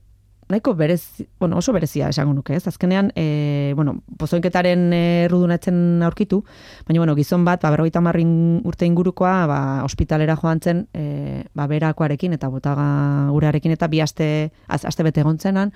nahiko 0.52 0.74
berez, 0.76 1.26
bueno, 1.40 1.58
oso 1.58 1.74
berezia 1.74 2.10
esango 2.10 2.34
nuke, 2.34 2.56
ez? 2.56 2.68
Azkenean, 2.68 3.12
e, 3.16 3.74
bueno, 3.76 3.98
pozoinketaren 4.20 4.92
e, 4.94 5.02
errudunatzen 5.26 6.04
aurkitu, 6.06 6.44
baina, 6.88 7.00
bueno, 7.00 7.16
gizon 7.18 7.46
bat, 7.48 7.62
ba, 7.64 7.72
berrogeita 7.74 8.04
marrin 8.04 8.62
urte 8.68 8.86
ingurukoa, 8.86 9.34
ba, 9.50 9.60
ospitalera 9.88 10.38
joan 10.38 10.62
zen, 10.62 10.86
e, 10.94 11.44
ba, 11.58 11.68
berakoarekin, 11.72 12.38
eta 12.38 12.52
botaga 12.54 12.88
gurearekin, 13.32 13.74
eta 13.78 13.90
bi 13.92 14.04
aste, 14.04 14.52
az, 14.68 14.84
aste 14.86 15.08
bete 15.08 15.26
egon 15.26 15.40
zenan, 15.40 15.74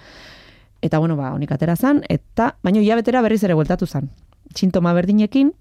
eta, 0.85 0.99
bueno, 0.99 1.17
ba, 1.17 1.33
honik 1.33 1.55
atera 1.55 1.75
zen, 1.75 2.03
eta, 2.09 2.53
baina 2.63 2.83
hilabetera 2.83 3.23
berriz 3.25 3.43
ere 3.43 3.57
bueltatu 3.57 3.87
zen. 3.87 4.11
Sintoma 4.55 4.93
berdinekin, 4.93 5.55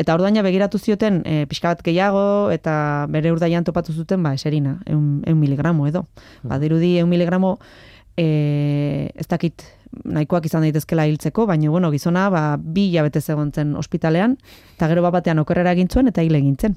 Eta 0.00 0.14
ordaina 0.16 0.40
begiratu 0.40 0.78
zioten 0.80 1.20
e, 1.28 1.44
pixka 1.50 1.74
bat 1.74 1.82
gehiago 1.84 2.22
eta 2.54 3.06
bere 3.12 3.32
urdaian 3.34 3.66
topatu 3.66 3.92
zuten 3.92 4.22
ba 4.24 4.32
eserina, 4.32 4.78
eun, 4.88 5.20
eun 5.28 5.38
miligramo 5.40 5.86
edo. 5.90 6.06
Badirudi 6.42 6.94
eun 7.02 7.10
miligramo 7.10 7.58
e, 8.16 9.10
ez 9.14 9.26
dakit 9.28 9.62
nahikoak 10.04 10.46
izan 10.46 10.62
daitezkela 10.62 11.06
hiltzeko, 11.06 11.46
baina 11.46 11.70
bueno, 11.70 11.90
gizona 11.90 12.28
ba, 12.30 12.56
bi 12.58 12.88
hilabete 12.90 13.20
egon 13.32 13.50
zen 13.52 13.74
ospitalean, 13.76 14.36
eta 14.76 14.88
gero 14.88 15.02
bat 15.02 15.12
batean 15.18 15.38
okerrera 15.42 15.72
egin 15.72 15.88
zuen 15.88 16.08
eta 16.08 16.22
hil 16.22 16.34
egin 16.38 16.56
zen. 16.56 16.76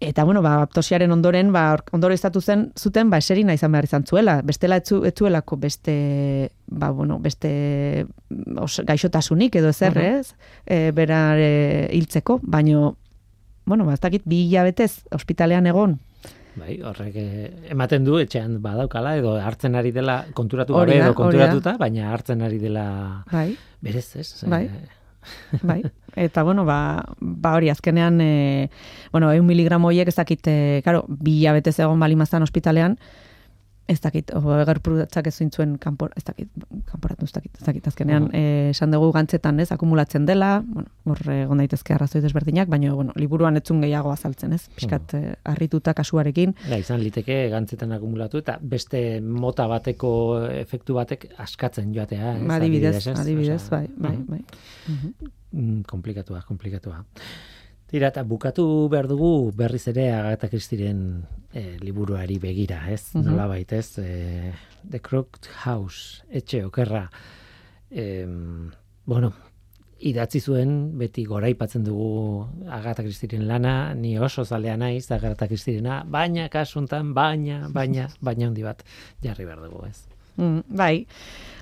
Eta, 0.00 0.22
bueno, 0.22 0.42
ba, 0.42 0.60
aptosiaren 0.62 1.10
ondoren, 1.10 1.48
ba, 1.52 1.72
or- 1.74 1.82
ondoro 1.92 2.14
izatu 2.14 2.40
zen, 2.40 2.68
zuten, 2.78 3.10
ba, 3.10 3.18
eserina 3.18 3.52
izan 3.54 3.72
behar 3.72 3.84
izan 3.88 4.04
zuela. 4.06 4.36
Bestela 4.46 4.76
etzu, 4.78 5.00
etzuelako 5.04 5.56
beste, 5.58 6.50
ba, 6.70 6.90
bueno, 6.94 7.18
beste 7.18 8.06
mm, 8.30 8.58
os, 8.62 8.80
gaixotasunik 8.86 9.56
edo 9.58 9.68
ezer, 9.70 9.96
Mhm. 9.98 10.20
ez? 10.20 10.34
E, 10.66 10.92
berare 10.92 11.88
hiltzeko, 11.92 12.38
baino, 12.44 12.96
bueno, 13.66 13.84
ba, 13.86 13.94
ez 13.94 14.00
dakit, 14.00 14.22
bi 14.24 14.44
hilabetez 14.46 15.02
ospitalean 15.10 15.66
egon. 15.66 15.98
Bai, 16.58 16.76
horrek 16.84 17.16
eh, 17.20 17.48
ematen 17.72 18.04
du 18.06 18.18
etxean 18.20 18.58
badaukala 18.64 19.16
edo 19.20 19.36
hartzen 19.38 19.76
ari 19.78 19.92
dela 19.94 20.20
konturatu 20.34 20.76
gabe 20.76 20.98
edo 20.98 21.14
konturatuta, 21.16 21.76
baina 21.80 22.12
hartzen 22.12 22.42
ari 22.42 22.58
dela 22.62 22.84
Bai, 23.30 23.52
berez, 23.84 24.08
ez? 24.16 24.28
Bai. 24.48 24.64
Eh, 24.66 24.98
bai. 25.70 25.82
Eta, 26.18 26.42
bueno, 26.42 26.64
ba, 26.64 27.04
ba 27.20 27.54
hori, 27.54 27.70
azkenean, 27.70 28.20
e, 28.20 28.70
bueno, 29.12 29.30
eun 29.32 29.46
miligramo 29.46 29.90
horiek 29.90 30.08
ez 30.10 30.16
dakit, 30.16 30.46
e, 30.50 30.82
karo, 30.84 31.04
bi 31.08 31.38
hilabetez 31.40 31.76
egon 31.78 32.00
balimazan 32.00 32.42
ospitalean, 32.46 32.96
ez 33.88 34.00
dakit, 34.04 34.30
o, 34.36 34.40
gerprudatzak 34.68 35.30
ez 35.30 35.34
zuen 35.48 35.76
kanpor, 35.80 36.12
ez 36.16 36.24
dakit, 36.24 36.48
kanporatu 36.90 37.24
ez 37.24 37.32
dakit, 37.32 37.54
ez 37.56 37.64
dakit, 37.66 37.86
azkenean, 37.88 38.28
eh, 38.36 38.68
esan 38.70 38.92
dugu 38.92 39.10
gantzetan, 39.12 39.60
ez, 39.60 39.70
akumulatzen 39.72 40.26
dela, 40.28 40.62
bueno, 40.66 40.88
hor 41.08 41.22
egon 41.32 41.62
daitezke 41.62 41.94
arrazoi 41.94 42.20
desberdinak, 42.20 42.68
baina, 42.68 42.92
bueno, 42.94 43.16
liburuan 43.16 43.56
etzun 43.56 43.80
gehiago 43.80 44.12
azaltzen, 44.12 44.52
ez, 44.52 44.68
pixkat, 44.76 45.14
eh, 45.14 45.34
harrituta 45.44 45.94
kasuarekin, 45.94 46.54
Da, 46.68 46.76
izan 46.76 47.00
liteke 47.00 47.48
gantzetan 47.48 47.92
akumulatu 47.96 48.42
eta 48.42 48.58
beste 48.60 49.20
mota 49.24 49.66
bateko 49.70 50.12
efektu 50.52 50.94
batek 50.98 51.30
askatzen 51.38 51.94
joatea. 51.94 52.36
Ez? 52.36 52.50
adibidez, 52.58 53.06
ez? 53.06 53.18
adibidez, 53.18 53.62
Osea, 53.62 53.78
bai, 53.78 53.88
bai, 53.96 54.16
bai. 54.28 54.44
Mhm. 54.88 55.34
Mm, 55.52 55.82
komplikatua, 55.88 56.42
komplikatua. 56.44 57.04
Tira, 57.88 58.10
eta 58.12 58.20
bukatu 58.28 58.64
behar 58.92 59.06
dugu 59.08 59.50
berriz 59.56 59.86
ere 59.88 60.10
Agatha 60.12 60.50
Christieren 60.52 61.22
eh, 61.56 61.78
liburuari 61.80 62.36
begira, 62.38 62.82
ez? 62.92 63.14
Mhm. 63.14 63.24
Nola 63.24 63.58
ez? 63.58 63.98
Eh, 63.98 64.52
The 64.84 65.00
Crooked 65.00 65.48
House, 65.64 66.22
etxe 66.28 66.64
okerra. 66.66 67.08
Em, 67.90 68.70
bueno, 69.06 69.32
idatzi 69.98 70.40
zuen, 70.40 70.98
beti 70.98 71.24
goraipatzen 71.24 71.82
dugu 71.84 72.46
Agatha 72.68 73.02
Christieren 73.02 73.48
lana, 73.48 73.94
ni 73.94 74.18
oso 74.18 74.44
zalea 74.44 74.76
naiz 74.76 75.10
Agatha 75.10 75.48
Christiarena, 75.48 76.04
baina 76.04 76.50
kasuntan, 76.50 77.14
baina, 77.14 77.68
baina, 77.72 78.10
baina 78.20 78.46
handi 78.46 78.62
bat 78.62 78.84
jarri 79.24 79.46
behar 79.48 79.64
dugu, 79.64 79.86
ez? 79.88 80.04
Mm, 80.36 80.60
bai. 80.76 81.06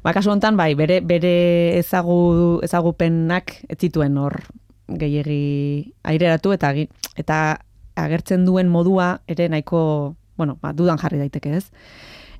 Ba, 0.02 0.12
kasu 0.12 0.30
hontan 0.34 0.56
bai, 0.56 0.74
bere 0.74 1.00
bere 1.00 1.78
ezagu 1.78 2.60
ezagupenak 2.66 3.60
ez 3.70 3.78
zituen 3.78 4.18
hor 4.18 4.42
gehiegi 4.88 5.92
aireratu 6.04 6.52
eta 6.52 6.72
eta 7.16 7.38
agertzen 7.96 8.44
duen 8.44 8.68
modua 8.68 9.20
ere 9.26 9.48
nahiko, 9.48 10.16
bueno, 10.36 10.58
ba, 10.60 10.72
dudan 10.76 10.98
jarri 11.00 11.18
daiteke, 11.18 11.56
ez? 11.56 11.70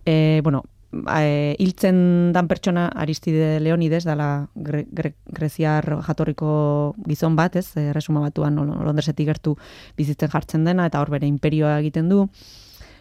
E, 0.04 0.40
bueno, 0.44 0.62
ba, 0.92 1.22
e, 1.24 1.56
hiltzen 1.58 2.32
dan 2.36 2.46
pertsona 2.48 2.86
Aristide 2.94 3.58
Leonides 3.60 4.04
dala 4.04 4.48
gre, 4.54 4.84
gre, 4.92 5.14
greziar 5.32 5.88
jatorriko 6.06 6.94
gizon 7.08 7.36
bat, 7.36 7.56
ez? 7.56 7.70
E, 7.76 7.92
resuma 7.96 8.20
batuan 8.20 8.54
Lon- 8.60 8.84
Londresetik 8.84 9.26
gertu 9.32 9.56
bizitzen 9.96 10.30
jartzen 10.30 10.64
dena 10.68 10.86
eta 10.86 11.00
hor 11.00 11.10
bere 11.10 11.26
imperioa 11.26 11.78
egiten 11.80 12.08
du. 12.12 12.26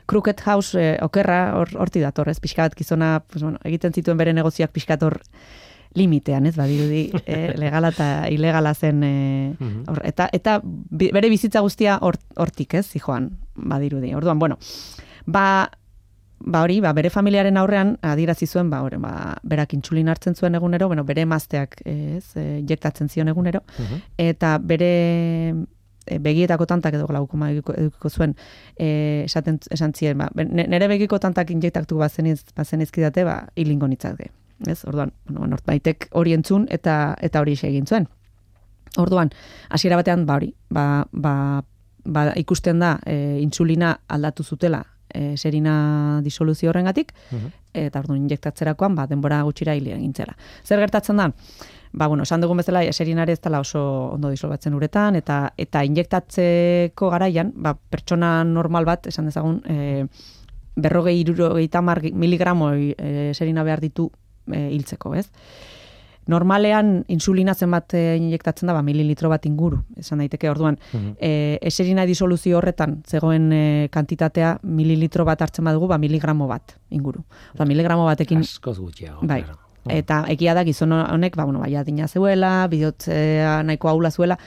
Crooked 0.06 0.41
House 0.46 0.78
eh, 0.78 0.98
okerra 1.02 1.56
hor 1.58 1.72
horti 1.82 2.00
dator, 2.00 2.30
ez 2.30 2.39
pixka 2.39 2.62
bat 2.68 2.76
gizona, 2.78 3.24
pues, 3.28 3.41
bueno, 3.41 3.58
egiten 3.66 3.93
zituen 3.93 4.18
bere 4.18 4.34
negozioak 4.38 4.72
pixkat 4.72 5.02
hor 5.04 5.18
limitean, 5.96 6.46
ez 6.46 6.56
badirudi, 6.56 7.10
eh, 7.26 7.54
legala 7.58 7.89
eta 7.89 8.28
ilegala 8.30 8.74
zen 8.76 9.04
eh, 9.04 9.56
Mhm. 9.60 9.84
hor, 9.88 10.02
eta 10.04 10.30
eta 10.34 10.60
bere 10.64 11.30
bizitza 11.30 11.62
guztia 11.62 11.98
hor- 12.02 12.20
hortik, 12.36 12.74
ez, 12.76 12.86
zijoan, 12.88 13.32
badirudi. 13.56 14.14
Orduan, 14.14 14.39
bueno, 14.39 14.58
ba 15.26 15.72
ba 16.48 16.62
hori, 16.62 16.82
ba, 16.82 16.91
bere 16.93 17.10
familiaren 17.10 17.56
aurrean 17.58 17.98
adierazi 18.04 18.46
zuen, 18.46 18.70
ba, 18.70 18.82
hori, 18.84 18.98
ba, 19.02 19.38
berak 19.41 19.74
intsulin 19.74 20.10
hartzen 20.12 20.36
zuen 20.36 20.54
egunero, 20.54 20.88
bueno, 20.88 21.04
bere 21.06 21.22
emazteak, 21.24 21.78
ez, 21.86 22.36
eh, 22.36 22.60
injektatzen 22.60 23.10
zion 23.10 23.28
egunero, 23.32 23.64
Mhm. 23.80 24.02
eta 24.18 24.58
bere 24.60 25.56
e, 26.08 26.20
begietako 26.20 26.68
tantak 26.68 26.93
edo 26.93 27.08
glaukoma 27.08 27.50
edukiko, 27.50 28.10
zuen 28.12 28.36
e, 28.78 29.24
esaten 29.26 29.58
esan 29.72 29.91
zien 29.98 30.18
ba 30.20 30.30
nere 30.36 30.88
begiko 30.88 31.18
tantak 31.20 31.50
injektatu 31.50 31.98
bazeniz 31.98 32.43
bazenizkidate 32.56 33.24
ba 33.24 33.48
hilingo 33.56 33.88
nitzake 33.88 34.30
ez 34.68 34.86
orduan 34.86 35.12
bueno 35.28 35.47
nortbaitek 35.47 36.10
hori 36.12 36.34
entzun 36.34 36.68
eta 36.70 37.16
eta 37.22 37.41
hori 37.41 37.58
egin 37.62 37.86
zuen. 37.86 38.08
Orduan 38.97 39.30
hasiera 39.70 39.95
batean 39.95 40.26
ba 40.26 40.36
hori 40.36 40.53
ba, 40.70 41.06
ba, 41.12 41.64
ba 42.06 42.32
ikusten 42.36 42.80
da 42.80 42.99
e, 43.06 43.39
intsulina 43.41 43.99
aldatu 44.08 44.43
zutela 44.43 44.86
e, 45.14 45.38
serina 45.38 46.22
disoluzio 46.24 46.70
horrengatik 46.70 47.14
Mhm. 47.32 47.51
eta 47.74 47.99
orduan 47.99 48.22
injektatzerakoan 48.22 48.95
ba 48.95 49.08
denbora 49.08 49.41
gutxira 49.43 49.76
hil 49.76 49.88
egin 49.88 50.14
zela. 50.14 50.38
Zer 50.64 50.80
gertatzen 50.80 51.18
da? 51.18 51.32
Ba, 51.95 52.08
bueno, 52.08 52.24
esan 52.24 52.41
dugun 52.41 52.58
bezala, 52.58 52.84
eserinare 52.84 53.32
ez 53.32 53.39
dela 53.39 53.60
oso 53.60 54.12
ondo 54.12 54.30
disolbatzen 54.30 54.74
uretan, 54.74 55.16
eta 55.16 55.53
eta 55.58 55.84
injektatzeko 55.86 57.10
garaian, 57.10 57.53
ba, 57.56 57.74
pertsona 57.74 58.43
normal 58.43 58.84
bat, 58.86 59.08
esan 59.08 59.26
dezagun, 59.26 59.62
e, 59.66 60.06
berrogei 60.76 61.20
irurogei 61.22 61.70
tamar 61.70 62.01
miligramo 62.03 62.74
e, 62.74 63.30
eserina 63.32 63.64
behar 63.64 63.80
ditu 63.80 64.12
e, 64.52 64.70
hiltzeko, 64.76 65.16
ez? 65.16 65.30
Normalean 66.28 67.04
insulina 67.14 67.54
zenbat 67.54 67.93
e, 67.93 68.16
injektatzen 68.18 68.72
da, 68.72 68.74
ba, 68.74 68.82
mililitro 68.86 69.30
bat 69.30 69.46
inguru, 69.46 69.84
esan 70.02 70.24
daiteke 70.24 70.50
orduan. 70.50 70.80
Mhm. 70.91 71.12
E, 71.20 71.60
eserina 71.62 72.06
disoluzio 72.10 72.58
horretan 72.58 73.04
zegoen 73.06 73.52
e, 73.54 73.66
kantitatea 73.93 74.56
mililitro 74.64 75.26
bat 75.26 75.46
hartzen 75.46 75.66
badugu, 75.70 75.91
ba, 75.91 76.00
miligramo 76.02 76.48
bat 76.50 76.80
inguru. 76.89 77.22
Oda, 77.54 77.70
miligramo 77.70 78.08
batekin 78.10 78.41
Askoz 78.41 78.80
gutxiago. 78.80 79.22
Bai. 79.22 79.43
claro. 79.43 79.62
Eta 79.86 80.24
egia 80.34 80.56
da 80.58 80.64
gizon 80.66 80.96
honek, 80.98 81.36
ba, 81.38 81.46
bueno, 81.46 81.60
baia 81.62 81.84
dina 81.86 82.08
zeuela, 82.08 82.66
bidotzea 82.72 83.60
nahiko 83.64 83.89
aula 83.91 84.10
zuela, 84.10 84.39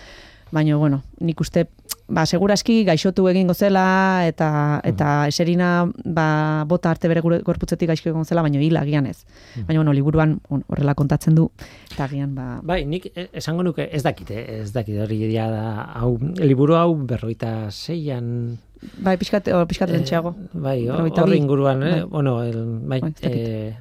baina, 0.50 0.76
bueno, 0.76 1.02
nik 1.20 1.40
uste, 1.40 1.68
ba, 2.08 2.24
seguraski 2.26 2.82
gaixotu 2.88 3.28
egingo 3.28 3.54
zela, 3.54 4.26
eta, 4.26 4.48
eta 4.88 5.28
eserina, 5.28 5.86
ba, 6.04 6.64
bota 6.68 6.90
arte 6.90 7.08
bere 7.10 7.20
gorputzetik 7.22 7.90
gaixo 7.92 8.08
egongo 8.08 8.24
zela, 8.24 8.42
baina 8.42 8.60
hil 8.64 8.76
agian 8.80 9.06
ez. 9.06 9.24
Baina, 9.56 9.78
bueno, 9.78 9.92
liburuan 9.96 10.38
horrela 10.48 10.94
kontatzen 10.98 11.36
du, 11.36 11.50
eta 11.92 12.08
agian, 12.08 12.34
ba, 12.34 12.48
Bai, 12.64 12.84
nik 12.88 13.10
e- 13.14 13.28
esango 13.32 13.62
nuke 13.66 13.88
ez 13.92 14.02
dakite, 14.02 14.40
ez 14.60 14.72
dakite 14.72 15.02
hori 15.04 15.20
ja 15.32 15.50
da, 15.52 15.66
hau, 16.00 16.16
liburu 16.40 16.78
hau 16.80 16.94
berroita 17.08 17.70
zeian, 17.70 18.58
bai, 19.04 19.16
pixkat, 19.20 19.52
o, 19.52 19.64
pixkat 19.68 19.92
lentxeago. 19.92 20.34
bai, 20.54 20.80
hor 20.88 21.34
inguruan, 21.34 21.82
eh? 21.82 21.92
Bai. 22.00 22.08
bueno, 22.08 22.42
el, 22.42 22.64
bai, 22.88 23.00
Bai, 23.00 23.14
eh, 23.22 23.76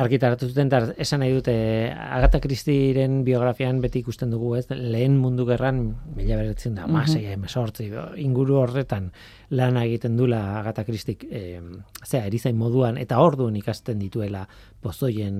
argitaratu 0.00 0.48
zuten, 0.50 0.68
eta 0.70 0.94
esan 1.00 1.20
nahi 1.22 1.32
dute, 1.36 1.54
Agatha 1.92 2.40
Christieren 2.42 3.20
biografian 3.26 3.78
beti 3.82 4.00
ikusten 4.02 4.32
dugu, 4.32 4.54
ez, 4.58 4.64
lehen 4.70 5.16
mundu 5.20 5.46
gerran, 5.46 5.80
mila 6.16 6.38
beratzen 6.40 6.74
da, 6.78 6.88
masei, 6.90 7.24
emesortzi, 7.30 7.86
inguru 8.22 8.58
horretan 8.58 9.10
lana 9.54 9.84
egiten 9.86 10.16
dula 10.18 10.40
Agatha 10.58 10.84
Christik, 10.88 11.24
eh, 11.30 11.60
zera, 12.02 12.26
erizain 12.26 12.58
moduan, 12.58 12.98
eta 12.98 13.20
orduan 13.22 13.54
ikasten 13.60 14.02
dituela 14.02 14.42
pozoien 14.82 15.38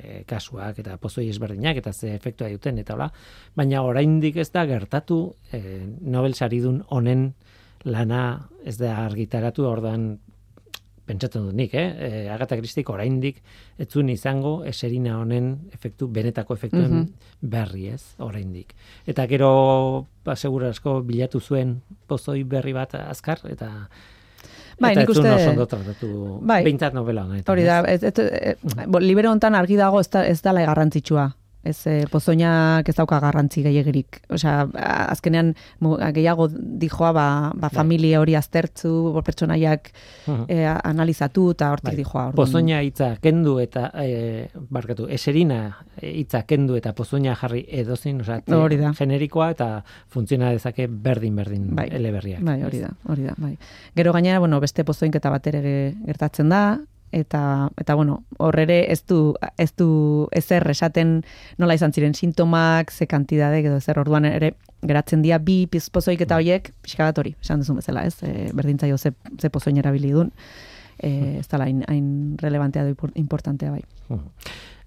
eh, 0.00 0.22
kasuak, 0.28 0.80
eta 0.80 0.96
pozoi 1.02 1.28
ezberdinak, 1.28 1.82
eta 1.82 1.92
ze 1.92 2.14
efektua 2.14 2.48
duten, 2.48 2.80
eta 2.80 2.96
hola, 2.96 3.10
baina 3.56 3.84
oraindik 3.84 4.40
ez 4.40 4.48
da 4.54 4.64
gertatu 4.70 5.22
eh, 5.52 5.84
Nobel 6.00 6.34
saridun 6.34 6.82
honen 6.88 7.32
lana 7.84 8.48
ez 8.64 8.76
da 8.80 8.96
argitaratu 9.04 9.64
ordan 9.68 10.18
pentsatzen 11.10 11.48
dut 11.48 11.56
nik, 11.58 11.74
eh? 11.74 11.88
E, 12.06 12.28
Agatha 12.30 12.56
Christik 12.60 12.88
oraindik 12.92 13.42
ez 13.80 13.88
zuen 13.90 14.08
izango 14.12 14.60
eserina 14.68 15.16
honen 15.18 15.50
efektu, 15.74 16.08
benetako 16.08 16.54
efektuen 16.58 16.94
Mhm. 17.00 17.10
berri 17.42 17.88
ez, 17.90 18.14
oraindik. 18.22 18.74
Eta 19.10 19.26
gero, 19.30 20.06
ba, 20.24 20.36
asko 20.70 21.00
bilatu 21.02 21.40
zuen 21.40 21.80
pozoi 22.06 22.44
berri 22.44 22.72
bat 22.76 22.94
azkar, 22.94 23.40
eta 23.50 23.88
Bai, 24.80 24.92
eta 24.94 25.00
nik 25.02 25.10
uste- 25.12 25.34
oso 25.34 25.66
tratatu, 25.68 26.38
Bai. 26.40 26.62
novela 26.94 27.24
honetan. 27.26 27.52
Hori 27.52 27.64
da, 27.66 27.80
ez? 27.84 28.02
ez, 28.02 28.14
ez, 28.18 28.56
libero 29.04 29.30
hontan 29.30 29.54
argi 29.54 29.76
dago 29.76 30.00
ez, 30.00 30.08
da, 30.08 30.24
ez 30.26 30.40
dala 30.40 30.62
garrantzitsua. 30.64 31.26
Ez 31.62 31.86
e, 31.86 32.06
pozoinak 32.10 32.88
ez 32.88 32.94
dauka 32.96 33.18
garrantzi 33.20 33.60
gehiagirik. 33.62 34.22
Osea, 34.32 34.62
azkenean 35.12 35.54
gehiago 36.14 36.46
dijoa 36.54 37.10
ba, 37.12 37.26
ba 37.54 37.68
familia 37.68 38.20
hori 38.20 38.34
aztertzu, 38.34 39.20
pertsonaiak 39.24 39.90
Mhm. 40.26 40.44
e, 40.48 40.66
analizatu 40.84 41.50
eta 41.50 41.70
hortik 41.72 41.90
Bai. 41.92 41.96
dijoa. 41.96 42.26
orduan. 42.28 42.36
Pozoina 42.46 42.80
hitza 42.82 43.16
kendu 43.20 43.58
eta 43.60 43.90
e, 43.94 44.48
barkatu, 44.70 45.06
eserina 45.08 45.76
hitza 46.00 46.42
kendu 46.46 46.76
eta 46.76 46.92
pozoina 46.94 47.34
jarri 47.34 47.66
edozin, 47.68 48.20
osea, 48.20 48.40
Hori 48.46 48.76
da. 48.76 48.92
generikoa 48.98 49.50
eta 49.50 49.84
funtziona 50.08 50.50
dezake 50.50 50.86
berdin 50.88 51.36
berdin 51.36 51.74
Bai. 51.76 51.88
eleberriak. 51.92 52.40
Bai, 52.42 52.62
hori 52.62 52.80
da, 52.80 52.90
hori 53.06 53.22
da, 53.22 53.34
bai. 53.36 53.56
Gero 53.96 54.12
gainera, 54.12 54.38
bueno, 54.38 54.60
beste 54.60 54.84
pozoinketa 54.84 55.30
bat 55.30 55.46
ere 55.46 55.60
ge- 55.62 55.94
gertatzen 56.06 56.48
da, 56.48 56.78
eta 57.12 57.70
eta 57.80 57.94
bueno, 57.94 58.22
hor 58.38 58.58
ere 58.58 58.84
ez 58.92 59.02
du 59.08 59.34
ez 59.58 59.72
du 59.76 60.28
ezer 60.32 60.66
esaten 60.70 61.20
nola 61.58 61.74
izan 61.74 61.92
ziren 61.92 62.14
sintomak, 62.14 62.90
ze 62.90 63.06
kantidade 63.06 63.60
edo 63.60 63.80
zer 63.80 63.98
orduan 63.98 64.24
ere 64.24 64.54
geratzen 64.82 65.22
dira 65.22 65.38
bi 65.38 65.66
pizpozoik 65.66 66.20
eta 66.24 66.36
hoiek 66.40 66.72
pixka 66.82 67.04
bat 67.04 67.18
hori, 67.18 67.34
esan 67.42 67.60
duzun 67.60 67.80
bezala, 67.80 68.04
ez? 68.06 68.22
E, 68.22 68.50
berdintzaio 68.54 68.98
ze 68.98 69.12
ze 69.38 69.50
pozoin 69.50 69.76
erabili 69.76 70.12
dun. 70.12 70.32
Eh, 71.02 71.38
ez 71.40 71.48
da 71.48 71.62
hain 71.64 71.84
hain 71.88 72.36
relevantea 72.38 72.84
da 72.84 73.10
importantea 73.14 73.70
bai. 73.70 73.84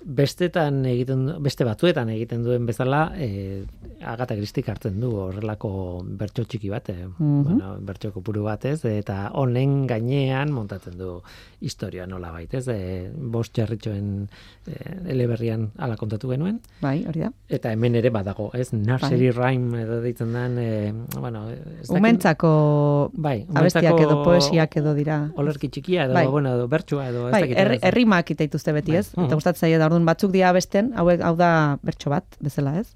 Bestetan 0.06 0.82
egiten 0.86 1.22
beste 1.43 1.64
batuetan 1.64 2.10
egiten 2.12 2.43
duen 2.43 2.66
bezala, 2.68 3.14
eh 3.18 3.64
Agatha 4.04 4.36
Christie 4.36 4.66
hartzen 4.68 4.97
du 4.99 5.14
horrelako 5.16 6.04
bertso 6.20 6.43
txiki 6.43 6.68
bat, 6.70 6.89
eh, 6.89 7.06
Mhm. 7.08 7.43
bueno, 7.43 7.78
bertso 7.80 8.12
kopuru 8.12 8.43
bat, 8.43 8.66
ez? 8.66 8.84
Eta 8.84 9.30
honen 9.34 9.88
gainean 9.88 10.51
montatzen 10.51 10.97
du 10.97 11.22
historia 11.62 12.06
nola 12.06 12.32
bait, 12.32 12.54
ez? 12.54 12.68
E, 12.68 13.10
bost 13.16 13.56
jarritxoen 13.56 14.28
e, 14.68 14.74
eleberrian 15.10 15.70
ala 15.78 15.95
kontatu 15.95 16.28
genuen, 16.30 16.60
Bai, 16.82 17.06
hori 17.08 17.22
da. 17.22 17.32
eta 17.47 17.72
hemen 17.72 17.95
ere 17.95 18.10
badago, 18.10 18.49
ez? 18.54 18.74
Nursery 18.74 19.32
rhyme 19.32 19.84
edo 19.84 20.01
deitzen 20.01 20.34
den, 20.34 20.58
e, 20.60 20.93
bueno, 21.18 21.49
ez 21.49 21.88
dakit- 21.88 21.97
Umentzako 21.97 23.12
bai, 23.14 23.45
abestiak 23.54 23.97
edo 24.01 24.22
poesiak 24.26 24.76
edo 24.78 24.93
dira. 24.93 25.32
Olerki 25.38 25.70
txikia 25.70 26.06
edo, 26.06 26.14
Bai. 26.14 26.28
bueno, 26.28 26.54
edo 26.56 26.68
bertsua 26.68 27.08
edo, 27.08 27.28
ez 27.30 27.32
Bai, 27.32 27.41
dakit. 27.43 27.58
herri, 27.58 27.76
ez. 27.78 27.84
herrimak 27.84 28.30
itaituzte 28.32 28.74
beti, 28.74 28.91
Bai. 28.91 28.99
ez? 28.99 29.16
Mhm. 29.16 29.26
Eta 29.28 29.36
gustatzen 29.36 29.60
zaie 29.62 29.78
da 29.78 29.88
orduan 29.94 30.06
batzuk 30.10 30.32
dira 30.34 30.52
besten, 30.54 30.91
hauek 30.98 31.22
hau 31.22 31.36
da 31.38 31.78
bertso 31.86 32.10
bat, 32.14 32.26
bezala, 32.41 32.80
ez? 32.82 32.94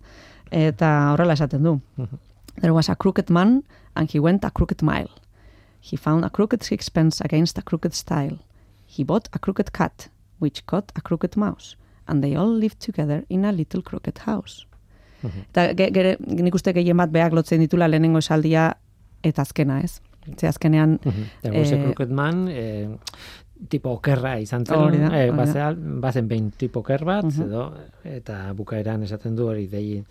Eta 0.51 1.13
horrela 1.13 1.33
esaten 1.37 1.63
du. 1.63 1.79
Mhm. 1.97 2.17
There 2.61 2.73
was 2.73 2.89
a 2.89 2.95
crooked 2.95 3.29
man 3.29 3.63
and 3.95 4.09
he 4.11 4.19
went 4.19 4.43
a 4.43 4.49
crooked 4.51 4.81
mile. 4.81 5.09
He 5.81 5.97
found 5.97 6.25
a 6.25 6.29
crooked 6.29 6.63
sixpence 6.63 7.21
against 7.23 7.57
a 7.57 7.61
crooked 7.61 7.93
stile. 7.93 8.39
He 8.87 9.03
bought 9.03 9.29
a 9.33 9.39
crooked 9.39 9.71
cat, 9.73 10.09
which 10.39 10.65
caught 10.65 10.91
a 10.95 11.01
crooked 11.01 11.35
mouse, 11.37 11.75
and 12.07 12.23
they 12.23 12.35
all 12.35 12.49
lived 12.51 12.79
together 12.79 13.23
in 13.29 13.45
a 13.45 13.51
little 13.51 13.81
crooked 13.81 14.17
house. 14.25 14.65
Mhm. 15.23 15.45
Eta 15.51 15.73
ge, 15.73 15.91
gere, 15.93 16.17
nik 16.19 16.55
uste 16.55 16.73
gehien 16.73 16.97
bat 16.97 17.11
beak 17.11 17.33
lotzen 17.33 17.59
ditula 17.59 17.87
lehenengo 17.87 18.17
esaldia 18.19 18.73
eta 19.23 19.41
azkena, 19.41 19.81
ez? 19.83 19.99
Ze 20.39 20.47
azkenean, 20.47 20.99
Mhm. 21.05 21.23
There 21.41 21.57
was 21.59 21.71
a 21.71 21.75
Eh, 21.75 21.83
crooked 21.83 22.11
man, 22.11 22.47
eh, 22.47 22.87
tipo 23.69 23.89
okerra 23.91 24.39
izan 24.39 24.65
zen, 24.65 24.77
Hori 24.77 24.97
da, 24.97 25.07
eh, 25.07 25.29
hori 25.29 25.37
da. 25.37 25.43
bazea- 25.43 25.75
bazen 26.01 26.27
behin 26.27 26.51
tipo 26.51 26.79
oker 26.79 27.03
bat, 27.05 27.25
Mhm. 27.25 27.41
edo, 27.43 27.73
eta 28.03 28.53
bukaeran 28.53 29.03
esaten 29.03 29.35
du 29.35 29.47
hori 29.47 29.67
dei 29.67 30.03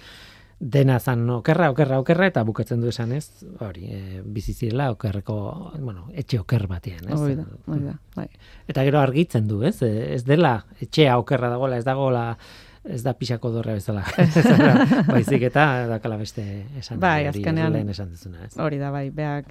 dena 0.59 0.99
zan 0.99 1.29
okerra, 1.31 1.71
okerra, 1.71 1.99
okerra, 2.01 2.27
eta 2.27 2.43
bukatzen 2.43 2.81
du 2.81 2.89
esan 2.89 3.13
ez, 3.13 3.45
hori, 3.61 3.91
e, 3.93 4.23
bizi 4.25 4.55
zirela 4.55 4.91
okerreko, 4.91 5.73
bueno, 5.81 6.07
etxe 6.15 6.39
oker 6.41 6.67
batean, 6.67 7.05
ez? 7.09 7.21
hori 7.21 7.35
da, 7.37 7.45
hori 7.67 7.85
da, 7.85 7.99
bai. 8.15 8.29
Eta 8.67 8.83
gero 8.83 8.99
argitzen 9.01 9.47
du, 9.47 9.63
ez? 9.63 9.83
E, 9.83 10.15
Ez 10.15 10.25
dela 10.25 10.65
etxea 10.81 11.19
okerra 11.19 11.51
dagoela, 11.51 11.77
ez 11.77 11.85
dagoela 11.85 12.39
ez 12.85 13.03
da 13.03 13.13
pixako 13.19 13.51
dorra 13.51 13.73
bezala. 13.75 14.05
Baizik 15.11 15.43
eta 15.43 15.87
dakala 15.91 16.17
beste 16.17 16.65
esan. 16.79 17.01
Bai, 17.01 17.27
azkenean- 17.27 17.73
lehen 17.73 17.89
esan 17.91 18.11
duzuna, 18.11 18.45
ez? 18.47 18.57
Hori 18.59 18.79
da, 18.79 18.91
bai, 18.91 19.11
beak. 19.11 19.47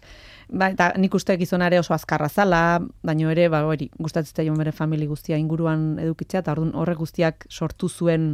Bai, 0.49 0.71
eta 0.73 0.91
nik 1.01 1.13
uste 1.17 1.35
gizonare 1.41 1.79
oso 1.79 1.93
azkarra 1.95 2.29
zala, 2.29 2.79
baino 3.03 3.31
ere, 3.33 3.47
ba, 3.49 3.63
hori, 3.65 3.89
gustatzen 3.97 4.35
zaio 4.35 4.53
bere 4.59 4.71
famili 4.71 5.07
guztia 5.09 5.37
inguruan 5.41 5.97
edukitzea, 5.99 6.41
eta 6.43 6.51
orduan 6.53 6.75
horrek 6.75 6.97
guztiak 7.01 7.47
sortu 7.49 7.89
zuen 7.89 8.27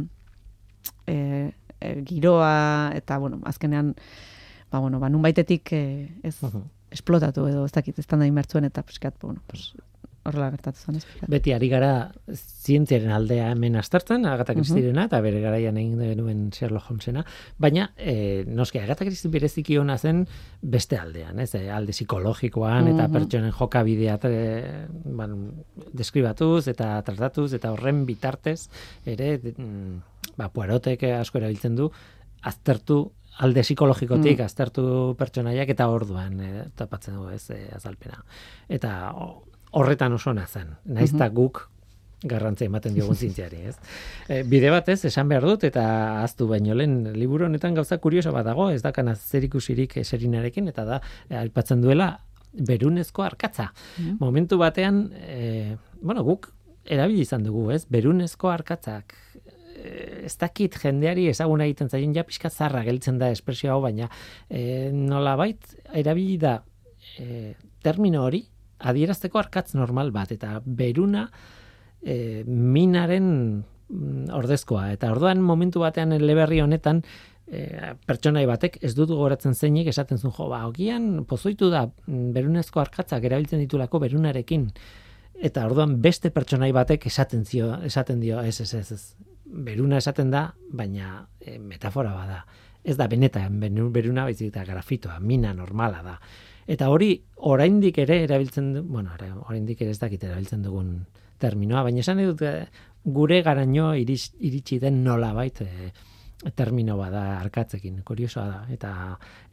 e, 1.06 1.52
e, 1.80 1.94
giroa, 2.04 2.92
eta, 2.94 3.18
bueno, 3.18 3.40
azkenean, 3.48 3.94
ba, 4.70 4.78
bueno, 4.80 5.00
ba, 5.00 5.08
nun 5.08 5.22
baitetik 5.22 5.72
e, 5.72 5.82
ez 6.22 6.36
Mhm. 6.42 6.62
esplotatu 6.92 7.46
edo, 7.48 7.64
ez 7.64 7.72
dakit, 7.72 7.98
ez 7.98 8.06
da 8.06 8.16
nahi 8.16 8.30
mertzuen, 8.30 8.64
eta, 8.64 8.82
piskat, 8.82 9.14
bueno, 9.22 9.40
pues, 9.46 9.72
horrela 10.24 10.50
gertatu 10.50 10.78
zen, 10.78 10.96
ez. 10.96 11.04
Beti 11.28 11.52
ari 11.52 11.68
gara 11.68 12.12
zientziaren 12.32 13.10
aldea 13.10 13.50
hemen 13.52 13.76
aztertzen, 13.76 14.24
Agatha 14.26 14.54
Christiena, 14.54 15.04
eta 15.08 15.20
bere 15.24 15.40
garaian 15.42 15.76
egin 15.80 15.98
genuen 15.98 16.44
Sherlock 16.54 16.90
Holmesena, 16.90 17.24
baina 17.58 17.88
e, 17.96 18.44
noski 18.46 18.78
Agatha 18.78 19.04
Christie 19.04 19.30
bereziki 19.30 19.78
ona 19.78 19.96
zen 19.98 20.24
beste 20.62 20.96
aldean, 20.98 21.40
ez? 21.42 21.54
E, 21.58 21.64
alde 21.70 21.92
psikologikoan 21.92 22.88
eta 22.94 23.08
Mhm. 23.08 23.12
pertsonen 23.12 23.52
jokabidea 23.52 24.18
e, 24.24 24.86
ban, 25.04 25.36
deskribatuz 25.92 26.68
eta 26.68 27.02
tratatuz 27.02 27.52
eta 27.54 27.72
horren 27.72 28.04
bitartez 28.06 28.68
ere 29.06 29.38
mm, 29.38 29.96
ba, 30.36 30.48
Poirotek 30.48 31.02
asko 31.18 31.38
erabiltzen 31.38 31.74
du 31.76 31.90
aztertu 32.42 33.10
alde 33.38 33.62
psikologikotik 33.64 34.38
Mm. 34.38 34.44
aztertu 34.44 35.14
pertsonaiak 35.18 35.68
eta 35.72 35.86
orduan 35.88 36.40
e, 36.40 36.50
tapatzen 36.76 37.14
du 37.16 37.28
ez 37.32 37.48
e, 37.50 37.68
azalpena. 37.74 38.22
Eta 38.68 39.12
o- 39.16 39.42
horretan 39.72 40.12
oso 40.12 40.30
ona 40.30 40.46
zen. 40.46 40.74
Naiz 40.84 41.10
eta 41.12 41.28
guk 41.32 41.66
garrantzia 42.22 42.68
ematen 42.68 42.94
diogun 42.94 43.18
zientziari, 43.18 43.64
ez? 43.72 43.76
E, 44.28 44.42
bide 44.46 44.70
batez 44.70 45.00
esan 45.08 45.30
behar 45.30 45.46
dut 45.46 45.64
eta 45.66 45.84
aztu 46.22 46.46
baino 46.50 46.76
lehen 46.78 47.12
liburu 47.16 47.48
honetan 47.48 47.74
gauza 47.74 47.98
kurioso 47.98 48.32
bat 48.34 48.46
dago, 48.46 48.68
ez 48.70 48.82
dakana 48.84 49.16
zerikusirik 49.16 49.96
eserinarekin 50.04 50.70
eta 50.70 50.84
da 50.86 51.00
e, 51.28 51.36
aipatzen 51.40 51.82
duela 51.82 52.12
berunezko 52.52 53.24
arkatza. 53.24 53.70
Momentu 54.20 54.58
batean, 54.60 55.06
e, 55.16 55.76
bueno, 56.02 56.22
guk 56.26 56.50
erabili 56.84 57.24
izan 57.24 57.46
dugu, 57.46 57.70
ez? 57.72 57.86
Berunezko 57.90 58.52
arkatzak 58.52 59.16
ez 59.82 60.36
dakit 60.38 60.76
jendeari 60.78 61.26
ezaguna 61.30 61.66
egiten 61.66 61.88
zaien 61.90 62.12
ja 62.14 62.22
pixka 62.26 62.50
zarra 62.50 62.84
geltzen 62.86 63.18
da 63.18 63.32
espresio 63.34 63.72
hau, 63.72 63.80
baina 63.82 64.06
e, 64.48 64.90
nolabait 64.94 65.74
erabili 65.98 66.36
da 66.38 66.60
e, 67.18 67.54
termino 67.82 68.22
hori 68.28 68.44
adierazteko 68.82 69.40
arkatz 69.40 69.74
normal 69.74 70.12
bat 70.14 70.32
eta 70.34 70.60
beruna 70.64 71.28
e, 72.02 72.44
minaren 72.46 73.28
mm, 73.88 74.30
ordezkoa. 74.34 74.90
Eta 74.96 75.12
orduan 75.14 75.42
momentu 75.44 75.82
batean 75.84 76.12
eleberri 76.16 76.60
honetan 76.64 77.02
e, 77.46 77.94
pertsonai 78.06 78.44
batek 78.48 78.78
ez 78.82 78.94
dut 78.98 79.12
gogoratzen 79.12 79.54
zeinik 79.54 79.90
esaten 79.92 80.18
zuen 80.18 80.34
jo 80.36 80.48
ba 80.50 80.64
ogian 80.68 81.24
pozoitu 81.28 81.70
da 81.70 81.86
mm, 81.86 82.32
berunezko 82.36 82.82
arkatzak 82.82 83.24
erabiltzen 83.24 83.62
ditulako 83.64 84.02
berunarekin. 84.02 84.68
Eta 85.42 85.66
orduan 85.66 85.98
beste 86.02 86.30
pertsonai 86.30 86.72
batek 86.72 87.06
esaten 87.10 87.44
zio 87.44 87.74
esaten 87.82 88.20
dio 88.20 88.40
ez 88.40 88.60
ez 88.60 88.74
ez, 88.74 88.92
ez. 88.92 89.14
beruna 89.44 89.98
esaten 89.98 90.30
da 90.30 90.52
baina 90.72 91.26
e, 91.40 91.58
metafora 91.58 92.14
bada 92.14 92.44
ez 92.84 92.96
da 92.96 93.06
benetan 93.06 93.60
beruna 93.60 94.24
baizik 94.24 94.48
eta 94.48 94.64
grafitoa 94.64 95.18
mina 95.20 95.52
normala 95.54 96.02
da 96.02 96.18
eta 96.72 96.88
hori 96.88 97.14
oraindik 97.52 97.98
ere 98.02 98.22
erabiltzen 98.24 98.72
du, 98.74 98.82
bueno 98.82 99.12
oraindik 99.48 99.82
ere 99.82 99.92
ez 99.92 100.00
dakit 100.00 100.24
erabiltzen 100.24 100.62
dugun 100.62 100.94
terminoa 101.42 101.82
baina 101.82 102.00
esan 102.00 102.22
dut 102.22 102.42
eh, 102.46 102.66
gure 103.04 103.42
garaino 103.42 103.92
iris, 103.98 104.30
iritsi 104.40 104.78
den 104.82 105.02
nolabait 105.04 105.60
e, 105.64 105.92
termino 106.50 106.96
bada 106.98 107.38
arkatzekin, 107.38 108.00
kuriosoa 108.06 108.44
da. 108.48 108.60
Eta, 108.74 108.92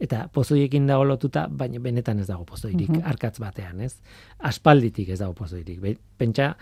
eta 0.02 0.24
pozoiekin 0.34 0.88
dago 0.90 1.04
lotuta, 1.06 1.46
baina 1.46 1.78
benetan 1.82 2.18
ez 2.22 2.26
dago 2.26 2.44
pozoirik 2.48 2.96
arkatz 3.12 3.38
batean, 3.42 3.80
ez? 3.86 3.94
Aspalditik 4.50 5.12
ez 5.14 5.20
dago 5.20 5.36
pozoirik. 5.38 5.82
Pentsa, 6.18 6.52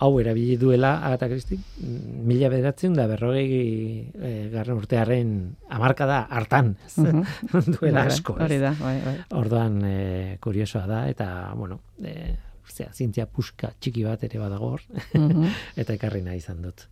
hau 0.00 0.10
erabili 0.20 0.56
duela 0.56 0.94
Agatha 1.04 1.28
Christie, 1.28 1.58
mm, 1.58 2.20
mila 2.28 2.48
bederatzen 2.52 2.94
da 2.96 3.04
berrogei 3.06 4.10
e, 4.16 4.30
garren 4.52 4.78
urtearen 4.80 5.32
amarkada 5.68 6.22
hartan, 6.32 6.74
ez? 6.86 6.94
duela 7.74 7.76
Bai, 7.80 7.90
bai, 8.00 8.06
asko? 8.08 8.36
Hori 8.40 8.58
da, 8.62 8.72
bai, 8.80 8.94
bai. 9.04 9.16
Orduan 9.36 9.80
e, 9.84 10.38
kuriosoa 10.40 10.86
da 10.88 11.02
eta 11.12 11.28
bueno, 11.58 11.80
e, 12.00 12.14
zera, 12.70 12.94
zientzia 12.96 13.26
puska 13.26 13.74
txiki 13.78 14.04
bat 14.06 14.24
ere 14.24 14.40
badago 14.40 14.74
hor 14.76 14.86
Mhm. 15.14 15.48
eta 15.84 15.94
ekarri 15.98 16.22
nahi 16.24 16.40
izan 16.40 16.62
dut. 16.64 16.86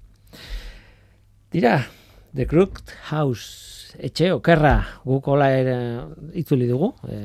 Dira, 1.52 1.78
The 2.36 2.44
Crooked 2.46 2.90
House, 3.08 3.94
etxe 4.04 4.34
okerra, 4.36 4.74
guk 5.06 5.28
hola 5.32 5.48
ere 5.56 5.76
itzuli 6.36 6.66
dugu, 6.68 6.90
e, 7.08 7.22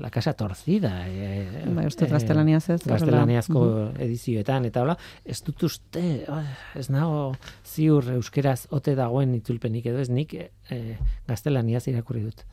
La 0.00 0.10
Casa 0.10 0.32
Torcida. 0.32 1.06
E, 1.06 1.46
Bai, 1.76 1.84
uste 1.86 2.08
gaztelaniaz 2.08 2.64
ez. 2.72 2.80
Gaztelaniazko 2.88 3.62
edizioetan, 4.00 4.66
eta 4.70 4.84
hola, 4.84 4.96
ez 5.24 5.38
dut 5.44 5.66
uste, 5.68 6.04
oh, 6.32 6.40
ez 6.78 6.88
nago 6.92 7.34
ziur 7.68 8.08
euskeraz 8.16 8.64
ote 8.76 8.96
dagoen 8.98 9.34
itzulpenik 9.36 9.90
edo 9.92 10.00
ez 10.00 10.08
nik 10.10 10.34
e, 10.38 10.80
gaztelaniaz 11.28 11.86
irakurri 11.92 12.24
dut. 12.28 12.44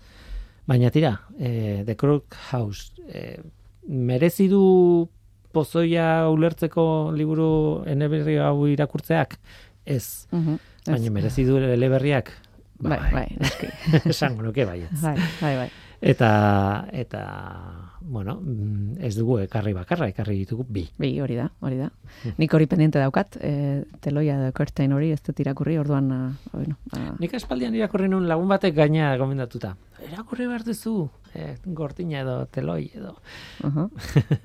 Baina 0.68 0.92
tira, 0.92 1.14
e, 1.40 1.84
The 1.88 1.96
Crooked 1.96 2.36
House, 2.52 2.92
e, 3.08 3.40
merezi 3.88 4.50
du 4.52 5.08
pozoia 5.56 6.28
ulertzeko 6.30 7.14
liburu 7.16 7.50
eneberri 7.88 8.36
hau 8.44 8.68
irakurtzeak? 8.68 9.40
Ez. 9.88 10.28
Mhm. 10.36 10.60
Ez. 10.84 10.92
Baina 10.92 11.16
merezi 11.16 11.48
du 11.48 11.58
eleberriak? 11.64 12.36
Bai, 12.84 13.00
bai, 13.10 13.28
noski. 13.40 13.72
Esango 14.12 14.44
nuke 14.46 14.68
baietz. 14.68 15.00
bai, 15.02 15.16
bai, 15.42 15.56
bai. 15.64 15.70
Eta, 16.00 16.86
eta, 16.94 17.22
bueno, 18.02 18.36
mm, 18.40 18.98
ez 19.02 19.16
dugu 19.18 19.40
ekarri 19.42 19.74
bakarra, 19.74 20.08
ekarri 20.12 20.36
ditugu 20.44 20.64
bi. 20.70 20.84
Bi, 21.02 21.10
hori 21.24 21.36
da, 21.40 21.48
hori 21.66 21.78
da. 21.80 21.88
Nik 22.38 22.54
hori 22.54 22.68
pendiente 22.70 23.00
daukat, 23.02 23.38
e, 23.42 23.84
teloia 24.00 24.38
da 24.38 24.52
curtain 24.52 24.94
hori, 24.94 25.10
ez 25.16 25.22
dut 25.26 25.40
irakurri, 25.42 25.78
orduan, 25.82 26.12
a, 26.14 26.20
bueno, 26.54 26.78
a, 26.94 27.16
Nik 27.20 27.34
aspaldian 27.34 27.74
irakurri 27.76 28.08
nun 28.14 28.28
lagun 28.30 28.48
batek 28.48 28.76
gaina 28.78 29.16
gomendatuta. 29.18 29.76
Irakurri 30.12 30.46
behar 30.46 30.64
duzu, 30.64 31.10
eh, 31.34 31.56
gortina 31.66 32.22
edo 32.22 32.46
teloi 32.46 32.92
edo. 32.94 33.16
uh 33.64 33.90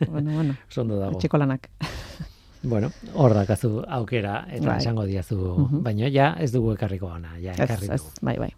bueno, 0.08 0.30
bueno, 0.32 0.56
Oso 0.70 0.80
ondo 0.80 0.98
dago. 0.98 1.18
etxeko 1.18 1.36
lanak. 1.38 1.68
Bueno, 2.64 2.92
hor 3.18 3.32
dakazu 3.34 3.80
aukera, 3.90 4.46
eta 4.48 4.68
Bai. 4.68 4.78
esango 4.78 5.02
diazu, 5.04 5.34
Mhm. 5.58 5.80
baina 5.82 6.06
ja 6.14 6.36
ez 6.38 6.52
dugu 6.52 6.70
ekarriko 6.76 7.06
ona, 7.08 7.32
ja 7.42 7.50
Ez, 7.54 7.58
ekarri 7.58 7.88
ez, 7.90 8.00
dugu. 8.00 8.10
bai, 8.22 8.36
bai. 8.38 8.52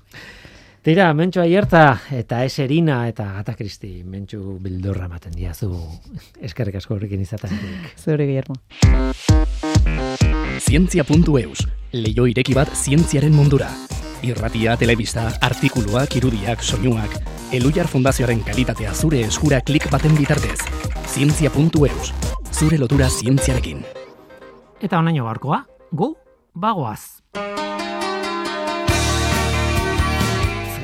Tira, 0.85 1.07
mentxu 1.17 1.41
aierta 1.41 1.95
eta 2.13 2.43
eserina 2.45 3.07
eta 3.09 3.25
gata 3.39 3.55
kristi, 3.57 4.03
mentxu 4.05 4.59
bildurra 4.61 5.07
ematen 5.09 5.33
diazu 5.33 5.71
eskerrik 6.45 6.77
asko 6.77 6.99
horrekin 6.99 7.23
izateatik. 7.25 7.87
Zure 8.03 8.27
Guillermo. 8.29 8.59
Zientzia.eus, 10.61 11.65
leio 11.97 12.27
ireki 12.29 12.53
bat 12.59 12.69
zientziaren 12.77 13.33
mundura. 13.33 13.71
Irratia, 14.29 14.77
telebista, 14.77 15.31
artikuluak, 15.49 16.19
irudiak, 16.21 16.61
soinuak, 16.61 17.17
Elujar 17.57 17.89
Fundazioaren 17.89 18.45
kalitatea 18.45 18.93
zure 18.93 19.25
eskura 19.25 19.63
klik 19.65 19.89
baten 19.89 20.13
bitartez. 20.21 20.59
Zientzia.eus, 21.15 22.13
zure 22.53 22.77
lotura 22.77 23.09
zientziarekin. 23.09 23.81
Eta 24.85 25.01
onaino 25.01 25.25
gaurkoa, 25.33 25.65
gu 25.97 26.13
bagoaz. 26.53 27.25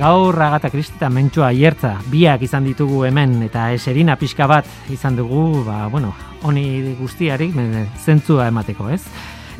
Gaur 0.00 0.40
Agata 0.40 0.70
Kristi 0.72 0.96
eta 0.96 1.10
Mentxua 1.12 1.50
Aiertza 1.50 1.90
biak 2.08 2.40
izan 2.46 2.64
ditugu 2.64 3.02
hemen 3.04 3.34
eta 3.44 3.66
eserina 3.74 4.14
pixka 4.16 4.46
bat 4.48 4.68
izan 4.88 5.18
dugu, 5.18 5.60
ba, 5.66 5.90
bueno, 5.92 6.14
honi 6.40 6.94
guztiari 6.96 7.50
zentzua 8.00 8.46
emateko, 8.48 8.88
ez? 8.88 9.02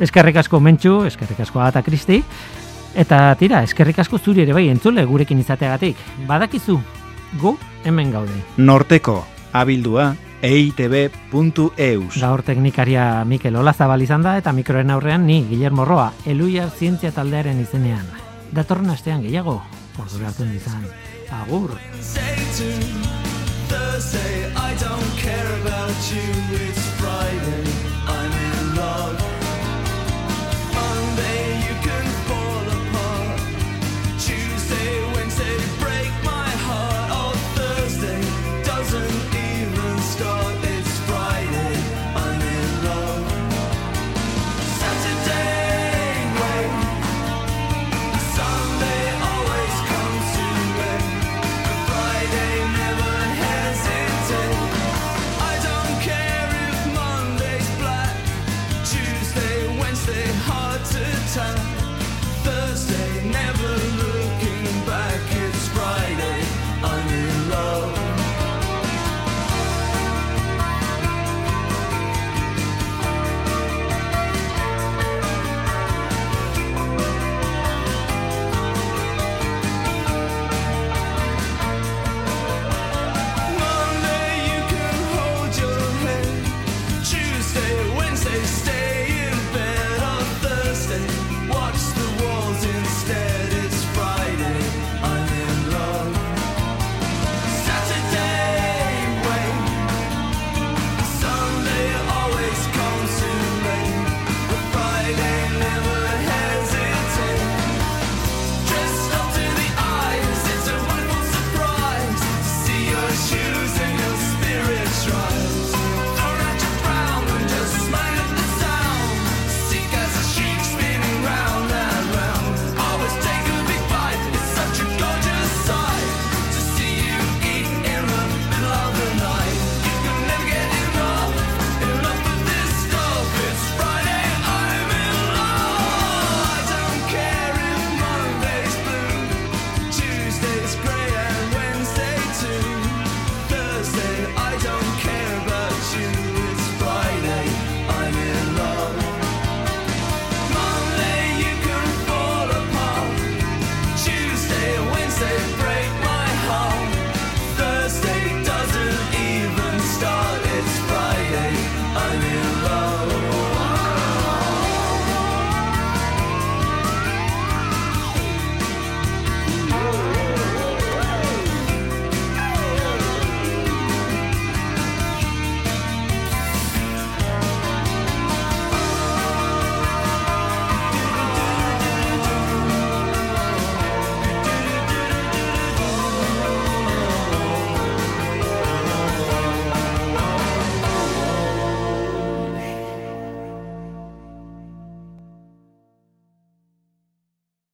Eskerrik 0.01 0.39
asko 0.41 0.57
Mentxu, 0.57 0.95
eskerrik 1.05 1.43
asko 1.45 1.61
Agata 1.61 1.83
Kristi, 1.85 2.17
eta 2.97 3.19
tira, 3.37 3.59
eskerrik 3.61 3.99
asko 4.01 4.17
zuri 4.17 4.41
ere 4.41 4.55
bai 4.57 4.63
entzule 4.71 5.03
gurekin 5.05 5.43
izateagatik. 5.43 5.99
Badakizu, 6.25 6.79
gu 7.37 7.51
hemen 7.85 8.09
gaude. 8.09 8.39
Norteko, 8.57 9.19
abildua, 9.53 10.15
eitb.eus. 10.41 12.15
Gaur 12.17 12.41
teknikaria 12.47 13.05
Mikel 13.29 13.59
Olazabal 13.61 14.01
izan 14.01 14.25
da 14.25 14.39
eta 14.41 14.55
mikroen 14.57 14.89
aurrean 14.89 15.29
ni 15.29 15.43
Guillermo 15.51 15.85
Roa, 15.85 16.09
Eluiar 16.25 16.73
Zientzia 16.73 17.13
taldearen 17.13 17.61
izenean. 17.61 18.09
Datorren 18.51 18.89
astean 18.89 19.21
gehiago, 19.21 19.59
hartzen 20.09 20.53
izan. 20.55 20.85
Agur! 21.31 21.77
Thursday, 23.69 24.51
I 24.55 24.75
don't 24.75 25.11
care 25.17 25.61
about 25.61 25.95
you, 26.11 26.27
it's 26.65 26.85
Friday. 26.99 27.80